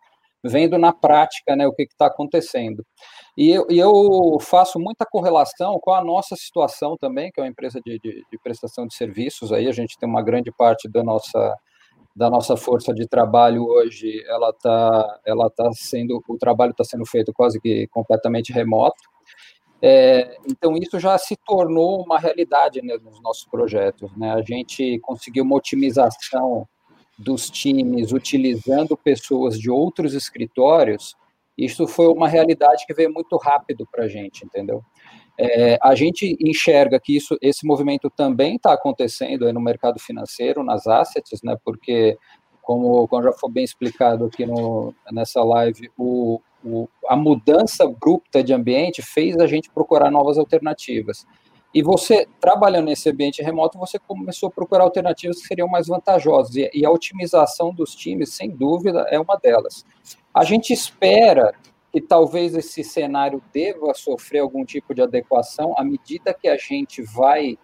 vendo 0.47 0.77
na 0.77 0.93
prática 0.93 1.55
né, 1.55 1.67
o 1.67 1.73
que 1.73 1.83
está 1.83 2.07
acontecendo. 2.07 2.85
E 3.37 3.49
eu, 3.49 3.67
e 3.69 3.77
eu, 3.77 4.37
faço 4.41 4.79
muita 4.79 5.05
correlação 5.05 5.79
com 5.79 5.91
a 5.91 6.03
nossa 6.03 6.35
situação 6.35 6.97
também, 6.97 7.31
que 7.31 7.39
é 7.39 7.43
uma 7.43 7.49
empresa 7.49 7.79
de, 7.85 7.99
de, 7.99 8.25
de, 8.31 8.39
prestação 8.43 8.87
de 8.87 8.95
serviços. 8.95 9.51
Aí 9.51 9.67
a 9.67 9.71
gente 9.71 9.97
tem 9.97 10.09
uma 10.09 10.23
grande 10.23 10.51
parte 10.51 10.89
da 10.89 11.03
nossa 11.03 11.55
da 12.15 12.31
nossa 12.31 12.57
força 12.57 12.91
de 12.95 13.07
trabalho 13.07 13.63
hoje, 13.63 14.23
ela 14.27 14.49
está 14.49 15.19
ela 15.23 15.51
tá 15.51 15.69
sendo 15.71 16.19
o 16.27 16.35
trabalho 16.35 16.71
está 16.71 16.83
sendo 16.83 17.05
feito 17.05 17.31
quase 17.31 17.61
que 17.61 17.87
completamente 17.89 18.51
remoto. 18.51 18.97
É, 19.79 20.35
então 20.49 20.75
isso 20.75 20.99
já 20.99 21.15
se 21.19 21.35
tornou 21.45 22.01
uma 22.03 22.17
realidade 22.17 22.81
né, 22.81 22.97
nos 23.03 23.21
nossos 23.21 23.45
projetos. 23.45 24.11
Né? 24.17 24.31
A 24.31 24.41
gente 24.41 24.99
conseguiu 25.01 25.43
uma 25.43 25.57
otimização 25.57 26.67
dos 27.17 27.49
times 27.49 28.11
utilizando 28.11 28.95
pessoas 28.95 29.59
de 29.59 29.69
outros 29.69 30.13
escritórios, 30.13 31.15
isso 31.57 31.87
foi 31.87 32.07
uma 32.07 32.27
realidade 32.27 32.85
que 32.85 32.93
veio 32.93 33.11
muito 33.11 33.35
rápido 33.37 33.87
para 33.91 34.05
a 34.05 34.07
gente, 34.07 34.45
entendeu? 34.45 34.83
É, 35.39 35.77
a 35.81 35.95
gente 35.95 36.35
enxerga 36.39 36.99
que 36.99 37.15
isso, 37.15 37.37
esse 37.41 37.65
movimento 37.65 38.09
também 38.09 38.55
está 38.55 38.73
acontecendo 38.73 39.51
no 39.51 39.61
mercado 39.61 39.99
financeiro, 39.99 40.63
nas 40.63 40.87
assets, 40.87 41.41
né? 41.43 41.55
Porque, 41.63 42.17
como, 42.61 43.07
como 43.07 43.23
já 43.23 43.31
foi 43.33 43.51
bem 43.51 43.63
explicado 43.63 44.25
aqui 44.25 44.45
no, 44.45 44.93
nessa 45.11 45.43
live, 45.43 45.91
o, 45.97 46.41
o, 46.63 46.87
a 47.07 47.15
mudança 47.15 47.85
abrupta 47.85 48.43
de 48.43 48.53
ambiente 48.53 49.01
fez 49.01 49.37
a 49.37 49.45
gente 49.45 49.69
procurar 49.69 50.11
novas 50.11 50.37
alternativas. 50.37 51.25
E 51.77 51.83
você, 51.83 52.27
trabalhando 52.41 52.85
nesse 52.85 53.07
ambiente 53.07 53.43
remoto, 53.43 53.77
você 53.77 53.99
começou 53.99 54.49
a 54.49 54.51
procurar 54.51 54.83
alternativas 54.83 55.39
que 55.39 55.47
seriam 55.47 55.67
mais 55.67 55.85
vantajosas. 55.85 56.55
E, 56.55 56.83
a 56.83 56.89
otimização 56.89 57.71
dos 57.71 57.93
times, 57.93 58.33
sem 58.33 58.49
dúvida, 58.49 59.05
é 59.11 59.19
uma 59.19 59.35
delas. 59.35 59.85
A 60.33 60.43
gente 60.43 60.73
espera 60.73 61.53
que 61.91 62.01
talvez 62.01 62.55
esse 62.55 62.83
cenário 62.83 63.43
deva 63.53 63.93
sofrer 63.93 64.39
algum 64.39 64.65
tipo 64.65 64.95
de 64.95 65.03
adequação 65.03 65.75
à 65.77 65.83
medida 65.83 66.33
que 66.33 66.47
a 66.47 66.57
gente 66.57 67.03
vai 67.03 67.59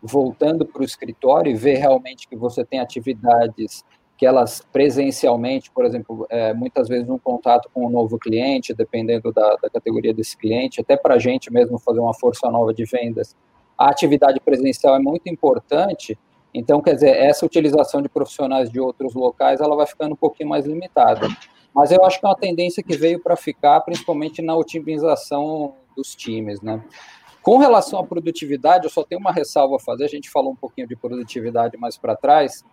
voltando 0.00 0.64
para 0.64 0.80
o 0.80 0.84
escritório 0.86 1.52
e 1.52 1.54
ver 1.54 1.74
realmente 1.74 2.26
que 2.26 2.36
você 2.36 2.64
tem 2.64 2.80
atividades 2.80 3.84
que 4.16 4.24
elas 4.24 4.66
presencialmente, 4.72 5.70
por 5.70 5.84
exemplo, 5.84 6.26
é, 6.30 6.54
muitas 6.54 6.88
vezes 6.88 7.08
um 7.08 7.18
contato 7.18 7.70
com 7.72 7.86
um 7.86 7.90
novo 7.90 8.18
cliente, 8.18 8.74
dependendo 8.74 9.30
da, 9.30 9.56
da 9.62 9.68
categoria 9.70 10.12
desse 10.14 10.36
cliente, 10.36 10.80
até 10.80 10.96
para 10.96 11.14
a 11.14 11.18
gente 11.18 11.52
mesmo 11.52 11.78
fazer 11.78 12.00
uma 12.00 12.14
força 12.14 12.50
nova 12.50 12.72
de 12.74 12.84
vendas, 12.84 13.36
a 13.78 13.88
atividade 13.88 14.40
presencial 14.40 14.96
é 14.96 14.98
muito 14.98 15.28
importante. 15.28 16.18
Então, 16.52 16.80
quer 16.82 16.94
dizer, 16.94 17.16
essa 17.16 17.46
utilização 17.46 18.02
de 18.02 18.08
profissionais 18.08 18.70
de 18.70 18.80
outros 18.80 19.14
locais, 19.14 19.60
ela 19.60 19.76
vai 19.76 19.86
ficando 19.86 20.14
um 20.14 20.16
pouquinho 20.16 20.48
mais 20.48 20.66
limitada. 20.66 21.28
Mas 21.74 21.92
eu 21.92 22.04
acho 22.04 22.18
que 22.18 22.26
é 22.26 22.28
uma 22.28 22.36
tendência 22.36 22.82
que 22.82 22.96
veio 22.96 23.22
para 23.22 23.36
ficar, 23.36 23.80
principalmente 23.82 24.42
na 24.42 24.56
otimização 24.56 25.74
dos 25.96 26.14
times, 26.16 26.60
né? 26.60 26.82
Com 27.42 27.58
relação 27.58 28.00
à 28.00 28.04
produtividade, 28.04 28.84
eu 28.84 28.90
só 28.90 29.04
tenho 29.04 29.20
uma 29.20 29.32
ressalva 29.32 29.76
a 29.76 29.78
fazer. 29.78 30.04
A 30.04 30.08
gente 30.08 30.28
falou 30.28 30.52
um 30.52 30.56
pouquinho 30.56 30.88
de 30.88 30.96
produtividade 30.96 31.76
mais 31.76 31.96
para 31.96 32.16
trás. 32.16 32.64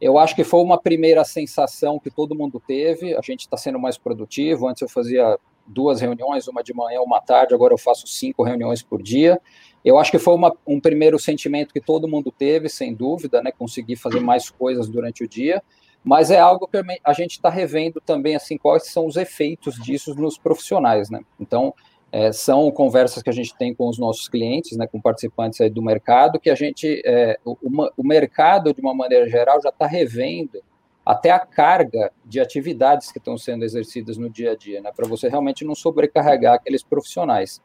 Eu 0.00 0.18
acho 0.18 0.34
que 0.34 0.42
foi 0.42 0.60
uma 0.60 0.80
primeira 0.80 1.24
sensação 1.24 1.98
que 1.98 2.10
todo 2.10 2.34
mundo 2.34 2.60
teve. 2.66 3.14
A 3.16 3.20
gente 3.20 3.40
está 3.40 3.56
sendo 3.56 3.78
mais 3.78 3.98
produtivo. 3.98 4.66
Antes 4.66 4.82
eu 4.82 4.88
fazia 4.88 5.38
duas 5.66 6.00
reuniões, 6.00 6.48
uma 6.48 6.62
de 6.62 6.74
manhã, 6.74 7.00
uma 7.00 7.20
tarde. 7.20 7.54
Agora 7.54 7.72
eu 7.72 7.78
faço 7.78 8.06
cinco 8.06 8.42
reuniões 8.42 8.82
por 8.82 9.02
dia. 9.02 9.40
Eu 9.84 9.98
acho 9.98 10.10
que 10.10 10.18
foi 10.18 10.34
uma, 10.34 10.54
um 10.66 10.80
primeiro 10.80 11.18
sentimento 11.18 11.72
que 11.72 11.80
todo 11.80 12.08
mundo 12.08 12.32
teve, 12.32 12.68
sem 12.68 12.94
dúvida, 12.94 13.42
né? 13.42 13.52
Conseguir 13.52 13.96
fazer 13.96 14.20
mais 14.20 14.50
coisas 14.50 14.88
durante 14.88 15.24
o 15.24 15.28
dia. 15.28 15.62
Mas 16.02 16.30
é 16.30 16.38
algo 16.38 16.68
que 16.68 16.78
a 17.02 17.12
gente 17.12 17.32
está 17.32 17.48
revendo 17.48 18.00
também, 18.00 18.36
assim, 18.36 18.58
quais 18.58 18.90
são 18.90 19.06
os 19.06 19.16
efeitos 19.16 19.76
disso 19.76 20.14
nos 20.14 20.36
profissionais, 20.36 21.08
né? 21.08 21.20
Então, 21.40 21.74
é, 22.12 22.30
são 22.30 22.70
conversas 22.70 23.22
que 23.22 23.30
a 23.30 23.32
gente 23.32 23.56
tem 23.56 23.74
com 23.74 23.88
os 23.88 23.98
nossos 23.98 24.28
clientes, 24.28 24.76
né, 24.76 24.86
com 24.86 25.00
participantes 25.00 25.60
aí 25.60 25.68
do 25.68 25.82
mercado, 25.82 26.38
que 26.38 26.48
a 26.48 26.54
gente, 26.54 27.02
é, 27.04 27.38
o, 27.44 27.56
o 27.96 28.06
mercado, 28.06 28.72
de 28.72 28.80
uma 28.80 28.94
maneira 28.94 29.28
geral, 29.28 29.60
já 29.60 29.70
está 29.70 29.84
revendo 29.84 30.62
até 31.04 31.30
a 31.30 31.38
carga 31.38 32.10
de 32.24 32.40
atividades 32.40 33.12
que 33.12 33.18
estão 33.18 33.36
sendo 33.36 33.64
exercidas 33.64 34.16
no 34.16 34.30
dia 34.30 34.52
a 34.52 34.56
dia, 34.56 34.80
né, 34.80 34.90
para 34.94 35.06
você 35.06 35.28
realmente 35.28 35.64
não 35.64 35.74
sobrecarregar 35.74 36.54
aqueles 36.54 36.82
profissionais. 36.82 37.60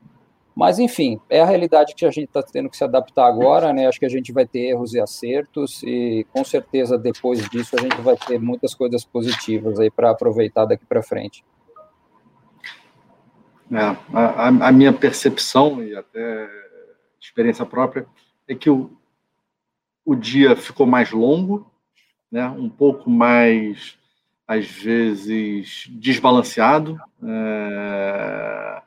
Mas, 0.55 0.77
enfim, 0.77 1.21
é 1.29 1.39
a 1.39 1.45
realidade 1.45 1.95
que 1.95 2.05
a 2.05 2.11
gente 2.11 2.27
está 2.27 2.43
tendo 2.43 2.69
que 2.69 2.75
se 2.75 2.83
adaptar 2.83 3.25
agora, 3.25 3.71
né? 3.71 3.87
Acho 3.87 3.97
que 3.97 4.05
a 4.05 4.09
gente 4.09 4.33
vai 4.33 4.45
ter 4.45 4.71
erros 4.71 4.93
e 4.93 4.99
acertos, 4.99 5.81
e 5.83 6.25
com 6.33 6.43
certeza 6.43 6.97
depois 6.97 7.47
disso 7.47 7.77
a 7.79 7.81
gente 7.81 8.01
vai 8.01 8.17
ter 8.17 8.39
muitas 8.39 8.75
coisas 8.75 9.05
positivas 9.05 9.79
aí 9.79 9.89
para 9.89 10.09
aproveitar 10.09 10.65
daqui 10.65 10.85
para 10.85 11.01
frente. 11.01 11.45
É, 13.71 13.77
a, 14.13 14.47
a, 14.47 14.71
minha 14.71 14.91
percepção 14.91 15.81
e 15.81 15.95
até 15.95 16.49
experiência 17.21 17.65
própria 17.65 18.05
é 18.45 18.53
que 18.53 18.69
o, 18.69 18.91
o 20.03 20.15
dia 20.15 20.55
ficou 20.55 20.85
mais 20.85 21.11
longo, 21.11 21.68
né? 22.31 22.47
um 22.49 22.69
pouco 22.69 23.09
mais, 23.09 23.97
às 24.47 24.67
vezes, 24.67 25.87
desbalanceado. 25.89 26.99
É, 27.23 28.81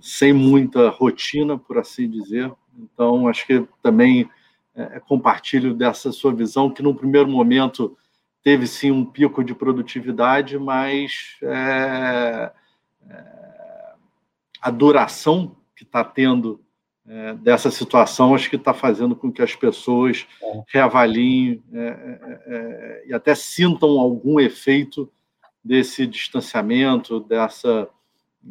sem 0.00 0.32
muita 0.32 0.88
rotina, 0.90 1.58
por 1.58 1.78
assim 1.78 2.08
dizer. 2.08 2.52
Então, 2.78 3.28
acho 3.28 3.46
que 3.46 3.66
também 3.82 4.28
é, 4.74 5.00
compartilho 5.00 5.74
dessa 5.74 6.12
sua 6.12 6.34
visão, 6.34 6.70
que 6.70 6.82
no 6.82 6.94
primeiro 6.94 7.28
momento 7.28 7.96
teve 8.42 8.66
sim 8.66 8.90
um 8.90 9.04
pico 9.04 9.42
de 9.42 9.54
produtividade, 9.54 10.58
mas 10.58 11.36
é, 11.42 12.52
é, 13.08 13.94
a 14.60 14.70
duração 14.70 15.56
que 15.74 15.84
está 15.84 16.04
tendo 16.04 16.60
é, 17.06 17.34
dessa 17.34 17.70
situação 17.70 18.34
acho 18.34 18.48
que 18.48 18.56
está 18.56 18.72
fazendo 18.72 19.14
com 19.14 19.30
que 19.30 19.42
as 19.42 19.54
pessoas 19.54 20.26
é. 20.42 20.62
reavaliem 20.68 21.62
é, 21.72 22.38
é, 22.46 23.04
e 23.08 23.14
até 23.14 23.34
sintam 23.34 24.00
algum 24.00 24.40
efeito 24.40 25.10
desse 25.62 26.06
distanciamento, 26.06 27.20
dessa 27.20 27.88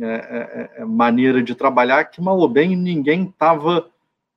é, 0.01 0.05
é, 0.05 0.81
é, 0.81 0.85
maneira 0.85 1.41
de 1.41 1.53
trabalhar 1.53 2.05
que, 2.05 2.19
mal 2.19 2.37
ou 2.37 2.49
bem, 2.49 2.75
ninguém 2.75 3.25
estava 3.25 3.89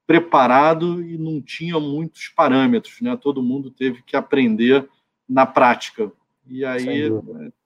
preparado 0.06 1.02
e 1.02 1.16
não 1.16 1.40
tinha 1.40 1.80
muitos 1.80 2.28
parâmetros, 2.28 3.00
né? 3.00 3.16
Todo 3.16 3.42
mundo 3.42 3.70
teve 3.70 4.02
que 4.02 4.16
aprender 4.16 4.86
na 5.28 5.46
prática. 5.46 6.12
E 6.46 6.64
aí 6.64 7.06
é, 7.06 7.10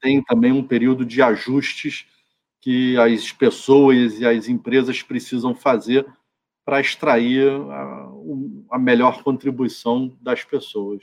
tem 0.00 0.22
também 0.22 0.52
um 0.52 0.62
período 0.62 1.04
de 1.04 1.20
ajustes 1.20 2.06
que 2.60 2.96
as 2.96 3.32
pessoas 3.32 4.20
e 4.20 4.26
as 4.26 4.48
empresas 4.48 5.02
precisam 5.02 5.54
fazer 5.54 6.06
para 6.70 6.80
extrair 6.80 7.50
a, 7.50 8.12
a 8.70 8.78
melhor 8.78 9.24
contribuição 9.24 10.16
das 10.20 10.44
pessoas. 10.44 11.02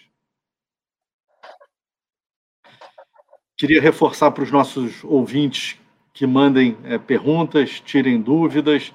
Queria 3.57 3.81
reforçar 3.81 4.31
para 4.31 4.45
os 4.45 4.49
nossos 4.49 5.03
ouvintes 5.03 5.77
que 6.13 6.25
mandem 6.25 6.77
é, 6.85 6.97
perguntas, 6.97 7.81
tirem 7.81 8.21
dúvidas, 8.21 8.93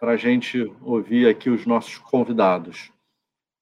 para 0.00 0.10
a 0.10 0.16
gente 0.16 0.74
ouvir 0.82 1.28
aqui 1.28 1.48
os 1.48 1.64
nossos 1.64 1.98
convidados. 1.98 2.90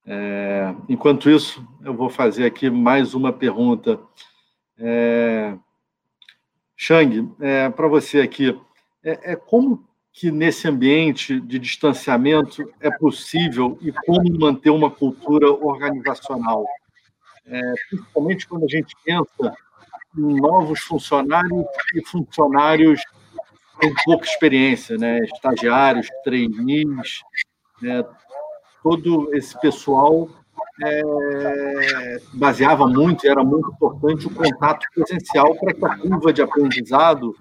É, 0.06 0.74
enquanto 0.88 1.28
isso, 1.28 1.62
eu 1.84 1.92
vou 1.92 2.08
fazer 2.08 2.46
aqui 2.46 2.70
mais 2.70 3.12
uma 3.12 3.30
pergunta. 3.30 4.00
É, 4.78 5.54
é, 7.40 7.68
para 7.68 7.88
você 7.88 8.22
aqui, 8.22 8.58
é, 9.04 9.32
é, 9.32 9.36
como 9.36 9.86
que 10.12 10.30
nesse 10.30 10.66
ambiente 10.66 11.40
de 11.40 11.58
distanciamento 11.58 12.68
é 12.80 12.90
possível 12.90 13.78
e 13.80 13.92
como 13.92 14.38
manter 14.38 14.70
uma 14.70 14.90
cultura 14.90 15.50
organizacional? 15.50 16.66
É, 17.46 17.60
principalmente 17.88 18.46
quando 18.46 18.64
a 18.64 18.68
gente 18.68 18.94
pensa 19.04 19.56
novos 20.14 20.80
funcionários 20.80 21.64
e 21.94 22.04
funcionários 22.04 23.00
com 23.80 23.94
pouca 24.04 24.26
experiência, 24.26 24.98
né? 24.98 25.18
estagiários, 25.20 26.08
trainees, 26.24 27.20
né? 27.80 28.04
todo 28.82 29.32
esse 29.34 29.58
pessoal 29.60 30.28
é, 30.82 32.20
baseava 32.34 32.86
muito, 32.86 33.26
era 33.26 33.42
muito 33.42 33.70
importante 33.70 34.26
o 34.26 34.34
contato 34.34 34.86
presencial 34.94 35.54
para 35.56 35.74
que 35.74 35.84
a 35.84 35.96
curva 35.96 36.32
de 36.32 36.42
aprendizado 36.42 37.34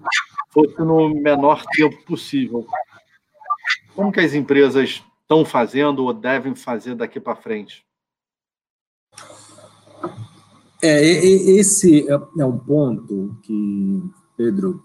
fosse 0.58 0.78
no 0.78 1.08
menor 1.10 1.64
tempo 1.72 2.02
possível. 2.04 2.66
Como 3.94 4.10
que 4.10 4.20
as 4.20 4.34
empresas 4.34 5.02
estão 5.22 5.44
fazendo 5.44 6.04
ou 6.04 6.12
devem 6.12 6.54
fazer 6.54 6.96
daqui 6.96 7.20
para 7.20 7.36
frente? 7.36 7.86
É, 10.82 11.04
esse 11.04 12.08
é, 12.08 12.12
é 12.38 12.44
um 12.44 12.58
ponto 12.58 13.36
que, 13.42 14.02
Pedro, 14.36 14.84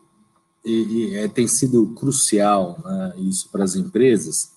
é, 0.66 1.28
tem 1.28 1.48
sido 1.48 1.88
crucial 1.94 2.80
né, 2.84 3.14
isso 3.18 3.50
para 3.52 3.64
as 3.64 3.76
empresas. 3.76 4.54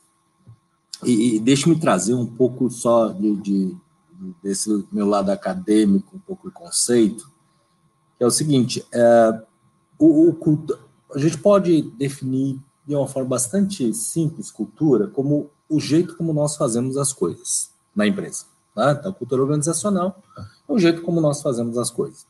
E, 1.05 1.37
e 1.37 1.41
deixe-me 1.41 1.79
trazer 1.79 2.15
um 2.15 2.27
pouco 2.27 2.71
só 2.71 3.09
de, 3.09 3.37
de, 3.37 3.77
desse 4.43 4.87
meu 4.91 5.07
lado 5.07 5.31
acadêmico, 5.31 6.17
um 6.17 6.21
pouco 6.21 6.49
de 6.49 6.55
conceito, 6.55 7.31
que 8.17 8.25
é 8.25 8.27
o 8.27 8.31
seguinte: 8.31 8.85
é, 8.93 9.43
o, 9.99 10.31
o, 10.31 10.35
a 11.15 11.19
gente 11.19 11.39
pode 11.39 11.83
definir 11.99 12.59
de 12.87 12.95
uma 12.95 13.07
forma 13.07 13.31
bastante 13.31 13.93
simples 13.93 14.51
cultura 14.51 15.09
como 15.09 15.51
o 15.69 15.81
jeito 15.81 16.17
como 16.17 16.33
nós 16.33 16.57
fazemos 16.57 16.97
as 16.97 17.13
coisas 17.13 17.71
na 17.95 18.07
empresa. 18.07 18.45
Tá? 18.75 18.93
Então, 18.93 19.13
cultura 19.13 19.43
organizacional 19.43 20.23
é 20.69 20.73
o 20.73 20.79
jeito 20.79 21.03
como 21.03 21.21
nós 21.21 21.43
fazemos 21.43 21.79
as 21.79 21.91
coisas. 21.91 22.27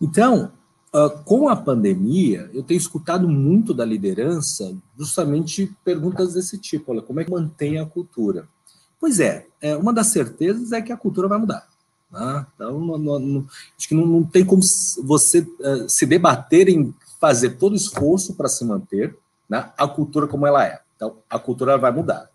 Então, 0.00 0.52
uh, 0.92 1.10
com 1.24 1.48
a 1.48 1.56
pandemia, 1.56 2.50
eu 2.52 2.62
tenho 2.62 2.78
escutado 2.78 3.28
muito 3.28 3.72
da 3.72 3.84
liderança 3.84 4.76
justamente 4.98 5.74
perguntas 5.84 6.34
desse 6.34 6.58
tipo: 6.58 6.92
olha, 6.92 7.00
como 7.00 7.20
é 7.20 7.24
que 7.24 7.30
mantém 7.30 7.78
a 7.78 7.86
cultura? 7.86 8.48
Pois 9.00 9.20
é, 9.20 9.46
é 9.60 9.76
uma 9.76 9.92
das 9.92 10.08
certezas 10.08 10.72
é 10.72 10.82
que 10.82 10.92
a 10.92 10.96
cultura 10.96 11.28
vai 11.28 11.38
mudar. 11.38 11.68
Né? 12.10 12.46
Então, 12.54 12.80
não, 12.80 13.18
não, 13.18 13.46
acho 13.78 13.88
que 13.88 13.94
não, 13.94 14.06
não, 14.06 14.24
tem 14.24 14.44
como 14.44 14.62
você 15.04 15.40
uh, 15.40 15.88
se 15.88 16.06
debater 16.06 16.68
em 16.68 16.94
fazer 17.20 17.50
todo 17.50 17.72
o 17.72 17.76
esforço 17.76 18.34
para 18.34 18.48
se 18.48 18.64
manter 18.64 19.16
né, 19.48 19.70
a 19.76 19.86
cultura 19.86 20.26
como 20.26 20.46
ela 20.46 20.64
é. 20.64 20.80
Então, 20.94 21.16
a 21.28 21.38
cultura 21.38 21.76
vai 21.76 21.90
mudar. 21.90 22.30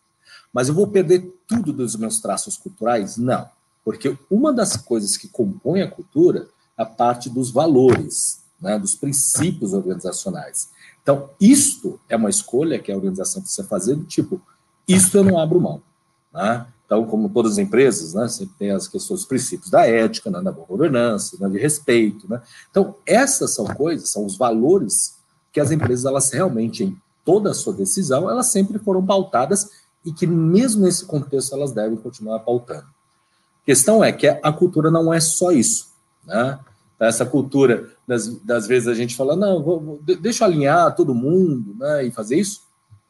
Mas 0.54 0.68
eu 0.68 0.74
vou 0.74 0.88
perder 0.88 1.34
tudo 1.48 1.74
dos 1.74 1.96
meus 1.96 2.20
traços 2.20 2.58
culturais? 2.58 3.18
Não. 3.18 3.50
Porque 3.84 4.18
uma 4.30 4.54
das 4.54 4.78
coisas 4.78 5.18
que 5.18 5.28
compõe 5.28 5.82
a 5.82 5.90
cultura 5.90 6.48
é 6.78 6.84
a 6.84 6.86
parte 6.86 7.30
dos 7.30 7.52
valores, 7.52 8.44
né, 8.60 8.78
dos 8.78 8.96
princípios 8.96 9.74
organizacionais. 9.74 10.70
Então, 11.02 11.30
isto 11.40 12.00
é 12.08 12.16
uma 12.16 12.30
escolha 12.30 12.80
que 12.80 12.92
a 12.92 12.96
organização 12.96 13.42
precisa 13.42 13.68
fazer 13.68 13.96
do 13.96 14.04
tipo, 14.04 14.40
isto 14.88 15.18
eu 15.18 15.24
não 15.24 15.40
abro 15.40 15.60
mão. 15.60 15.82
Né? 16.32 16.66
Então, 16.92 17.06
como 17.06 17.30
todas 17.30 17.54
as 17.54 17.58
empresas, 17.58 18.14
né, 18.14 18.28
sempre 18.28 18.54
tem 18.60 18.72
as 18.72 18.86
questões, 18.86 19.22
os 19.22 19.26
princípios 19.26 19.70
da 19.70 19.88
ética, 19.88 20.30
né, 20.30 20.42
da 20.42 20.52
boa 20.52 20.68
governança, 20.68 21.38
né, 21.40 21.48
de 21.48 21.58
respeito. 21.58 22.30
Né? 22.30 22.42
Então, 22.70 22.96
essas 23.06 23.56
são 23.56 23.66
coisas, 23.66 24.10
são 24.10 24.26
os 24.26 24.38
valores 24.38 25.18
que 25.54 25.62
as 25.62 25.72
empresas, 25.72 26.04
elas 26.04 26.30
realmente, 26.34 26.84
em 26.84 26.98
toda 27.24 27.52
a 27.52 27.54
sua 27.54 27.72
decisão, 27.72 28.30
elas 28.30 28.48
sempre 28.48 28.78
foram 28.78 29.06
pautadas 29.06 29.70
e 30.04 30.12
que 30.12 30.28
mesmo 30.28 30.82
nesse 30.82 31.06
contexto 31.06 31.56
elas 31.56 31.72
devem 31.72 31.96
continuar 31.96 32.40
pautando. 32.40 32.84
A 32.84 33.66
questão 33.66 34.04
é 34.04 34.12
que 34.12 34.28
a 34.28 34.52
cultura 34.52 34.92
não 34.92 35.14
é 35.14 35.22
só 35.22 35.54
isso, 35.54 35.94
né? 36.26 36.60
Essa 37.00 37.26
cultura, 37.26 37.90
das, 38.06 38.28
das 38.44 38.68
vezes 38.68 38.90
a 38.90 38.94
gente 38.94 39.16
fala, 39.16 39.34
não, 39.34 39.64
vou, 39.64 39.80
vou, 39.80 40.00
deixa 40.04 40.44
eu 40.44 40.48
alinhar 40.50 40.94
todo 40.94 41.16
mundo, 41.16 41.74
né, 41.80 42.06
e 42.06 42.12
fazer 42.12 42.36
isso. 42.36 42.64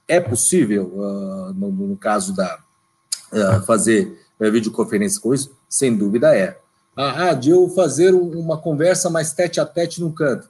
É 0.07 0.19
possível, 0.19 0.86
uh, 0.93 1.53
no, 1.53 1.71
no, 1.71 1.97
caso 1.97 2.34
da 2.36 2.59
uh, 3.32 3.61
fazer 3.65 4.19
uh, 4.39 4.51
videoconferência 4.51 5.21
com 5.21 5.34
isso? 5.34 5.55
Sem 5.69 5.95
dúvida 5.95 6.36
é. 6.36 6.59
Ah, 6.95 7.29
ah, 7.29 7.34
de 7.34 7.49
eu 7.49 7.69
fazer 7.69 8.13
uma 8.13 8.57
conversa 8.57 9.09
mais 9.09 9.34
tete 9.34 9.59
a 9.59 9.65
tete 9.65 10.01
no 10.01 10.11
canto. 10.11 10.49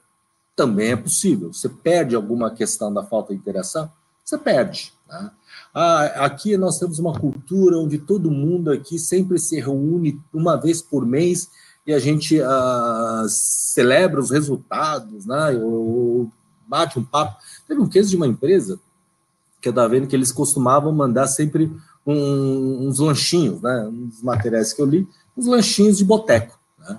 Também 0.56 0.90
é 0.90 0.96
possível. 0.96 1.52
Você 1.52 1.68
perde 1.68 2.14
alguma 2.14 2.50
questão 2.50 2.92
da 2.92 3.04
falta 3.04 3.32
de 3.32 3.38
interação? 3.38 3.90
Você 4.24 4.36
perde. 4.36 4.92
Né? 5.08 5.30
Ah, 5.74 6.04
aqui 6.24 6.56
nós 6.56 6.78
temos 6.78 6.98
uma 6.98 7.18
cultura 7.18 7.78
onde 7.78 7.98
todo 7.98 8.30
mundo 8.30 8.70
aqui 8.70 8.98
sempre 8.98 9.38
se 9.38 9.60
reúne 9.60 10.20
uma 10.32 10.56
vez 10.56 10.82
por 10.82 11.06
mês 11.06 11.48
e 11.86 11.92
a 11.92 11.98
gente 11.98 12.40
ah, 12.42 13.24
celebra 13.28 14.20
os 14.20 14.30
resultados, 14.30 15.26
né? 15.26 15.50
Ou, 15.62 16.30
bate 16.66 16.98
um 16.98 17.04
papo. 17.04 17.36
Teve 17.66 17.80
um 17.80 17.88
caso 17.88 18.08
de 18.08 18.16
uma 18.16 18.26
empresa 18.26 18.80
que 19.60 19.68
eu 19.68 19.70
estava 19.70 19.88
vendo 19.88 20.06
que 20.06 20.16
eles 20.16 20.32
costumavam 20.32 20.92
mandar 20.92 21.28
sempre 21.28 21.70
um, 22.06 22.88
uns 22.88 22.98
lanchinhos, 22.98 23.60
né? 23.62 23.86
Uns 23.86 24.22
materiais 24.22 24.72
que 24.72 24.82
eu 24.82 24.86
li, 24.86 25.08
uns 25.36 25.46
lanchinhos 25.46 25.98
de 25.98 26.04
boteco. 26.04 26.58
Né? 26.78 26.98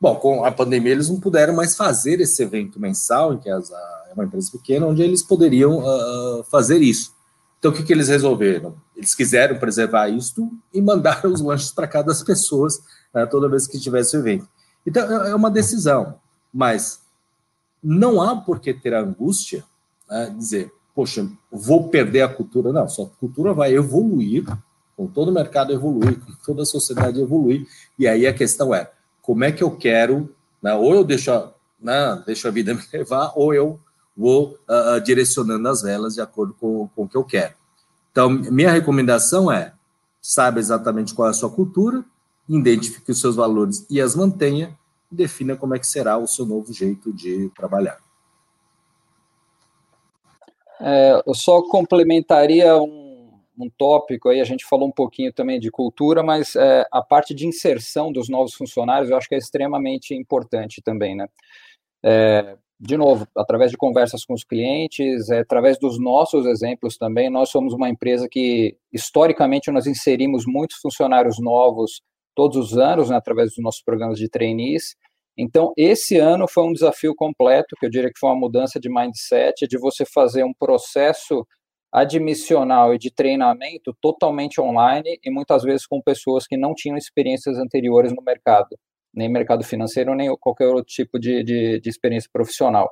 Bom, 0.00 0.16
com 0.16 0.44
a 0.44 0.52
pandemia 0.52 0.92
eles 0.92 1.08
não 1.08 1.20
puderam 1.20 1.54
mais 1.54 1.76
fazer 1.76 2.20
esse 2.20 2.42
evento 2.42 2.80
mensal, 2.80 3.34
em 3.34 3.38
que 3.38 3.50
as, 3.50 3.72
a, 3.72 4.06
é 4.10 4.14
uma 4.14 4.24
empresa 4.24 4.50
pequena, 4.52 4.86
onde 4.86 5.02
eles 5.02 5.22
poderiam 5.22 5.78
uh, 5.78 6.44
fazer 6.44 6.82
isso. 6.82 7.14
Então, 7.58 7.70
o 7.70 7.74
que, 7.74 7.82
que 7.82 7.92
eles 7.92 8.08
resolveram? 8.08 8.76
Eles 8.94 9.14
quiseram 9.14 9.58
preservar 9.58 10.08
isto 10.08 10.50
e 10.72 10.80
mandaram 10.80 11.32
os 11.32 11.40
lanches 11.40 11.72
para 11.72 11.88
cada 11.88 12.08
das 12.08 12.22
pessoas 12.22 12.80
né, 13.12 13.26
toda 13.26 13.48
vez 13.48 13.66
que 13.66 13.80
tivesse 13.80 14.16
o 14.16 14.20
evento. 14.20 14.46
Então, 14.86 15.02
é, 15.24 15.30
é 15.30 15.34
uma 15.34 15.50
decisão, 15.50 16.20
mas 16.52 17.00
não 17.82 18.20
há 18.20 18.36
por 18.36 18.60
que 18.60 18.74
ter 18.74 18.94
a 18.94 19.00
angústia, 19.00 19.64
né, 20.08 20.34
dizer, 20.36 20.72
poxa, 20.96 21.28
vou 21.52 21.90
perder 21.90 22.22
a 22.22 22.28
cultura. 22.28 22.72
Não, 22.72 22.88
sua 22.88 23.06
cultura 23.20 23.52
vai 23.52 23.74
evoluir, 23.74 24.46
com 24.96 25.06
todo 25.06 25.28
o 25.28 25.34
mercado 25.34 25.70
evoluir, 25.70 26.18
com 26.18 26.32
toda 26.42 26.62
a 26.62 26.66
sociedade 26.66 27.20
evoluir. 27.20 27.68
E 27.98 28.08
aí 28.08 28.26
a 28.26 28.32
questão 28.32 28.74
é, 28.74 28.90
como 29.20 29.44
é 29.44 29.52
que 29.52 29.62
eu 29.62 29.70
quero, 29.72 30.34
né, 30.62 30.72
ou 30.74 30.94
eu 30.94 31.04
deixo 31.04 31.30
a, 31.30 31.52
né, 31.78 32.22
deixo 32.24 32.48
a 32.48 32.50
vida 32.50 32.72
me 32.74 32.80
levar, 32.90 33.30
ou 33.36 33.52
eu 33.52 33.78
vou 34.16 34.58
uh, 34.66 34.98
direcionando 35.02 35.68
as 35.68 35.82
velas 35.82 36.14
de 36.14 36.22
acordo 36.22 36.54
com, 36.58 36.88
com 36.96 37.02
o 37.02 37.08
que 37.08 37.16
eu 37.16 37.24
quero. 37.24 37.52
Então, 38.10 38.30
minha 38.30 38.72
recomendação 38.72 39.52
é, 39.52 39.74
saiba 40.22 40.58
exatamente 40.58 41.12
qual 41.12 41.28
é 41.28 41.30
a 41.30 41.34
sua 41.34 41.50
cultura, 41.50 42.02
identifique 42.48 43.10
os 43.10 43.20
seus 43.20 43.36
valores 43.36 43.84
e 43.90 44.00
as 44.00 44.16
mantenha, 44.16 44.74
e 45.12 45.14
defina 45.14 45.56
como 45.56 45.74
é 45.74 45.78
que 45.78 45.86
será 45.86 46.16
o 46.16 46.26
seu 46.26 46.46
novo 46.46 46.72
jeito 46.72 47.12
de 47.12 47.50
trabalhar. 47.54 47.98
É, 50.80 51.22
eu 51.26 51.34
só 51.34 51.62
complementaria 51.62 52.76
um, 52.76 53.40
um, 53.58 53.70
tópico 53.76 54.28
aí, 54.28 54.40
a 54.40 54.44
gente 54.44 54.64
falou 54.64 54.88
um 54.88 54.92
pouquinho 54.92 55.32
também 55.32 55.58
de 55.58 55.70
cultura, 55.70 56.22
mas 56.22 56.54
é, 56.54 56.86
a 56.92 57.02
parte 57.02 57.34
de 57.34 57.46
inserção 57.46 58.12
dos 58.12 58.28
novos 58.28 58.54
funcionários 58.54 59.10
eu 59.10 59.16
acho 59.16 59.28
que 59.28 59.34
é 59.34 59.38
extremamente 59.38 60.14
importante 60.14 60.82
também, 60.82 61.16
né? 61.16 61.26
É, 62.04 62.56
de 62.78 62.96
novo, 62.96 63.26
através 63.34 63.70
de 63.70 63.76
conversas 63.76 64.24
com 64.24 64.34
os 64.34 64.44
clientes, 64.44 65.30
é, 65.30 65.40
através 65.40 65.78
dos 65.78 65.98
nossos 65.98 66.44
exemplos 66.44 66.98
também, 66.98 67.30
nós 67.30 67.48
somos 67.48 67.72
uma 67.72 67.88
empresa 67.88 68.28
que, 68.30 68.76
historicamente, 68.92 69.70
nós 69.70 69.86
inserimos 69.86 70.44
muitos 70.46 70.76
funcionários 70.76 71.38
novos 71.40 72.02
todos 72.34 72.56
os 72.58 72.78
anos, 72.78 73.08
né, 73.08 73.16
através 73.16 73.48
dos 73.54 73.64
nossos 73.64 73.82
programas 73.82 74.18
de 74.18 74.28
trainees, 74.28 74.94
então, 75.38 75.72
esse 75.76 76.16
ano 76.16 76.46
foi 76.48 76.64
um 76.64 76.72
desafio 76.72 77.14
completo, 77.14 77.76
que 77.78 77.86
eu 77.86 77.90
diria 77.90 78.08
que 78.10 78.18
foi 78.18 78.30
uma 78.30 78.40
mudança 78.40 78.80
de 78.80 78.88
mindset, 78.88 79.66
de 79.68 79.78
você 79.78 80.04
fazer 80.06 80.44
um 80.44 80.54
processo 80.54 81.46
admissional 81.92 82.94
e 82.94 82.98
de 82.98 83.10
treinamento 83.10 83.94
totalmente 84.00 84.60
online 84.60 85.18
e 85.22 85.30
muitas 85.30 85.62
vezes 85.62 85.86
com 85.86 86.00
pessoas 86.02 86.46
que 86.46 86.56
não 86.56 86.74
tinham 86.74 86.96
experiências 86.96 87.58
anteriores 87.58 88.12
no 88.14 88.22
mercado, 88.22 88.76
nem 89.14 89.30
mercado 89.30 89.64
financeiro, 89.64 90.14
nem 90.14 90.34
qualquer 90.38 90.66
outro 90.66 90.84
tipo 90.86 91.18
de, 91.18 91.42
de, 91.42 91.80
de 91.80 91.88
experiência 91.88 92.28
profissional. 92.32 92.90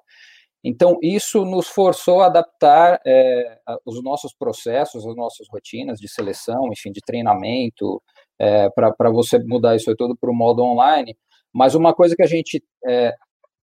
Então, 0.62 0.98
isso 1.02 1.44
nos 1.44 1.68
forçou 1.68 2.22
a 2.22 2.26
adaptar 2.26 2.98
é, 3.06 3.58
os 3.84 4.02
nossos 4.02 4.34
processos, 4.34 5.06
as 5.06 5.14
nossas 5.14 5.46
rotinas 5.50 5.98
de 5.98 6.08
seleção, 6.08 6.70
enfim, 6.72 6.90
de 6.90 7.00
treinamento, 7.04 8.02
é, 8.38 8.70
para 8.70 9.10
você 9.10 9.38
mudar 9.38 9.76
isso 9.76 9.94
tudo 9.96 10.16
para 10.16 10.30
o 10.30 10.34
modo 10.34 10.62
online, 10.62 11.14
mas 11.54 11.74
uma 11.74 11.94
coisa 11.94 12.16
que 12.16 12.22
a 12.22 12.26
gente 12.26 12.62
é, 12.84 13.14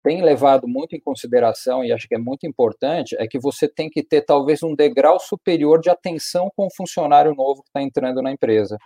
tem 0.03 0.22
levado 0.22 0.66
muito 0.66 0.95
em 0.95 1.01
consideração 1.01 1.84
e 1.84 1.93
acho 1.93 2.09
que 2.09 2.14
é 2.14 2.18
muito 2.18 2.47
importante 2.47 3.16
é 3.18 3.26
que 3.26 3.38
você 3.38 3.68
tem 3.68 3.91
que 3.91 4.03
ter 4.03 4.22
talvez 4.22 4.62
um 4.62 4.74
degrau 4.74 5.18
superior 5.18 5.80
de 5.80 5.91
atenção 5.91 6.51
com 6.57 6.66
o 6.66 6.74
funcionário 6.74 7.34
novo 7.34 7.62
que 7.62 7.68
está 7.68 7.82
entrando 7.82 8.22
na 8.22 8.32
empresa. 8.32 8.78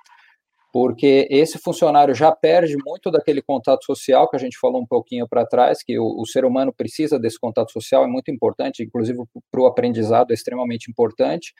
Porque 0.73 1.29
esse 1.31 1.57
funcionário 1.57 2.17
já 2.17 2.33
perde 2.33 2.77
muito 2.85 3.09
daquele 3.09 3.41
contato 3.41 3.85
social 3.85 4.29
que 4.29 4.35
a 4.35 4.41
gente 4.41 4.59
falou 4.59 4.83
um 4.83 4.87
pouquinho 4.87 5.29
para 5.29 5.47
trás, 5.47 5.85
que 5.85 5.97
o, 5.97 6.21
o, 6.21 6.27
ser 6.27 6.45
humano 6.45 6.73
precisa 6.73 7.17
desse 7.17 7.39
contato 7.39 7.71
social, 7.71 8.03
é 8.03 8.09
muito 8.09 8.29
importante, 8.29 8.83
inclusive 8.83 9.23
para 9.53 9.61
o 9.61 9.67
aprendizado 9.67 10.33
é 10.33 10.35
extremamente 10.35 10.91
importante. 10.91 11.55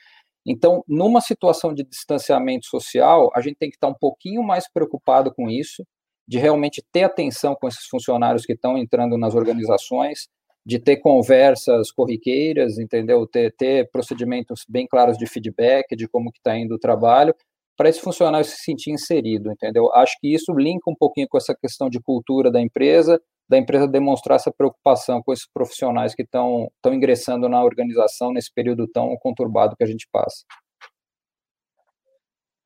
Então, 0.45 0.83
numa 0.85 1.21
situação 1.21 1.73
de 1.73 1.85
distanciamento 1.85 2.65
social, 2.65 3.31
a 3.33 3.39
gente 3.39 3.55
tem 3.55 3.69
que 3.69 3.77
estar 3.77 3.87
tá 3.87 3.93
um 3.93 3.97
pouquinho 3.97 4.43
mais 4.43 4.69
preocupado 4.69 5.33
com 5.33 5.49
isso, 5.49 5.85
de 6.27 6.39
realmente 6.39 6.83
ter 6.91 7.03
atenção 7.03 7.55
com 7.55 7.67
esses 7.67 7.85
funcionários 7.85 8.45
que 8.45 8.53
estão 8.53 8.77
entrando 8.77 9.17
nas 9.17 9.35
organizações, 9.35 10.27
de 10.65 10.79
ter 10.79 10.97
conversas 10.97 11.91
corriqueiras, 11.91 12.79
entendeu? 12.79 13.27
Ter, 13.27 13.53
ter 13.55 13.89
procedimentos 13.91 14.65
bem 14.67 14.87
claros 14.87 15.17
de 15.17 15.27
feedback, 15.27 15.95
de 15.95 16.07
como 16.07 16.31
que 16.31 16.39
está 16.39 16.57
indo 16.57 16.75
o 16.75 16.79
trabalho, 16.79 17.35
para 17.77 17.89
esse 17.89 18.01
funcionário 18.01 18.45
se 18.45 18.57
sentir 18.57 18.91
inserido, 18.91 19.51
entendeu? 19.51 19.93
Acho 19.93 20.17
que 20.19 20.33
isso 20.33 20.53
linka 20.53 20.89
um 20.89 20.95
pouquinho 20.95 21.27
com 21.27 21.37
essa 21.37 21.53
questão 21.53 21.89
de 21.89 21.99
cultura 21.99 22.49
da 22.49 22.61
empresa, 22.61 23.21
da 23.47 23.57
empresa 23.57 23.87
demonstrar 23.87 24.37
essa 24.37 24.51
preocupação 24.51 25.21
com 25.21 25.31
esses 25.31 25.47
profissionais 25.53 26.15
que 26.15 26.23
estão 26.23 26.71
ingressando 26.87 27.47
na 27.47 27.63
organização 27.63 28.31
nesse 28.31 28.51
período 28.51 28.87
tão 28.87 29.15
conturbado 29.17 29.75
que 29.75 29.83
a 29.83 29.87
gente 29.87 30.07
passa. 30.11 30.45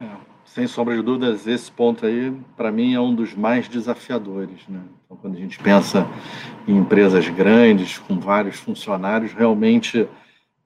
É 0.02 0.39
sem 0.50 0.66
sombra 0.66 0.96
de 0.96 1.04
dúvidas, 1.04 1.46
esse 1.46 1.72
ponto 1.72 2.06
aí, 2.06 2.36
para 2.58 2.72
mim, 2.72 2.96
é 2.96 3.00
um 3.00 3.14
dos 3.14 3.36
mais 3.36 3.68
desafiadores. 3.68 4.68
Né? 4.68 4.82
Então, 5.06 5.16
quando 5.18 5.38
a 5.38 5.40
gente 5.40 5.60
pensa 5.60 6.08
em 6.68 6.76
empresas 6.76 7.30
grandes, 7.30 8.00
com 8.00 8.20
vários 8.20 8.56
funcionários, 8.56 9.32
realmente 9.32 10.10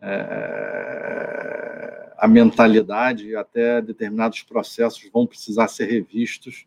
é, 0.02 2.14
a 2.18 2.28
mentalidade 2.30 3.28
e 3.28 3.36
até 3.36 3.82
determinados 3.82 4.42
processos 4.42 5.10
vão 5.12 5.28
precisar 5.28 5.68
ser 5.68 5.92
revistos 5.92 6.66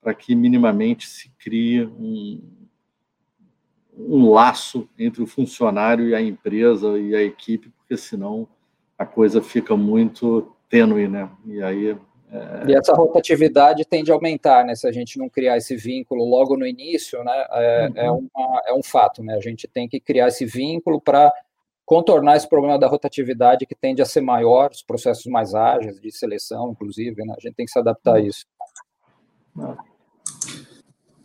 para 0.00 0.14
que 0.14 0.36
minimamente 0.36 1.08
se 1.08 1.32
crie 1.36 1.84
um, 1.84 2.40
um 3.98 4.30
laço 4.30 4.88
entre 4.96 5.22
o 5.22 5.26
funcionário 5.26 6.08
e 6.08 6.14
a 6.14 6.22
empresa 6.22 6.96
e 7.00 7.16
a 7.16 7.22
equipe, 7.22 7.70
porque 7.70 7.96
senão 7.96 8.46
a 8.96 9.04
coisa 9.04 9.42
fica 9.42 9.76
muito 9.76 10.54
tênue, 10.68 11.08
né? 11.08 11.28
E 11.46 11.60
aí 11.60 11.96
e 12.66 12.74
essa 12.74 12.92
rotatividade 12.94 13.84
tende 13.84 14.10
a 14.10 14.14
aumentar, 14.14 14.64
né? 14.64 14.74
Se 14.74 14.86
a 14.88 14.92
gente 14.92 15.18
não 15.18 15.28
criar 15.28 15.56
esse 15.56 15.76
vínculo 15.76 16.24
logo 16.24 16.56
no 16.56 16.66
início, 16.66 17.22
né? 17.22 17.44
É, 17.52 17.92
é 17.94 18.10
uhum. 18.10 18.28
é, 18.36 18.40
uma, 18.40 18.62
é 18.68 18.74
um 18.74 18.82
fato, 18.82 19.22
né? 19.22 19.34
A 19.34 19.40
gente 19.40 19.68
tem 19.68 19.88
que 19.88 20.00
criar 20.00 20.28
esse 20.28 20.44
vínculo 20.44 21.00
para 21.00 21.32
contornar 21.84 22.36
esse 22.36 22.48
problema 22.48 22.78
da 22.78 22.88
rotatividade 22.88 23.66
que 23.66 23.74
tende 23.74 24.00
a 24.00 24.06
ser 24.06 24.22
maior, 24.22 24.70
os 24.72 24.82
processos 24.82 25.26
mais 25.26 25.54
ágeis 25.54 26.00
de 26.00 26.10
seleção, 26.10 26.70
inclusive, 26.70 27.24
né? 27.24 27.34
A 27.36 27.40
gente 27.40 27.54
tem 27.54 27.66
que 27.66 27.72
se 27.72 27.78
adaptar 27.78 28.16
a 28.16 28.20
isso. 28.20 28.44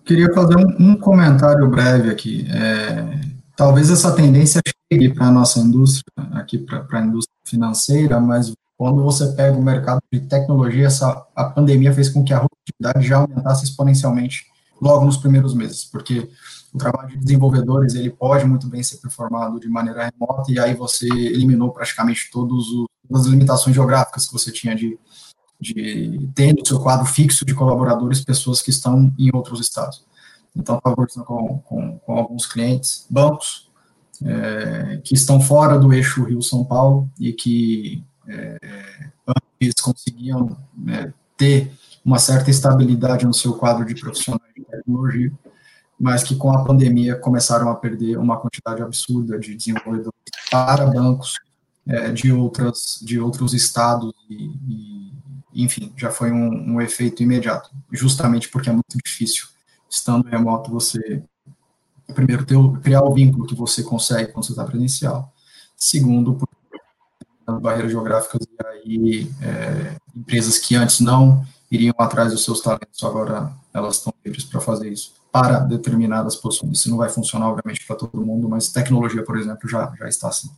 Queria 0.05 0.31
fazer 0.33 0.57
um, 0.57 0.91
um 0.91 0.99
comentário 0.99 1.67
breve 1.69 2.09
aqui. 2.11 2.45
É, 2.51 3.21
talvez 3.55 3.89
essa 3.89 4.15
tendência 4.15 4.61
chegue 4.91 5.13
para 5.13 5.27
a 5.27 5.31
nossa 5.31 5.59
indústria, 5.59 6.11
aqui 6.33 6.57
para 6.57 6.85
a 6.91 7.01
indústria 7.01 7.35
financeira, 7.45 8.19
mas 8.19 8.53
quando 8.79 9.03
você 9.03 9.33
pega 9.33 9.57
o 9.57 9.61
mercado 9.61 10.01
de 10.09 10.21
tecnologia, 10.21 10.87
essa, 10.87 11.27
a 11.35 11.43
pandemia 11.43 11.93
fez 11.93 12.07
com 12.07 12.23
que 12.23 12.33
a 12.33 12.37
rotatividade 12.37 13.05
já 13.05 13.17
aumentasse 13.17 13.65
exponencialmente 13.65 14.45
logo 14.81 15.03
nos 15.03 15.17
primeiros 15.17 15.53
meses, 15.53 15.83
porque 15.83 16.29
o 16.73 16.77
trabalho 16.77 17.09
de 17.09 17.17
desenvolvedores 17.17 17.93
ele 17.93 18.09
pode 18.09 18.45
muito 18.45 18.67
bem 18.69 18.81
ser 18.81 18.95
performado 18.99 19.59
de 19.59 19.67
maneira 19.67 20.09
remota 20.09 20.49
e 20.49 20.57
aí 20.57 20.73
você 20.75 21.07
eliminou 21.07 21.73
praticamente 21.73 22.29
todos 22.31 22.69
os, 22.69 22.85
todas 23.05 23.25
as 23.25 23.29
limitações 23.29 23.75
geográficas 23.75 24.27
que 24.27 24.31
você 24.31 24.49
tinha 24.49 24.73
de, 24.73 24.97
de 25.59 26.29
ter 26.33 26.55
no 26.57 26.65
seu 26.65 26.79
quadro 26.79 27.05
fixo 27.05 27.43
de 27.43 27.53
colaboradores 27.53 28.23
pessoas 28.23 28.61
que 28.61 28.69
estão 28.69 29.13
em 29.19 29.29
outros 29.33 29.59
estados. 29.59 30.05
Então, 30.55 30.79
conversando 30.81 31.25
com, 31.25 31.59
com, 31.65 31.99
com, 31.99 32.17
alguns 32.17 32.45
clientes, 32.45 33.05
bancos, 33.09 33.69
é, 34.23 35.01
que 35.03 35.15
estão 35.15 35.41
fora 35.41 35.77
do 35.77 35.91
eixo 35.91 36.23
Rio-São 36.23 36.63
Paulo 36.63 37.09
e 37.19 37.33
que 37.33 38.07
é, 38.27 38.57
eles 39.59 39.75
conseguiam 39.75 40.57
né, 40.75 41.13
ter 41.37 41.71
uma 42.03 42.19
certa 42.19 42.49
estabilidade 42.49 43.25
no 43.25 43.33
seu 43.33 43.53
quadro 43.53 43.85
de 43.85 43.99
profissionais 43.99 44.53
de 44.55 44.63
tecnologia, 44.63 45.31
mas 45.99 46.23
que 46.23 46.35
com 46.35 46.51
a 46.51 46.63
pandemia 46.63 47.15
começaram 47.15 47.69
a 47.69 47.75
perder 47.75 48.17
uma 48.17 48.37
quantidade 48.37 48.81
absurda 48.81 49.37
de 49.37 49.55
desenvolvedores 49.55 50.13
para 50.49 50.85
bancos 50.85 51.35
é, 51.87 52.11
de 52.11 52.31
outras 52.31 52.99
de 53.01 53.19
outros 53.19 53.53
estados 53.53 54.13
e, 54.29 54.51
e 54.67 55.63
enfim 55.63 55.91
já 55.97 56.11
foi 56.11 56.31
um, 56.31 56.73
um, 56.73 56.81
efeito 56.81 57.23
imediato 57.23 57.71
justamente 57.91 58.47
porque 58.49 58.69
é 58.69 58.73
muito 58.73 58.97
difícil 59.03 59.47
estando 59.89 60.27
remoto 60.27 60.71
você 60.71 61.23
primeiro 62.13 62.45
ter, 62.45 62.55
criar 62.81 63.01
o 63.01 63.13
vínculo 63.13 63.47
que 63.47 63.55
você 63.55 63.83
consegue 63.83 64.31
quando 64.31 64.45
você 64.45 64.51
está 64.51 64.63
presencial 64.63 65.33
segundo 65.75 66.35
barreiras 67.59 67.91
geográficas 67.91 68.45
e 68.45 68.67
aí 68.67 69.31
é, 69.41 69.95
empresas 70.15 70.57
que 70.57 70.75
antes 70.75 70.99
não 70.99 71.43
iriam 71.71 71.93
atrás 71.97 72.31
dos 72.31 72.43
seus 72.43 72.61
talentos, 72.61 73.03
agora 73.03 73.51
elas 73.73 73.97
estão 73.97 74.13
livres 74.25 74.43
para 74.43 74.59
fazer 74.59 74.89
isso 74.89 75.19
para 75.31 75.59
determinadas 75.59 76.35
posições. 76.35 76.79
Isso 76.79 76.89
não 76.89 76.97
vai 76.97 77.09
funcionar, 77.09 77.49
obviamente, 77.49 77.85
para 77.85 77.95
todo 77.95 78.25
mundo, 78.25 78.49
mas 78.49 78.71
tecnologia, 78.71 79.23
por 79.23 79.37
exemplo, 79.37 79.69
já, 79.69 79.91
já 79.97 80.07
está 80.07 80.27
assim. 80.29 80.49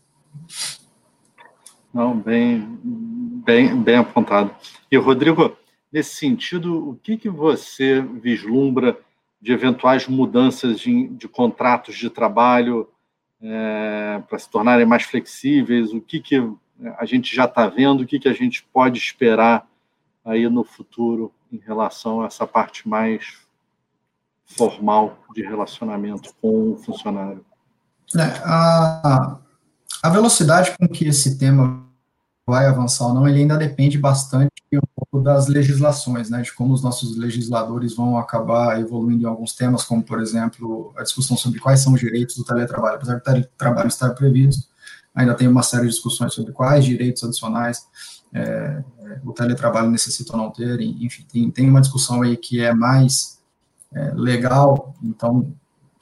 Não, 1.94 2.18
bem, 2.18 2.80
bem, 2.84 3.82
bem 3.82 3.98
apontado. 3.98 4.52
E, 4.90 4.98
Rodrigo, 4.98 5.58
nesse 5.92 6.16
sentido, 6.16 6.90
o 6.90 6.96
que, 6.96 7.18
que 7.18 7.30
você 7.30 8.02
vislumbra 8.02 8.98
de 9.42 9.52
eventuais 9.52 10.08
mudanças 10.08 10.80
de, 10.80 11.10
de 11.10 11.28
contratos 11.28 11.96
de 11.98 12.10
trabalho 12.10 12.88
é, 13.42 14.22
para 14.30 14.40
se 14.40 14.50
tornarem 14.50 14.86
mais 14.86 15.04
flexíveis? 15.04 15.92
O 15.92 16.00
que, 16.00 16.22
que 16.22 16.50
a 16.98 17.06
gente 17.06 17.36
já 17.36 17.46
está 17.46 17.68
vendo, 17.68 18.02
o 18.02 18.06
que, 18.06 18.20
que 18.20 18.30
a 18.30 18.34
gente 18.34 18.64
pode 18.74 18.98
esperar 18.98 19.68
aí 20.24 20.48
no 20.50 20.64
futuro 20.64 21.32
em 21.52 21.58
relação 21.58 22.22
a 22.22 22.28
essa 22.28 22.48
parte 22.48 22.88
mais 22.88 23.38
formal 24.46 25.18
de 25.34 25.42
relacionamento 25.42 26.34
com 26.42 26.74
o 26.74 26.78
funcionário? 26.78 27.46
É, 28.16 28.42
a, 28.44 29.40
a 30.04 30.10
velocidade 30.10 30.76
com 30.78 30.88
que 30.88 31.06
esse 31.06 31.38
tema 31.38 31.86
vai 32.46 32.66
avançar 32.66 33.08
ou 33.08 33.14
não, 33.14 33.28
ele 33.28 33.40
ainda 33.40 33.58
depende 33.58 33.98
bastante 33.98 34.52
um 34.74 34.80
pouco 34.96 35.24
das 35.24 35.48
legislações, 35.48 36.30
né, 36.30 36.42
de 36.42 36.54
como 36.54 36.74
os 36.74 36.84
nossos 36.84 37.18
legisladores 37.18 37.96
vão 37.96 38.18
acabar 38.18 38.80
evoluindo 38.80 39.24
em 39.24 39.28
alguns 39.28 39.54
temas, 39.54 39.84
como, 39.84 40.04
por 40.04 40.20
exemplo, 40.20 40.94
a 40.98 41.04
discussão 41.04 41.38
sobre 41.38 41.60
quais 41.60 41.82
são 41.82 41.94
os 41.94 42.00
direitos 42.00 42.36
do 42.36 42.44
teletrabalho. 42.44 42.96
Apesar 42.96 43.16
do 43.16 43.22
teletrabalho 43.22 43.88
estar 43.88 44.10
previsto, 44.12 44.71
ainda 45.14 45.36
tem 45.36 45.48
uma 45.48 45.64
série 45.64 45.84
de 45.84 45.90
discussões 45.90 46.34
sobre 46.34 46.52
quais 46.52 46.86
direitos 46.86 47.24
adicionais 47.24 47.86
é, 48.34 48.84
o 49.24 49.34
teletrabalho 49.34 49.90
necessita 49.90 50.34
ou 50.34 50.38
não 50.38 50.52
ter, 50.52 50.80
enfim, 50.80 51.26
tem, 51.32 51.52
tem 51.52 51.70
uma 51.70 51.82
discussão 51.82 52.22
aí 52.22 52.38
que 52.38 52.62
é 52.62 52.74
mais 52.74 53.40
é, 53.94 54.14
legal, 54.16 54.96
então, 55.04 55.54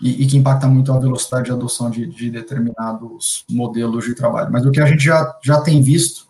e, 0.01 0.23
e, 0.23 0.27
que 0.27 0.37
impacta 0.37 0.67
muito 0.67 0.93
a 0.93 0.99
velocidade 0.99 1.45
de 1.45 1.51
adoção 1.51 1.89
de, 1.89 2.05
de, 2.05 2.29
determinados 2.29 3.43
modelos 3.49 4.05
de 4.05 4.13
trabalho. 4.13 4.51
Mas 4.51 4.65
o 4.65 4.71
que 4.71 4.79
a 4.79 4.85
gente 4.85 5.03
já, 5.03 5.37
já 5.43 5.59
tem 5.59 5.81
visto 5.81 6.27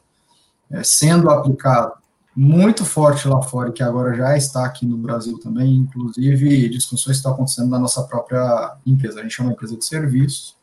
é, 0.71 0.83
sendo 0.83 1.29
aplicado 1.29 1.93
muito 2.35 2.85
forte 2.85 3.27
lá 3.27 3.41
fora, 3.41 3.69
e 3.69 3.73
que 3.73 3.83
agora 3.83 4.15
já 4.15 4.37
está 4.37 4.65
aqui 4.65 4.85
no 4.85 4.97
Brasil 4.97 5.37
também, 5.39 5.75
inclusive 5.75 6.69
discussões 6.69 7.17
que 7.17 7.19
estão 7.19 7.33
acontecendo 7.33 7.69
na 7.69 7.79
nossa 7.79 8.03
própria 8.03 8.77
empresa. 8.85 9.19
A 9.19 9.23
gente 9.23 9.39
é 9.39 9.43
uma 9.43 9.51
empresa 9.51 9.75
de 9.75 9.83
serviços, 9.83 10.55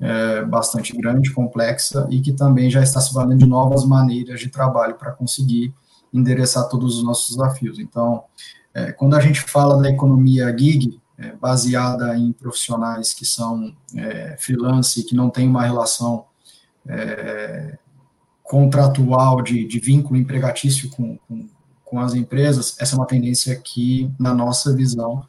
é, 0.00 0.42
bastante 0.44 0.96
grande, 0.96 1.32
complexa, 1.32 2.06
e 2.10 2.20
que 2.20 2.32
também 2.32 2.70
já 2.70 2.82
está 2.82 3.00
se 3.00 3.12
valendo 3.12 3.40
de 3.40 3.46
novas 3.46 3.84
maneiras 3.84 4.40
de 4.40 4.48
trabalho 4.48 4.94
para 4.94 5.12
conseguir 5.12 5.74
endereçar 6.12 6.68
todos 6.68 6.96
os 6.96 7.04
nossos 7.04 7.36
desafios. 7.36 7.78
Então, 7.78 8.24
é, 8.72 8.92
quando 8.92 9.14
a 9.14 9.20
gente 9.20 9.40
fala 9.42 9.80
da 9.80 9.90
economia 9.90 10.56
gig, 10.56 10.98
é, 11.18 11.32
baseada 11.32 12.16
em 12.16 12.32
profissionais 12.32 13.12
que 13.12 13.26
são 13.26 13.74
é, 13.94 14.36
freelance, 14.38 15.04
que 15.04 15.14
não 15.14 15.28
tem 15.28 15.46
uma 15.46 15.62
relação 15.62 16.24
é, 16.88 17.78
contratual 18.42 19.42
de, 19.42 19.66
de, 19.66 19.78
vínculo 19.78 20.18
empregatício 20.18 20.88
com, 20.90 21.18
com, 21.28 21.46
com 21.84 22.00
as 22.00 22.14
empresas, 22.14 22.74
essa 22.80 22.94
é 22.94 22.98
uma 22.98 23.06
tendência 23.06 23.54
que, 23.54 24.10
na 24.18 24.32
nossa 24.32 24.74
visão, 24.74 25.22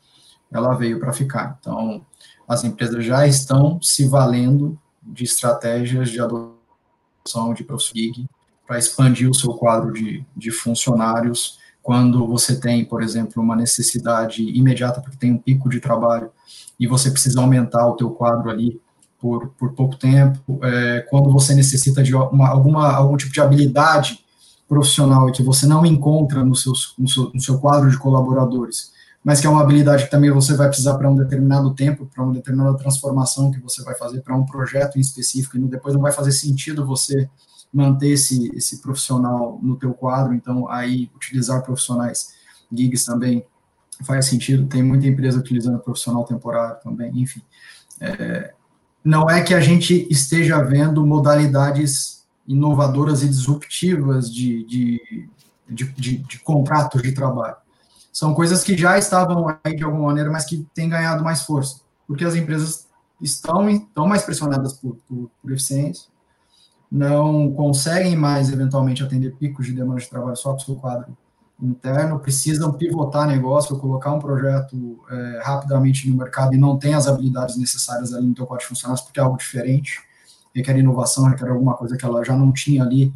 ela 0.51 0.73
veio 0.75 0.99
para 0.99 1.11
ficar. 1.11 1.57
Então, 1.59 2.05
as 2.51 2.65
empresas 2.65 3.05
já 3.05 3.25
estão 3.25 3.81
se 3.81 4.05
valendo 4.05 4.77
de 5.01 5.23
estratégias 5.23 6.09
de 6.09 6.19
adoção 6.19 7.53
de 7.55 7.63
professor 7.63 7.95
gig 7.95 8.27
para 8.67 8.77
expandir 8.77 9.29
o 9.29 9.33
seu 9.33 9.53
quadro 9.53 9.93
de, 9.93 10.25
de 10.35 10.51
funcionários. 10.51 11.57
Quando 11.81 12.27
você 12.27 12.59
tem, 12.59 12.83
por 12.83 13.01
exemplo, 13.01 13.41
uma 13.41 13.55
necessidade 13.55 14.43
imediata 14.43 14.99
porque 14.99 15.15
tem 15.15 15.31
um 15.31 15.37
pico 15.37 15.69
de 15.69 15.79
trabalho 15.79 16.29
e 16.77 16.85
você 16.87 17.09
precisa 17.09 17.39
aumentar 17.39 17.87
o 17.87 17.95
teu 17.95 18.09
quadro 18.09 18.49
ali 18.49 18.81
por, 19.17 19.47
por 19.51 19.71
pouco 19.71 19.95
tempo, 19.95 20.59
é, 20.61 21.07
quando 21.09 21.31
você 21.31 21.55
necessita 21.55 22.03
de 22.03 22.13
uma, 22.13 22.49
alguma, 22.49 22.91
algum 22.91 23.15
tipo 23.15 23.31
de 23.31 23.39
habilidade 23.39 24.25
profissional 24.67 25.29
e 25.29 25.31
que 25.31 25.41
você 25.41 25.65
não 25.65 25.85
encontra 25.85 26.43
no, 26.43 26.55
seus, 26.55 26.93
no, 26.99 27.07
seu, 27.07 27.31
no 27.33 27.39
seu 27.39 27.59
quadro 27.59 27.89
de 27.89 27.97
colaboradores, 27.97 28.91
mas 29.23 29.39
que 29.39 29.47
é 29.47 29.49
uma 29.49 29.61
habilidade 29.61 30.05
que 30.05 30.11
também 30.11 30.31
você 30.31 30.55
vai 30.55 30.67
precisar 30.67 30.97
para 30.97 31.09
um 31.09 31.15
determinado 31.15 31.73
tempo, 31.75 32.07
para 32.07 32.23
uma 32.23 32.33
determinada 32.33 32.75
transformação 32.77 33.51
que 33.51 33.59
você 33.59 33.83
vai 33.83 33.95
fazer 33.95 34.21
para 34.21 34.35
um 34.35 34.45
projeto 34.45 34.97
em 34.97 35.01
específico, 35.01 35.57
e 35.57 35.61
depois 35.61 35.93
não 35.93 36.01
vai 36.01 36.11
fazer 36.11 36.31
sentido 36.31 36.85
você 36.85 37.29
manter 37.73 38.09
esse, 38.09 38.49
esse 38.55 38.81
profissional 38.81 39.59
no 39.61 39.77
teu 39.77 39.93
quadro, 39.93 40.33
então 40.33 40.67
aí 40.69 41.09
utilizar 41.15 41.63
profissionais 41.63 42.33
gigs 42.71 43.05
também 43.05 43.45
faz 44.03 44.25
sentido, 44.25 44.67
tem 44.67 44.83
muita 44.83 45.07
empresa 45.07 45.39
utilizando 45.39 45.79
profissional 45.79 46.23
temporário 46.25 46.81
também, 46.81 47.11
enfim. 47.19 47.41
É, 47.99 48.53
não 49.03 49.29
é 49.29 49.41
que 49.41 49.53
a 49.53 49.59
gente 49.59 50.07
esteja 50.09 50.61
vendo 50.63 51.05
modalidades 51.05 52.25
inovadoras 52.47 53.23
e 53.23 53.27
disruptivas 53.27 54.33
de, 54.33 54.65
de, 54.65 55.29
de, 55.69 55.85
de, 55.93 56.17
de 56.17 56.39
contratos 56.39 57.01
de 57.01 57.11
trabalho, 57.11 57.55
são 58.11 58.33
coisas 58.33 58.63
que 58.63 58.77
já 58.77 58.97
estavam 58.97 59.57
aí 59.63 59.75
de 59.75 59.83
alguma 59.83 60.07
maneira, 60.07 60.29
mas 60.29 60.45
que 60.45 60.67
têm 60.73 60.89
ganhado 60.89 61.23
mais 61.23 61.43
força, 61.43 61.81
porque 62.07 62.25
as 62.25 62.35
empresas 62.35 62.87
estão, 63.21 63.69
estão 63.69 64.07
mais 64.07 64.23
pressionadas 64.23 64.73
por, 64.73 64.97
por, 65.07 65.31
por 65.41 65.51
eficiência, 65.51 66.09
não 66.91 67.53
conseguem 67.53 68.17
mais, 68.17 68.51
eventualmente, 68.51 69.01
atender 69.01 69.35
picos 69.37 69.65
de 69.65 69.73
demanda 69.73 70.01
de 70.01 70.09
trabalho 70.09 70.35
só 70.35 70.51
com 70.51 70.57
o 70.57 70.61
seu 70.61 70.75
quadro 70.75 71.15
interno, 71.61 72.19
precisam 72.19 72.73
pivotar 72.73 73.27
negócio, 73.27 73.77
colocar 73.77 74.11
um 74.11 74.19
projeto 74.19 74.99
é, 75.09 75.41
rapidamente 75.43 76.09
no 76.09 76.17
mercado 76.17 76.53
e 76.53 76.57
não 76.57 76.77
tem 76.77 76.93
as 76.93 77.07
habilidades 77.07 77.55
necessárias 77.55 78.13
ali 78.13 78.27
no 78.27 78.33
teu 78.33 78.45
quadro 78.45 78.63
de 78.63 78.69
funcionários, 78.69 79.01
porque 79.05 79.19
é 79.19 79.23
algo 79.23 79.37
diferente, 79.37 79.99
requer 80.53 80.77
inovação, 80.77 81.25
requer 81.25 81.47
alguma 81.47 81.75
coisa 81.75 81.95
que 81.95 82.03
ela 82.03 82.25
já 82.25 82.35
não 82.35 82.51
tinha 82.51 82.83
ali 82.83 83.13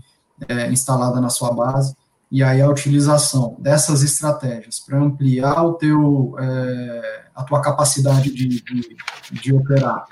é, 0.47 0.71
instalada 0.71 1.19
na 1.19 1.29
sua 1.29 1.51
base, 1.51 1.95
e 2.31 2.43
aí 2.43 2.61
a 2.61 2.69
utilização 2.69 3.55
dessas 3.59 4.03
estratégias 4.03 4.79
para 4.79 4.99
ampliar 4.99 5.63
o 5.63 5.73
teu, 5.73 6.35
é, 6.39 7.25
a 7.35 7.43
tua 7.43 7.61
capacidade 7.61 8.31
de, 8.31 8.47
de, 8.61 8.97
de, 9.31 9.53
operar 9.53 10.05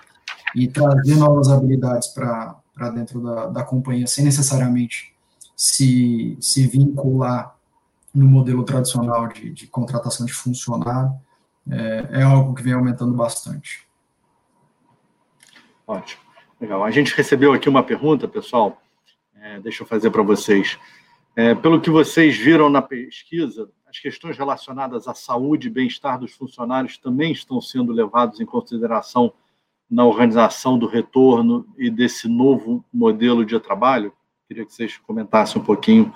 e 0.55 0.67
trazer 0.67 1.15
novas 1.15 1.49
habilidades 1.49 2.07
para 2.09 2.89
dentro 2.93 3.21
da, 3.21 3.47
da 3.47 3.63
companhia, 3.63 4.07
sem 4.07 4.23
necessariamente 4.23 5.13
se, 5.55 6.37
se 6.39 6.67
vincular 6.67 7.55
no 8.13 8.27
modelo 8.27 8.63
tradicional 8.63 9.27
de, 9.27 9.49
de 9.51 9.67
contratação 9.67 10.25
de 10.25 10.33
funcionário, 10.33 11.11
é, 11.69 12.19
é 12.19 12.23
algo 12.23 12.53
que 12.53 12.61
vem 12.61 12.73
aumentando 12.73 13.13
bastante. 13.13 13.87
Ótimo. 15.87 16.21
Legal. 16.59 16.83
A 16.83 16.91
gente 16.91 17.15
recebeu 17.15 17.51
aqui 17.51 17.67
uma 17.67 17.83
pergunta, 17.83 18.27
pessoal. 18.27 18.81
É, 19.41 19.59
deixa 19.59 19.83
eu 19.83 19.87
fazer 19.87 20.11
para 20.11 20.23
vocês. 20.23 20.77
É, 21.35 21.55
pelo 21.55 21.81
que 21.81 21.89
vocês 21.89 22.37
viram 22.37 22.69
na 22.69 22.81
pesquisa, 22.81 23.69
as 23.87 23.99
questões 23.99 24.37
relacionadas 24.37 25.07
à 25.07 25.15
saúde 25.15 25.67
e 25.67 25.71
bem-estar 25.71 26.19
dos 26.19 26.33
funcionários 26.33 26.97
também 26.97 27.31
estão 27.31 27.59
sendo 27.59 27.91
levados 27.91 28.39
em 28.39 28.45
consideração 28.45 29.33
na 29.89 30.05
organização 30.05 30.77
do 30.77 30.87
retorno 30.87 31.67
e 31.77 31.89
desse 31.89 32.27
novo 32.27 32.85
modelo 32.93 33.45
de 33.45 33.59
trabalho? 33.59 34.13
Queria 34.47 34.65
que 34.65 34.73
vocês 34.73 34.97
comentassem 34.97 35.61
um 35.61 35.65
pouquinho 35.65 36.13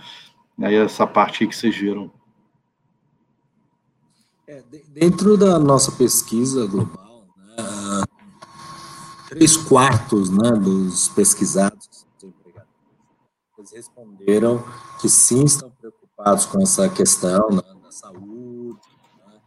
aí 0.61 0.75
essa 0.75 1.05
parte 1.07 1.47
que 1.47 1.55
vocês 1.55 1.75
viram. 1.75 2.11
É, 4.47 4.63
dentro 4.89 5.35
da 5.35 5.59
nossa 5.59 5.91
pesquisa 5.91 6.65
global, 6.67 7.27
né, 7.37 8.03
três 9.29 9.57
quartos 9.57 10.29
né, 10.29 10.51
dos 10.51 11.09
pesquisados 11.09 12.06
eles 13.57 13.71
responderam 13.71 14.63
que 15.01 15.09
sim 15.09 15.43
estão 15.43 15.69
preocupados 15.71 16.45
com 16.45 16.61
essa 16.61 16.87
questão 16.89 17.49
né, 17.49 17.61
da 17.83 17.91
saúde, 17.91 18.79
né, 19.17 19.39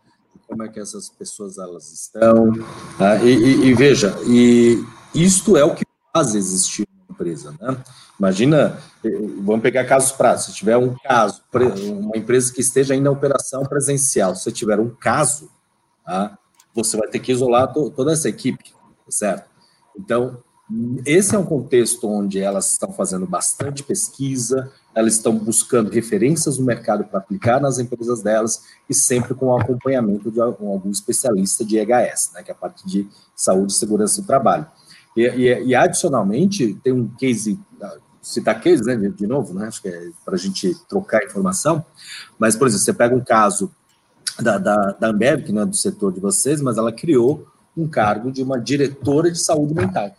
como 0.46 0.62
é 0.64 0.68
que 0.68 0.80
essas 0.80 1.08
pessoas 1.08 1.58
elas 1.58 1.92
estão. 1.92 2.52
Tá? 2.98 3.16
E, 3.22 3.28
e, 3.28 3.66
e, 3.66 3.74
veja, 3.74 4.16
e 4.26 4.84
isto 5.14 5.56
é 5.56 5.64
o 5.64 5.74
que 5.74 5.84
faz 6.12 6.34
existir 6.34 6.86
uma 6.92 7.14
empresa. 7.14 7.54
Né? 7.60 7.82
Imagina, 8.18 8.78
vamos 9.42 9.62
pegar 9.62 9.84
casos 9.84 10.12
práticos. 10.12 10.46
Se 10.46 10.54
tiver 10.54 10.76
um 10.76 10.94
caso, 11.02 11.42
uma 11.52 12.16
empresa 12.16 12.52
que 12.52 12.60
esteja 12.60 12.94
ainda 12.94 13.08
em 13.08 13.12
operação 13.12 13.62
presencial, 13.62 14.34
se 14.34 14.50
tiver 14.52 14.78
um 14.78 14.90
caso, 14.90 15.50
tá? 16.04 16.36
você 16.74 16.96
vai 16.96 17.08
ter 17.08 17.20
que 17.20 17.32
isolar 17.32 17.72
to, 17.72 17.90
toda 17.90 18.12
essa 18.12 18.28
equipe, 18.28 18.72
certo? 19.08 19.48
Então, 19.96 20.42
esse 21.04 21.34
é 21.34 21.38
um 21.38 21.44
contexto 21.44 22.08
onde 22.08 22.38
elas 22.38 22.72
estão 22.72 22.92
fazendo 22.92 23.26
bastante 23.26 23.82
pesquisa, 23.82 24.70
elas 24.94 25.14
estão 25.14 25.36
buscando 25.36 25.90
referências 25.90 26.58
no 26.58 26.64
mercado 26.64 27.04
para 27.04 27.18
aplicar 27.18 27.60
nas 27.60 27.78
empresas 27.78 28.22
delas 28.22 28.62
e 28.88 28.94
sempre 28.94 29.34
com 29.34 29.46
o 29.46 29.58
acompanhamento 29.58 30.30
de 30.30 30.40
algum 30.40 30.90
especialista 30.90 31.64
de 31.64 31.76
EHS, 31.76 32.32
né, 32.34 32.42
que 32.42 32.50
é 32.50 32.54
a 32.54 32.56
parte 32.56 32.86
de 32.86 33.08
saúde 33.34 33.72
e 33.72 33.76
segurança 33.76 34.20
do 34.20 34.26
trabalho. 34.26 34.66
E, 35.16 35.22
e, 35.22 35.64
e 35.66 35.74
adicionalmente, 35.74 36.74
tem 36.84 36.92
um 36.92 37.08
case, 37.08 37.58
citar 38.22 38.60
case, 38.60 38.84
né, 38.84 38.96
de 38.96 39.26
novo, 39.26 39.52
né, 39.54 39.66
acho 39.66 39.82
que 39.82 39.88
é 39.88 40.10
para 40.24 40.34
a 40.34 40.38
gente 40.38 40.74
trocar 40.88 41.24
informação, 41.24 41.84
mas, 42.38 42.54
por 42.54 42.68
exemplo, 42.68 42.84
você 42.84 42.92
pega 42.92 43.14
um 43.14 43.24
caso 43.24 43.72
da, 44.38 44.56
da, 44.56 44.76
da 44.92 45.08
Ambev, 45.08 45.42
que 45.42 45.52
não 45.52 45.62
é 45.62 45.66
do 45.66 45.76
setor 45.76 46.12
de 46.12 46.20
vocês, 46.20 46.60
mas 46.60 46.78
ela 46.78 46.92
criou 46.92 47.46
um 47.76 47.88
cargo 47.88 48.30
de 48.30 48.42
uma 48.42 48.58
diretora 48.60 49.30
de 49.30 49.38
saúde 49.38 49.74
mental 49.74 50.14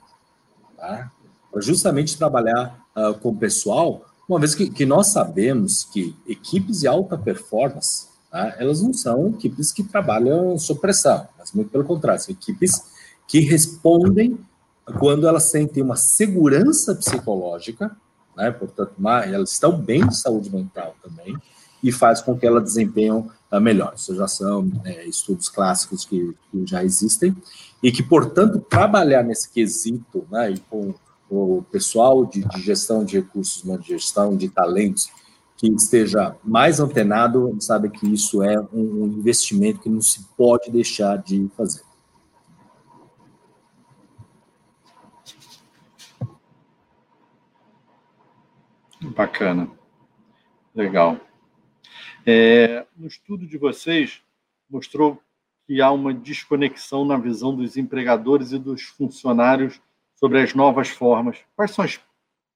tá? 0.82 1.12
para 1.52 1.62
justamente 1.62 2.18
trabalhar 2.18 2.84
uh, 2.96 3.14
com 3.20 3.30
o 3.30 3.36
pessoal, 3.36 4.06
uma 4.28 4.40
vez 4.40 4.56
que, 4.56 4.70
que, 4.70 4.86
nós 4.86 5.08
sabemos 5.08 5.84
que 5.84 6.16
equipes 6.28 6.80
de 6.80 6.88
alta 6.88 7.18
performance, 7.18 8.08
tá? 8.32 8.56
elas 8.58 8.82
não 8.82 8.94
são 8.94 9.30
equipes 9.30 9.72
que 9.72 9.84
trabalham 9.84 10.58
sob 10.58 10.80
pressão, 10.80 11.28
mas 11.38 11.52
muito 11.52 11.70
pelo 11.70 11.84
contrário, 11.84 12.22
são 12.22 12.34
equipes 12.34 12.84
que 13.28 13.42
respondem 13.42 14.40
quando 14.98 15.28
elas 15.28 15.44
sentem 15.44 15.84
uma 15.84 15.96
segurança 15.96 16.96
psicológica, 16.96 17.96
né? 18.36 18.50
portanto, 18.52 18.94
elas 19.26 19.52
estão 19.52 19.78
bem 19.78 20.08
de 20.08 20.18
saúde 20.18 20.50
mental 20.54 20.96
também, 21.04 21.38
e 21.84 21.92
faz 21.92 22.22
com 22.22 22.38
que 22.38 22.46
elas 22.46 22.64
desempenham 22.64 23.30
melhor. 23.60 23.94
Isso 23.96 24.16
já 24.16 24.28
são 24.28 24.64
né, 24.64 25.06
estudos 25.06 25.50
clássicos 25.50 26.06
que, 26.06 26.34
que, 26.52 26.66
já 26.66 26.84
existem, 26.84 27.36
e 27.84 27.92
que, 27.92 28.02
portanto, 28.02 28.60
trabalhar 28.60 29.24
nesse 29.24 29.50
quesito, 29.50 30.26
né, 30.32 30.56
com 30.70 30.94
o 31.30 31.64
pessoal 31.72 32.26
de, 32.26 32.44
de 32.44 32.62
gestão 32.62 33.04
de 33.04 33.20
recursos, 33.20 33.64
de 33.82 33.88
gestão 33.88 34.36
de 34.36 34.50
talentos, 34.50 35.10
que 35.58 35.68
esteja 35.68 36.36
mais 36.44 36.80
antenado, 36.80 37.56
sabe 37.60 37.90
que 37.90 38.12
isso 38.12 38.42
é 38.42 38.60
um 38.74 39.06
investimento 39.06 39.80
que 39.80 39.90
não 39.90 40.02
se 40.02 40.26
pode 40.36 40.72
deixar 40.72 41.18
de 41.18 41.50
fazer. 41.56 41.84
Bacana. 49.16 49.70
Legal. 50.74 51.20
É, 52.26 52.86
no 52.96 53.08
estudo 53.08 53.48
de 53.48 53.58
vocês, 53.58 54.22
mostrou 54.70 55.22
que 55.66 55.82
há 55.82 55.92
uma 55.92 56.14
desconexão 56.14 57.06
na 57.06 57.18
visão 57.18 57.56
dos 57.56 57.78
empregadores 57.78 58.52
e 58.52 58.60
dos 58.60 58.84
funcionários 58.84 59.80
sobre 60.16 60.42
as 60.42 60.54
novas 60.54 60.90
formas. 60.90 61.38
Quais 61.56 61.72
são 61.72 61.84
as 61.84 62.00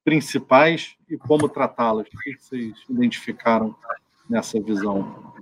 principais 0.03 0.95
e 1.09 1.17
como 1.17 1.49
tratá-las? 1.49 2.07
O 2.07 2.17
que 2.17 2.37
vocês 2.37 2.75
identificaram 2.89 3.75
nessa 4.29 4.59
visão? 4.59 5.33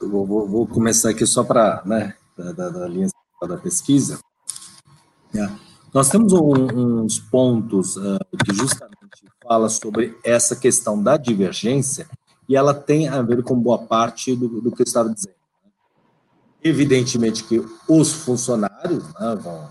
Vou, 0.00 0.26
vou, 0.26 0.48
vou, 0.48 0.66
começar 0.66 1.10
aqui 1.10 1.26
só 1.26 1.44
para, 1.44 1.82
né, 1.84 2.16
da, 2.36 2.52
da, 2.52 2.68
da, 2.70 2.88
linha 2.88 3.08
da 3.46 3.56
pesquisa. 3.56 4.18
É. 5.34 5.48
Nós 5.92 6.08
temos 6.08 6.32
um, 6.32 7.02
uns 7.02 7.18
pontos 7.18 7.96
uh, 7.96 8.18
que 8.44 8.54
justamente 8.54 9.26
fala 9.42 9.68
sobre 9.68 10.16
essa 10.24 10.56
questão 10.56 11.00
da 11.00 11.16
divergência 11.16 12.08
e 12.52 12.56
ela 12.56 12.74
tem 12.74 13.08
a 13.08 13.22
ver 13.22 13.42
com 13.42 13.58
boa 13.58 13.78
parte 13.78 14.36
do, 14.36 14.60
do 14.60 14.70
que 14.70 14.82
eu 14.82 14.84
estava 14.84 15.08
dizendo. 15.08 15.32
Né? 15.64 15.70
Evidentemente 16.62 17.44
que 17.44 17.64
os 17.88 18.12
funcionários 18.12 19.02
né, 19.14 19.38
vão, 19.42 19.70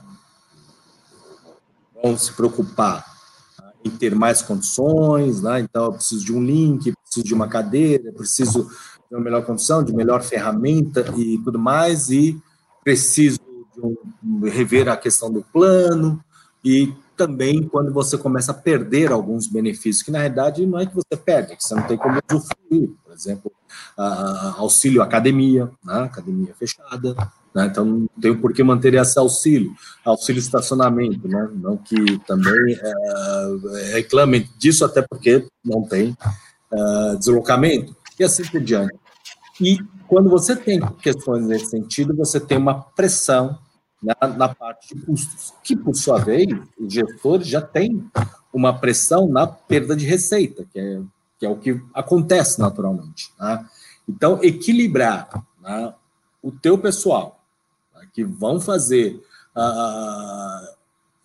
vão 2.01 2.17
se 2.17 2.33
preocupar 2.33 3.05
né, 3.59 3.71
em 3.85 3.91
ter 3.91 4.15
mais 4.15 4.41
condições, 4.41 5.43
né? 5.43 5.59
então 5.59 5.85
eu 5.85 5.93
preciso 5.93 6.25
de 6.25 6.33
um 6.33 6.43
link, 6.43 6.91
preciso 7.03 7.23
de 7.23 7.35
uma 7.35 7.47
cadeira, 7.47 8.11
preciso 8.13 8.63
de 8.63 9.15
uma 9.15 9.21
melhor 9.21 9.45
condição, 9.45 9.83
de 9.83 9.93
melhor 9.93 10.23
ferramenta 10.23 11.05
e 11.15 11.37
tudo 11.37 11.59
mais, 11.59 12.09
e 12.09 12.41
preciso 12.83 13.39
um, 13.77 14.41
rever 14.41 14.89
a 14.89 14.97
questão 14.97 15.31
do 15.31 15.43
plano, 15.53 16.19
e 16.65 16.91
também 17.21 17.61
quando 17.61 17.93
você 17.93 18.17
começa 18.17 18.51
a 18.51 18.55
perder 18.55 19.11
alguns 19.11 19.45
benefícios, 19.45 20.01
que 20.01 20.09
na 20.09 20.17
realidade 20.17 20.65
não 20.65 20.79
é 20.79 20.87
que 20.87 20.95
você 20.95 21.15
perde, 21.15 21.53
é 21.53 21.55
que 21.55 21.63
você 21.63 21.75
não 21.75 21.83
tem 21.83 21.95
como 21.95 22.19
usufruir, 22.31 22.89
por 23.03 23.13
exemplo, 23.13 23.51
auxílio 24.57 25.03
academia, 25.03 25.69
né, 25.85 25.99
academia 25.99 26.51
fechada, 26.55 27.13
né, 27.53 27.67
então 27.67 27.85
não 27.85 28.09
tem 28.19 28.35
por 28.35 28.53
que 28.53 28.63
manter 28.63 28.95
esse 28.95 29.19
auxílio, 29.19 29.71
auxílio 30.03 30.39
estacionamento, 30.39 31.27
né, 31.27 31.47
não 31.53 31.77
que 31.77 32.17
também 32.25 32.73
é, 32.73 33.91
reclamem 33.93 34.49
disso, 34.57 34.83
até 34.83 35.03
porque 35.03 35.45
não 35.63 35.83
tem 35.83 36.17
é, 36.73 37.15
deslocamento, 37.17 37.95
e 38.19 38.23
assim 38.23 38.43
por 38.45 38.61
diante. 38.61 38.95
E 39.59 39.77
quando 40.07 40.27
você 40.27 40.55
tem 40.55 40.79
questões 41.03 41.45
nesse 41.45 41.67
sentido, 41.67 42.15
você 42.15 42.39
tem 42.39 42.57
uma 42.57 42.81
pressão 42.81 43.59
na, 44.01 44.15
na, 44.27 44.49
parte 44.49 44.95
de 44.95 45.01
custos, 45.05 45.53
que, 45.63 45.75
por 45.75 45.95
sua 45.95 46.17
vez, 46.17 46.47
os 46.79 46.91
gestores 46.91 47.47
já 47.47 47.61
têm 47.61 48.09
uma 48.51 48.77
pressão 48.77 49.27
na 49.27 49.45
perda 49.45 49.95
de 49.95 50.05
receita, 50.05 50.65
que 50.71 50.79
é, 50.79 51.01
que 51.37 51.45
é 51.45 51.49
o 51.49 51.57
que 51.57 51.79
acontece 51.93 52.59
naturalmente. 52.59 53.31
Né? 53.39 53.65
Então, 54.07 54.39
equilibrar 54.43 55.29
né, 55.61 55.93
o 56.41 56.51
teu 56.51 56.77
pessoal, 56.77 57.43
né, 57.95 58.07
que 58.11 58.23
vão 58.23 58.59
fazer 58.59 59.23
uh, 59.55 60.75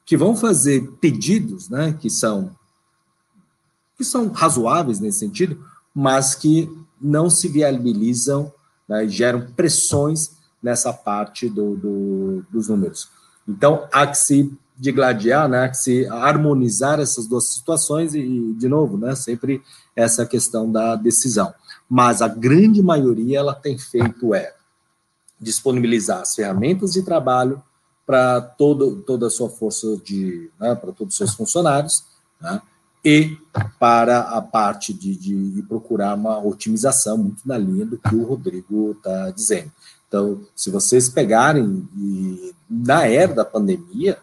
que 0.04 0.16
vão 0.16 0.36
fazer 0.36 0.88
pedidos, 1.00 1.68
né, 1.68 1.96
que 1.98 2.08
são 2.08 2.54
que 3.96 4.04
são 4.04 4.28
razoáveis 4.28 5.00
nesse 5.00 5.20
sentido, 5.20 5.64
mas 5.94 6.34
que 6.34 6.70
não 7.00 7.30
se 7.30 7.48
viabilizam, 7.48 8.52
né, 8.86 9.08
geram 9.08 9.50
pressões 9.52 10.36
nessa 10.66 10.92
parte 10.92 11.48
do, 11.48 11.76
do, 11.76 12.42
dos 12.50 12.66
números. 12.66 13.08
Então, 13.46 13.86
há 13.92 14.04
que 14.04 14.18
se 14.18 14.52
digladiar, 14.76 15.48
né, 15.48 15.60
há 15.64 15.68
que 15.68 15.76
se 15.76 16.06
harmonizar 16.08 16.98
essas 16.98 17.28
duas 17.28 17.44
situações 17.50 18.16
e, 18.16 18.52
de 18.54 18.68
novo, 18.68 18.98
né, 18.98 19.14
sempre 19.14 19.62
essa 19.94 20.26
questão 20.26 20.70
da 20.70 20.96
decisão. 20.96 21.54
Mas 21.88 22.20
a 22.20 22.26
grande 22.26 22.82
maioria 22.82 23.38
ela 23.38 23.54
tem 23.54 23.78
feito 23.78 24.34
é 24.34 24.54
disponibilizar 25.40 26.22
as 26.22 26.34
ferramentas 26.34 26.92
de 26.94 27.02
trabalho 27.02 27.62
para 28.04 28.40
toda 28.40 29.28
a 29.28 29.30
sua 29.30 29.48
força 29.48 29.96
de, 29.98 30.50
né, 30.58 30.74
para 30.74 30.90
todos 30.90 31.14
os 31.14 31.18
seus 31.18 31.32
funcionários, 31.32 32.04
né, 32.40 32.60
e 33.04 33.38
para 33.78 34.22
a 34.22 34.42
parte 34.42 34.92
de, 34.92 35.14
de, 35.14 35.62
procurar 35.62 36.16
uma 36.16 36.44
otimização 36.44 37.16
muito 37.16 37.46
na 37.46 37.56
linha 37.56 37.86
do 37.86 37.96
que 37.96 38.12
o 38.12 38.24
Rodrigo 38.24 38.96
está 38.98 39.30
dizendo. 39.30 39.70
Então, 40.08 40.40
se 40.54 40.70
vocês 40.70 41.08
pegarem, 41.08 41.88
e, 41.96 42.54
na 42.68 43.06
era 43.06 43.34
da 43.34 43.44
pandemia, 43.44 44.18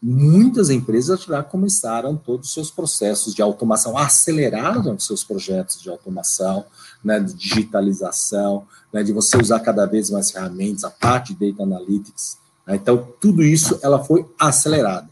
muitas 0.00 0.70
empresas 0.70 1.22
já 1.22 1.42
começaram 1.42 2.16
todos 2.16 2.48
os 2.48 2.54
seus 2.54 2.70
processos 2.70 3.34
de 3.34 3.42
automação, 3.42 3.98
aceleraram 3.98 4.98
seus 4.98 5.24
projetos 5.24 5.82
de 5.82 5.90
automação, 5.90 6.64
né, 7.02 7.18
de 7.20 7.34
digitalização, 7.34 8.66
né, 8.92 9.02
de 9.02 9.12
você 9.12 9.36
usar 9.36 9.60
cada 9.60 9.86
vez 9.86 10.10
mais 10.10 10.30
ferramentas, 10.30 10.84
a 10.84 10.90
parte 10.90 11.34
de 11.34 11.50
data 11.50 11.64
analytics. 11.64 12.38
Né, 12.66 12.76
então, 12.76 13.08
tudo 13.20 13.42
isso 13.42 13.78
ela 13.82 14.02
foi 14.02 14.26
acelerada. 14.38 15.08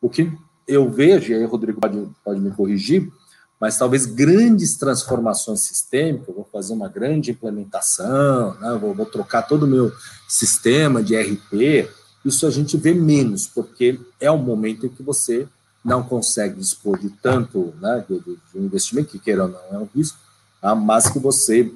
O 0.00 0.08
que 0.08 0.32
eu 0.66 0.90
vejo, 0.90 1.32
e 1.32 1.34
aí 1.34 1.44
o 1.44 1.48
Rodrigo 1.48 1.80
pode, 1.80 2.08
pode 2.24 2.40
me 2.40 2.50
corrigir, 2.50 3.12
mas 3.60 3.76
talvez 3.76 4.06
grandes 4.06 4.76
transformações 4.76 5.60
sistêmicas, 5.60 6.34
vou 6.34 6.48
fazer 6.50 6.72
uma 6.72 6.88
grande 6.88 7.32
implementação, 7.32 8.58
né, 8.58 8.78
vou, 8.80 8.94
vou, 8.94 9.04
trocar 9.04 9.42
todo 9.42 9.64
o 9.64 9.68
meu 9.68 9.92
sistema 10.26 11.02
de 11.02 11.14
RP, 11.14 11.90
isso 12.24 12.46
a 12.46 12.50
gente 12.50 12.78
vê 12.78 12.94
menos, 12.94 13.46
porque 13.46 14.00
é 14.18 14.30
um 14.30 14.38
momento 14.38 14.86
em 14.86 14.88
que 14.88 15.02
você 15.02 15.46
não 15.84 16.02
consegue 16.02 16.56
dispor 16.56 16.98
de 16.98 17.10
tanto 17.10 17.74
né, 17.80 18.04
de, 18.08 18.18
de 18.18 18.38
um 18.54 18.64
investimento, 18.64 19.10
que 19.10 19.18
queira 19.18 19.44
ou 19.44 19.50
não 19.50 19.60
é 19.72 19.78
um 19.78 19.88
risco, 19.94 20.18
tá, 20.60 20.74
mas 20.74 21.08
que 21.10 21.18
você 21.18 21.72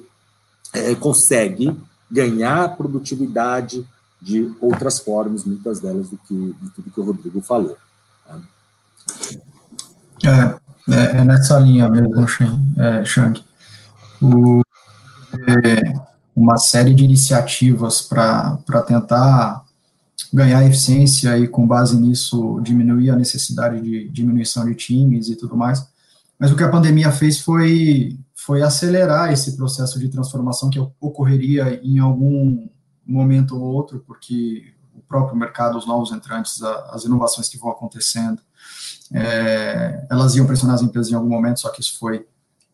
é, 0.73 0.95
consegue 0.95 1.75
ganhar 2.09 2.75
produtividade 2.75 3.87
de 4.21 4.51
outras 4.59 4.99
formas, 4.99 5.43
muitas 5.43 5.79
delas 5.79 6.09
do 6.09 6.17
que 6.17 6.33
de 6.33 6.69
tudo 6.71 6.91
que 6.91 6.99
o 6.99 7.03
Rodrigo 7.03 7.41
falou. 7.41 7.77
Tá? 8.25 8.41
É, 10.23 10.64
é, 10.89 11.17
é 11.17 11.23
nessa 11.23 11.59
linha 11.59 11.89
mesmo, 11.89 12.27
Shang. 13.05 13.43
O, 14.21 14.61
é, 15.47 15.93
uma 16.35 16.57
série 16.57 16.93
de 16.93 17.03
iniciativas 17.03 18.01
para 18.01 18.57
tentar 18.85 19.63
ganhar 20.33 20.65
eficiência 20.65 21.37
e, 21.37 21.47
com 21.47 21.65
base 21.65 21.97
nisso, 21.97 22.59
diminuir 22.61 23.09
a 23.09 23.15
necessidade 23.15 23.81
de 23.81 24.09
diminuição 24.09 24.65
de 24.65 24.75
times 24.75 25.29
e 25.29 25.35
tudo 25.35 25.55
mais. 25.55 25.87
Mas 26.37 26.51
o 26.51 26.55
que 26.55 26.63
a 26.63 26.69
pandemia 26.69 27.11
fez 27.11 27.39
foi, 27.39 28.17
foi 28.33 28.61
acelerar 28.61 29.31
esse 29.31 29.55
processo 29.55 29.97
de 29.97 30.09
transformação 30.09 30.69
que 30.69 30.79
ocorreria 30.99 31.79
em 31.81 31.99
algum 31.99 32.67
momento 33.05 33.55
ou 33.55 33.61
outro, 33.61 34.03
porque 34.05 34.73
próprio 35.07 35.37
mercado, 35.37 35.77
os 35.77 35.85
novos 35.85 36.11
entrantes, 36.11 36.61
as 36.61 37.03
inovações 37.03 37.49
que 37.49 37.57
vão 37.57 37.71
acontecendo, 37.71 38.41
é, 39.13 40.05
elas 40.09 40.35
iam 40.35 40.45
pressionar 40.45 40.75
as 40.75 40.81
empresas 40.81 41.11
em 41.11 41.15
algum 41.15 41.29
momento, 41.29 41.59
só 41.59 41.69
que 41.69 41.81
isso 41.81 41.97
foi 41.99 42.25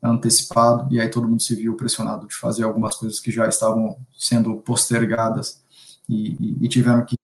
antecipado, 0.02 0.94
e 0.94 1.00
aí 1.00 1.10
todo 1.10 1.28
mundo 1.28 1.42
se 1.42 1.56
viu 1.56 1.76
pressionado 1.76 2.28
de 2.28 2.36
fazer 2.36 2.64
algumas 2.64 2.96
coisas 2.96 3.20
que 3.20 3.32
já 3.32 3.48
estavam 3.48 3.98
sendo 4.18 4.56
postergadas 4.58 5.62
e, 6.10 6.36
e, 6.40 6.66
e 6.66 6.68
tiveram 6.68 7.06
que 7.06 7.16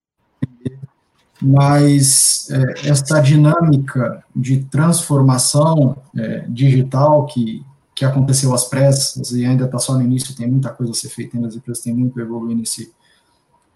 mas 1.40 2.50
é, 2.50 2.90
essa 2.90 3.20
dinâmica 3.20 4.24
de 4.36 4.64
transformação 4.66 5.98
é, 6.16 6.46
digital 6.50 7.28
que, 7.28 7.64
que 7.96 8.04
aconteceu 8.04 8.54
às 8.56 8.66
pressas 8.66 9.32
e 9.32 9.46
ainda 9.46 9.66
está 9.66 9.78
só 9.78 9.94
no 9.94 10.02
início, 10.02 10.36
tem 10.36 10.50
muita 10.50 10.72
coisa 10.72 10.92
a 10.92 10.96
ser 10.96 11.10
feita, 11.10 11.38
ainda 11.38 11.48
as 11.48 11.56
empresas 11.56 11.84
têm 11.84 11.94
muito 11.94 12.20
a 12.20 12.24
evoluir 12.24 12.58
nesse, 12.58 12.92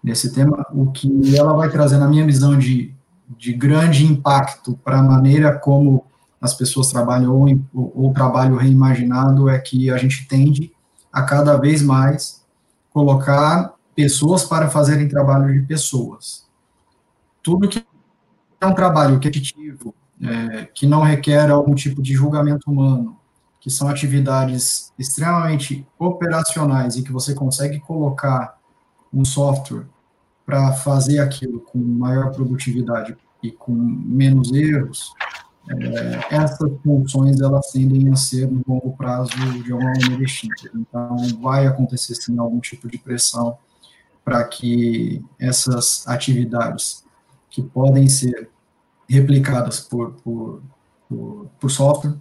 nesse 0.02 0.32
tema, 0.32 0.66
o 0.72 0.90
que 0.90 1.36
ela 1.36 1.52
vai 1.52 1.70
trazer, 1.70 1.98
na 1.98 2.08
minha 2.08 2.26
visão 2.26 2.58
de 2.58 2.94
de 3.36 3.52
grande 3.52 4.04
impacto 4.04 4.78
para 4.84 4.98
a 4.98 5.02
maneira 5.02 5.58
como 5.58 6.04
as 6.40 6.54
pessoas 6.54 6.90
trabalham 6.90 7.34
ou, 7.72 8.08
o 8.08 8.12
trabalho 8.12 8.56
reimaginado 8.56 9.48
é 9.48 9.58
que 9.58 9.90
a 9.90 9.96
gente 9.96 10.26
tende 10.26 10.72
a 11.12 11.22
cada 11.22 11.56
vez 11.56 11.82
mais 11.82 12.44
colocar 12.90 13.74
pessoas 13.94 14.44
para 14.44 14.68
fazerem 14.68 15.08
trabalho 15.08 15.52
de 15.52 15.66
pessoas. 15.66 16.48
Tudo 17.42 17.68
que 17.68 17.84
é 18.60 18.66
um 18.66 18.74
trabalho 18.74 19.14
repetitivo, 19.14 19.94
é, 20.20 20.64
que 20.66 20.86
não 20.86 21.02
requer 21.02 21.50
algum 21.50 21.74
tipo 21.74 22.02
de 22.02 22.12
julgamento 22.12 22.70
humano, 22.70 23.16
que 23.60 23.70
são 23.70 23.88
atividades 23.88 24.92
extremamente 24.98 25.86
operacionais 25.98 26.96
e 26.96 27.02
que 27.02 27.12
você 27.12 27.34
consegue 27.34 27.78
colocar 27.80 28.58
um 29.12 29.24
software 29.24 29.86
para 30.52 30.70
fazer 30.74 31.18
aquilo 31.18 31.60
com 31.60 31.78
maior 31.78 32.30
produtividade 32.30 33.16
e 33.42 33.50
com 33.50 33.72
menos 33.72 34.52
erros, 34.52 35.10
é, 35.70 36.34
essas 36.34 36.70
funções 36.84 37.40
elas 37.40 37.70
tendem 37.70 38.12
a 38.12 38.16
ser 38.16 38.50
no 38.50 38.62
longo 38.68 38.94
prazo 38.94 39.30
de 39.64 39.72
alguma 39.72 39.92
maneira 39.92 40.22
extintas. 40.22 40.70
Então, 40.74 41.16
vai 41.40 41.66
acontecer 41.66 42.14
sim 42.16 42.38
algum 42.38 42.60
tipo 42.60 42.86
de 42.86 42.98
pressão 42.98 43.56
para 44.22 44.44
que 44.44 45.24
essas 45.38 46.06
atividades 46.06 47.02
que 47.48 47.62
podem 47.62 48.06
ser 48.06 48.50
replicadas 49.08 49.80
por, 49.80 50.12
por, 50.16 50.62
por, 51.08 51.46
por 51.58 51.70
software, 51.70 52.14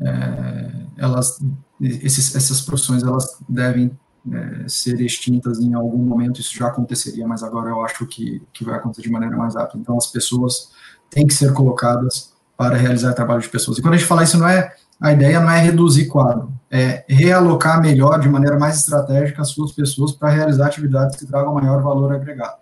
é, 0.00 0.86
elas, 0.96 1.40
esses, 1.80 2.34
essas 2.34 2.60
profissões 2.60 3.04
elas 3.04 3.38
devem 3.48 3.96
é, 4.32 4.68
ser 4.68 5.00
extintas 5.00 5.58
em 5.58 5.74
algum 5.74 5.98
momento, 5.98 6.40
isso 6.40 6.54
já 6.56 6.68
aconteceria, 6.68 7.26
mas 7.26 7.42
agora 7.42 7.70
eu 7.70 7.84
acho 7.84 8.06
que, 8.06 8.42
que 8.52 8.64
vai 8.64 8.76
acontecer 8.76 9.02
de 9.02 9.10
maneira 9.10 9.36
mais 9.36 9.54
rápida. 9.54 9.78
Então, 9.80 9.96
as 9.96 10.06
pessoas 10.06 10.72
têm 11.10 11.26
que 11.26 11.34
ser 11.34 11.52
colocadas 11.52 12.32
para 12.56 12.76
realizar 12.76 13.12
trabalho 13.14 13.40
de 13.40 13.48
pessoas. 13.48 13.78
E 13.78 13.82
quando 13.82 13.94
a 13.94 13.96
gente 13.96 14.06
fala 14.06 14.24
isso, 14.24 14.38
não 14.38 14.48
é 14.48 14.74
a 15.00 15.12
ideia 15.12 15.40
não 15.40 15.50
é 15.50 15.60
reduzir 15.60 16.06
quadro, 16.06 16.52
é 16.68 17.04
realocar 17.08 17.80
melhor, 17.80 18.18
de 18.18 18.28
maneira 18.28 18.58
mais 18.58 18.78
estratégica, 18.78 19.42
as 19.42 19.50
suas 19.50 19.70
pessoas 19.72 20.12
para 20.12 20.30
realizar 20.30 20.66
atividades 20.66 21.16
que 21.16 21.24
tragam 21.24 21.54
maior 21.54 21.80
valor 21.82 22.12
agregado. 22.12 22.56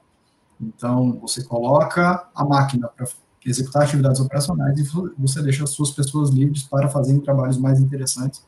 Então, 0.60 1.18
você 1.20 1.42
coloca 1.42 2.28
a 2.34 2.44
máquina 2.44 2.88
para 2.88 3.06
executar 3.44 3.84
atividades 3.84 4.20
operacionais 4.20 4.78
e 4.78 4.84
você 5.16 5.42
deixa 5.42 5.64
as 5.64 5.70
suas 5.70 5.90
pessoas 5.92 6.30
livres 6.30 6.62
para 6.64 6.88
fazerem 6.88 7.20
trabalhos 7.20 7.56
mais 7.56 7.80
interessantes, 7.80 8.44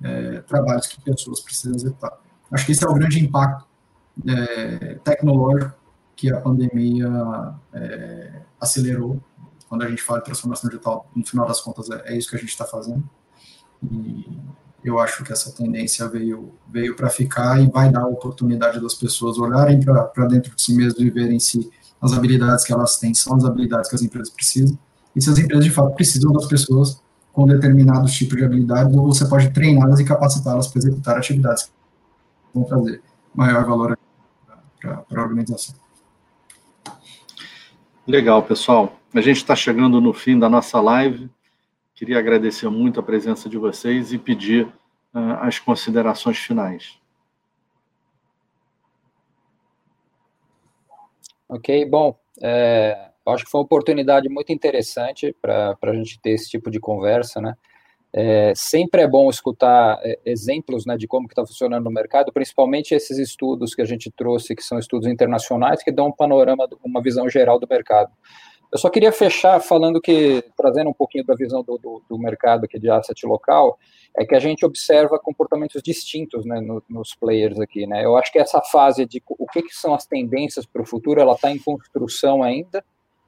é, 0.00 0.40
trabalhos 0.42 0.86
que 0.86 1.00
pessoas 1.00 1.40
precisam 1.40 1.74
executar. 1.74 2.12
Acho 2.52 2.66
que 2.66 2.72
esse 2.72 2.84
é 2.84 2.88
o 2.88 2.94
grande 2.94 3.18
impacto 3.18 3.66
é, 4.28 4.94
tecnológico 5.02 5.74
que 6.14 6.30
a 6.30 6.40
pandemia 6.40 7.10
é, 7.72 8.42
acelerou. 8.60 9.20
Quando 9.68 9.82
a 9.82 9.88
gente 9.88 10.02
fala 10.02 10.18
de 10.18 10.26
transformação 10.26 10.68
digital, 10.68 11.10
no 11.16 11.26
final 11.26 11.46
das 11.46 11.60
contas, 11.60 11.90
é, 11.90 12.12
é 12.12 12.18
isso 12.18 12.28
que 12.28 12.36
a 12.36 12.38
gente 12.38 12.50
está 12.50 12.66
fazendo. 12.66 13.02
E 13.82 14.26
eu 14.84 14.98
acho 15.00 15.24
que 15.24 15.32
essa 15.32 15.50
tendência 15.52 16.06
veio, 16.08 16.52
veio 16.70 16.94
para 16.94 17.08
ficar 17.08 17.60
e 17.60 17.70
vai 17.70 17.90
dar 17.90 18.02
a 18.02 18.06
oportunidade 18.06 18.80
das 18.80 18.94
pessoas 18.94 19.38
olharem 19.38 19.80
para 19.80 20.26
dentro 20.26 20.54
de 20.54 20.62
si 20.62 20.74
mesmas 20.74 21.00
e 21.00 21.10
verem 21.10 21.40
se 21.40 21.70
as 22.00 22.12
habilidades 22.12 22.64
que 22.64 22.72
elas 22.72 22.98
têm 22.98 23.14
são 23.14 23.36
as 23.36 23.44
habilidades 23.44 23.88
que 23.88 23.96
as 23.96 24.02
empresas 24.02 24.30
precisam. 24.30 24.78
E 25.16 25.22
se 25.22 25.30
as 25.30 25.38
empresas 25.38 25.64
de 25.64 25.70
fato 25.70 25.94
precisam 25.94 26.32
das 26.32 26.46
pessoas 26.46 27.00
com 27.32 27.46
determinados 27.46 28.12
tipos 28.12 28.36
de 28.36 28.44
habilidades, 28.44 28.94
ou 28.94 29.06
você 29.06 29.24
pode 29.26 29.50
treiná-las 29.50 30.00
e 30.00 30.04
capacitá-las 30.04 30.66
para 30.66 30.78
executar 30.78 31.16
atividades 31.16 31.70
vão 32.54 32.64
trazer 32.64 33.02
maior 33.34 33.64
valor 33.64 33.98
para 34.80 35.04
a 35.10 35.22
organização. 35.22 35.76
Legal, 38.06 38.42
pessoal. 38.42 38.98
A 39.14 39.20
gente 39.20 39.36
está 39.36 39.54
chegando 39.54 40.00
no 40.00 40.12
fim 40.12 40.38
da 40.38 40.48
nossa 40.48 40.80
live. 40.80 41.30
Queria 41.94 42.18
agradecer 42.18 42.68
muito 42.68 42.98
a 42.98 43.02
presença 43.02 43.48
de 43.48 43.56
vocês 43.56 44.12
e 44.12 44.18
pedir 44.18 44.66
uh, 45.14 45.38
as 45.40 45.58
considerações 45.58 46.38
finais. 46.38 46.98
Ok, 51.48 51.84
bom, 51.84 52.18
é, 52.40 53.10
acho 53.26 53.44
que 53.44 53.50
foi 53.50 53.60
uma 53.60 53.66
oportunidade 53.66 54.28
muito 54.28 54.52
interessante 54.52 55.36
para 55.40 55.76
a 55.80 55.94
gente 55.94 56.18
ter 56.20 56.30
esse 56.30 56.48
tipo 56.48 56.70
de 56.70 56.80
conversa, 56.80 57.40
né? 57.40 57.54
É, 58.14 58.52
sempre 58.54 59.00
é 59.00 59.08
bom 59.08 59.30
escutar 59.30 59.98
é, 60.02 60.18
exemplos 60.26 60.84
né, 60.84 60.96
de 60.98 61.06
como 61.06 61.26
está 61.26 61.46
funcionando 61.46 61.84
no 61.84 61.90
mercado, 61.90 62.30
principalmente 62.32 62.94
esses 62.94 63.18
estudos 63.18 63.74
que 63.74 63.80
a 63.80 63.86
gente 63.86 64.10
trouxe, 64.10 64.54
que 64.54 64.62
são 64.62 64.78
estudos 64.78 65.08
internacionais, 65.08 65.82
que 65.82 65.90
dão 65.90 66.08
um 66.08 66.12
panorama, 66.12 66.68
uma 66.84 67.02
visão 67.02 67.28
geral 67.28 67.58
do 67.58 67.66
mercado. 67.68 68.12
Eu 68.72 68.78
só 68.78 68.88
queria 68.88 69.12
fechar 69.12 69.60
falando 69.60 70.00
que, 70.00 70.42
trazendo 70.56 70.88
um 70.88 70.94
pouquinho 70.94 71.24
da 71.24 71.34
visão 71.34 71.62
do, 71.62 71.76
do, 71.76 72.02
do 72.08 72.18
mercado 72.18 72.64
aqui 72.64 72.78
de 72.78 72.88
asset 72.88 73.26
local, 73.26 73.78
é 74.18 74.24
que 74.24 74.34
a 74.34 74.38
gente 74.38 74.64
observa 74.64 75.18
comportamentos 75.18 75.82
distintos 75.82 76.46
né, 76.46 76.58
no, 76.58 76.82
nos 76.88 77.14
players 77.14 77.60
aqui. 77.60 77.86
Né? 77.86 78.02
Eu 78.02 78.16
acho 78.16 78.32
que 78.32 78.38
essa 78.38 78.62
fase 78.62 79.04
de 79.04 79.22
o 79.26 79.46
que, 79.46 79.62
que 79.62 79.74
são 79.74 79.92
as 79.92 80.06
tendências 80.06 80.64
para 80.64 80.80
o 80.80 80.86
futuro, 80.86 81.20
ela 81.20 81.34
está 81.34 81.50
em 81.50 81.58
construção 81.58 82.42
ainda, 82.42 82.82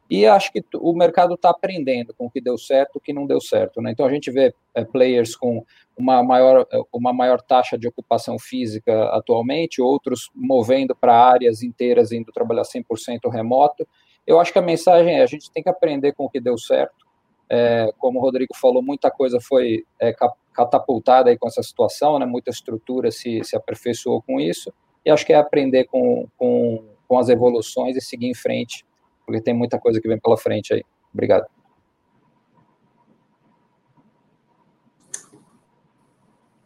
e 0.09 0.26
acho 0.26 0.52
que 0.52 0.62
o 0.74 0.92
mercado 0.92 1.34
está 1.34 1.50
aprendendo 1.50 2.14
com 2.14 2.26
o 2.26 2.30
que 2.30 2.40
deu 2.40 2.59
certo, 2.59 2.96
o 2.96 3.00
que 3.00 3.12
não 3.12 3.26
deu 3.26 3.40
certo. 3.40 3.80
Né? 3.80 3.90
Então 3.90 4.05
a 4.05 4.11
gente 4.11 4.30
vê 4.30 4.55
é, 4.74 4.84
players 4.84 5.34
com 5.34 5.64
uma 5.96 6.22
maior, 6.22 6.66
uma 6.92 7.12
maior 7.12 7.40
taxa 7.40 7.78
de 7.78 7.88
ocupação 7.88 8.38
física 8.38 9.05
atualmente, 9.11 9.80
outros 9.80 10.30
movendo 10.34 10.94
para 10.94 11.16
áreas 11.16 11.62
inteiras, 11.62 12.12
indo 12.12 12.32
trabalhar 12.32 12.62
100% 12.62 13.30
remoto. 13.32 13.86
Eu 14.26 14.38
acho 14.38 14.52
que 14.52 14.59
a 14.59 14.62
mensagem 14.62 15.18
é: 15.18 15.22
a 15.22 15.26
gente 15.26 15.50
tem 15.50 15.62
que 15.62 15.70
aprender 15.70 16.12
com 16.12 16.24
o 16.24 16.30
que 16.30 16.40
deu 16.40 16.59
certo. 16.59 17.05
É, 17.48 17.90
como 17.98 18.18
o 18.18 18.22
Rodrigo 18.22 18.55
falou, 18.55 18.82
muita 18.82 19.11
coisa 19.11 19.38
foi 19.40 19.84
é, 20.00 20.14
catapultada 20.52 21.30
aí 21.30 21.38
com 21.38 21.46
essa 21.46 21.62
situação, 21.62 22.18
né? 22.18 22.26
muita 22.26 22.50
estrutura 22.50 23.11
se, 23.11 23.42
se 23.44 23.57
aperfeiçoou 23.57 24.22
com 24.22 24.40
isso. 24.40 24.72
E 25.05 25.11
acho 25.11 25.24
que 25.24 25.32
é 25.32 25.36
aprender 25.36 25.84
com, 25.84 26.26
com, 26.38 26.84
com 27.07 27.18
as 27.18 27.28
evoluções 27.28 27.96
e 27.96 28.00
seguir 28.00 28.28
em 28.28 28.34
frente 28.34 28.84
porque 29.25 29.41
tem 29.41 29.55
muita 29.55 29.79
coisa 29.79 30.01
que 30.01 30.09
vem 30.09 30.18
pela 30.18 30.37
frente 30.37 30.75
aí. 30.75 30.85
Obrigado. 31.12 31.47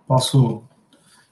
Posso 0.06 0.62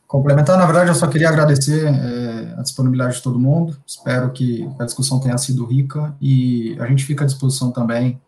complementar? 0.07 0.59
Na 0.59 0.67
verdade, 0.67 0.91
eu 0.91 0.95
só 0.95 1.07
queria 1.07 1.31
agradecer 1.31 1.87
é, 1.87 2.55
a 2.59 2.63
disponibilidade 2.63 3.17
de 3.17 3.23
todo 3.23 3.39
mundo. 3.39 3.77
Espero 3.87 4.31
que 4.33 4.69
a 4.79 4.85
discussão 4.85 5.19
tenha 5.19 5.39
sido 5.39 5.65
rica 5.65 6.15
e 6.21 6.77
a 6.79 6.87
gente 6.87 7.05
fica 7.05 7.25
à 7.25 7.27
disposição 7.27 7.73
também 7.73 8.21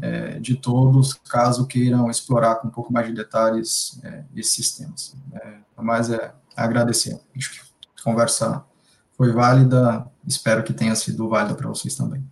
é, 0.00 0.38
de 0.38 0.56
todos, 0.56 1.14
caso 1.14 1.66
queiram 1.66 2.10
explorar 2.10 2.56
com 2.56 2.68
um 2.68 2.70
pouco 2.70 2.92
mais 2.92 3.06
de 3.08 3.14
detalhes 3.14 4.00
é, 4.04 4.24
esses 4.36 4.52
sistemas. 4.52 5.16
É, 5.32 5.54
mas 5.76 6.10
é 6.10 6.32
agradecer. 6.56 7.14
A 7.14 8.02
conversa 8.04 8.64
foi 9.18 9.32
válida, 9.32 10.08
espero 10.24 10.62
que 10.62 10.72
tenha 10.72 10.94
sido 10.94 11.28
válida 11.28 11.56
para 11.56 11.68
vocês 11.68 11.96
também. 11.96 12.24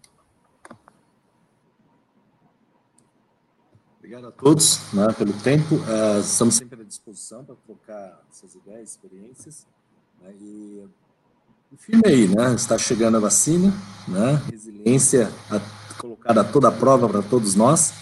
Obrigado 3.98 4.28
a 4.28 4.30
todos 4.30 4.92
né, 4.92 5.12
pelo 5.18 5.32
tempo. 5.32 5.74
Uh, 5.74 6.20
estamos 6.20 6.54
sempre 6.54 6.80
à 6.80 6.84
disposição 6.84 7.44
para 7.44 7.56
trocar 7.56 8.22
essas 8.30 8.54
ideias, 8.54 8.90
experiências. 8.90 9.66
Né, 10.22 10.32
e 10.40 10.88
o 11.72 11.76
filme 11.76 12.02
aí, 12.06 12.28
né? 12.28 12.54
Está 12.54 12.78
chegando 12.78 13.16
a 13.16 13.20
vacina, 13.20 13.74
né? 14.06 14.40
Resiliência 14.48 15.28
a, 15.50 15.60
colocada 15.98 16.42
a 16.42 16.44
toda 16.44 16.68
a 16.68 16.72
prova 16.72 17.08
para 17.08 17.20
todos 17.20 17.56
nós, 17.56 17.92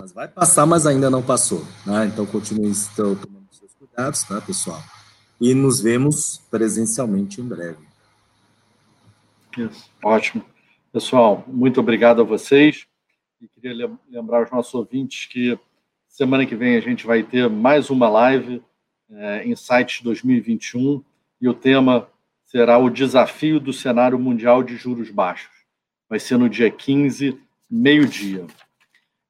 mas 0.00 0.12
vai 0.12 0.26
passar, 0.26 0.64
mas 0.64 0.86
ainda 0.86 1.10
não 1.10 1.22
passou. 1.22 1.62
Né? 1.84 2.06
Então 2.06 2.24
continuem 2.24 2.70
estão 2.70 3.14
tomando 3.14 3.46
seus 3.52 3.74
cuidados, 3.74 4.22
tá, 4.22 4.40
pessoal? 4.40 4.82
E 5.38 5.52
nos 5.52 5.78
vemos 5.78 6.40
presencialmente 6.50 7.42
em 7.42 7.44
breve. 7.44 7.93
Isso. 9.56 9.90
Ótimo. 10.02 10.44
Pessoal, 10.92 11.44
muito 11.46 11.80
obrigado 11.80 12.20
a 12.20 12.24
vocês. 12.24 12.86
E 13.40 13.48
queria 13.48 13.90
lembrar 14.08 14.44
os 14.44 14.50
nossos 14.50 14.74
ouvintes 14.74 15.26
que 15.26 15.58
semana 16.08 16.46
que 16.46 16.54
vem 16.54 16.76
a 16.76 16.80
gente 16.80 17.06
vai 17.06 17.22
ter 17.22 17.48
mais 17.50 17.90
uma 17.90 18.08
live, 18.08 18.62
é, 19.10 19.46
Insights 19.46 20.00
2021, 20.02 21.02
e 21.40 21.48
o 21.48 21.54
tema 21.54 22.08
será 22.44 22.78
o 22.78 22.88
desafio 22.88 23.58
do 23.58 23.72
cenário 23.72 24.18
mundial 24.18 24.62
de 24.62 24.76
juros 24.76 25.10
baixos. 25.10 25.50
Vai 26.08 26.20
ser 26.20 26.38
no 26.38 26.48
dia 26.48 26.70
15, 26.70 27.38
meio-dia. 27.68 28.46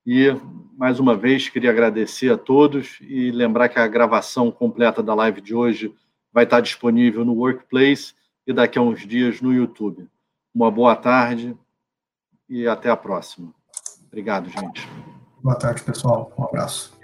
E, 0.06 0.28
mais 0.76 1.00
uma 1.00 1.16
vez, 1.16 1.48
queria 1.48 1.70
agradecer 1.70 2.30
a 2.30 2.36
todos 2.36 2.98
e 3.00 3.30
lembrar 3.30 3.70
que 3.70 3.78
a 3.78 3.88
gravação 3.88 4.50
completa 4.50 5.02
da 5.02 5.14
live 5.14 5.40
de 5.40 5.54
hoje 5.54 5.94
vai 6.30 6.44
estar 6.44 6.60
disponível 6.60 7.24
no 7.24 7.32
Workplace 7.32 8.12
e 8.46 8.52
daqui 8.52 8.78
a 8.78 8.82
uns 8.82 9.06
dias 9.06 9.40
no 9.40 9.54
YouTube. 9.54 10.06
Uma 10.54 10.70
boa 10.70 10.94
tarde 10.94 11.56
e 12.48 12.66
até 12.68 12.88
a 12.88 12.96
próxima. 12.96 13.52
Obrigado, 14.06 14.48
gente. 14.48 14.88
Boa 15.42 15.56
tarde, 15.56 15.82
pessoal. 15.82 16.32
Um 16.38 16.44
abraço. 16.44 16.96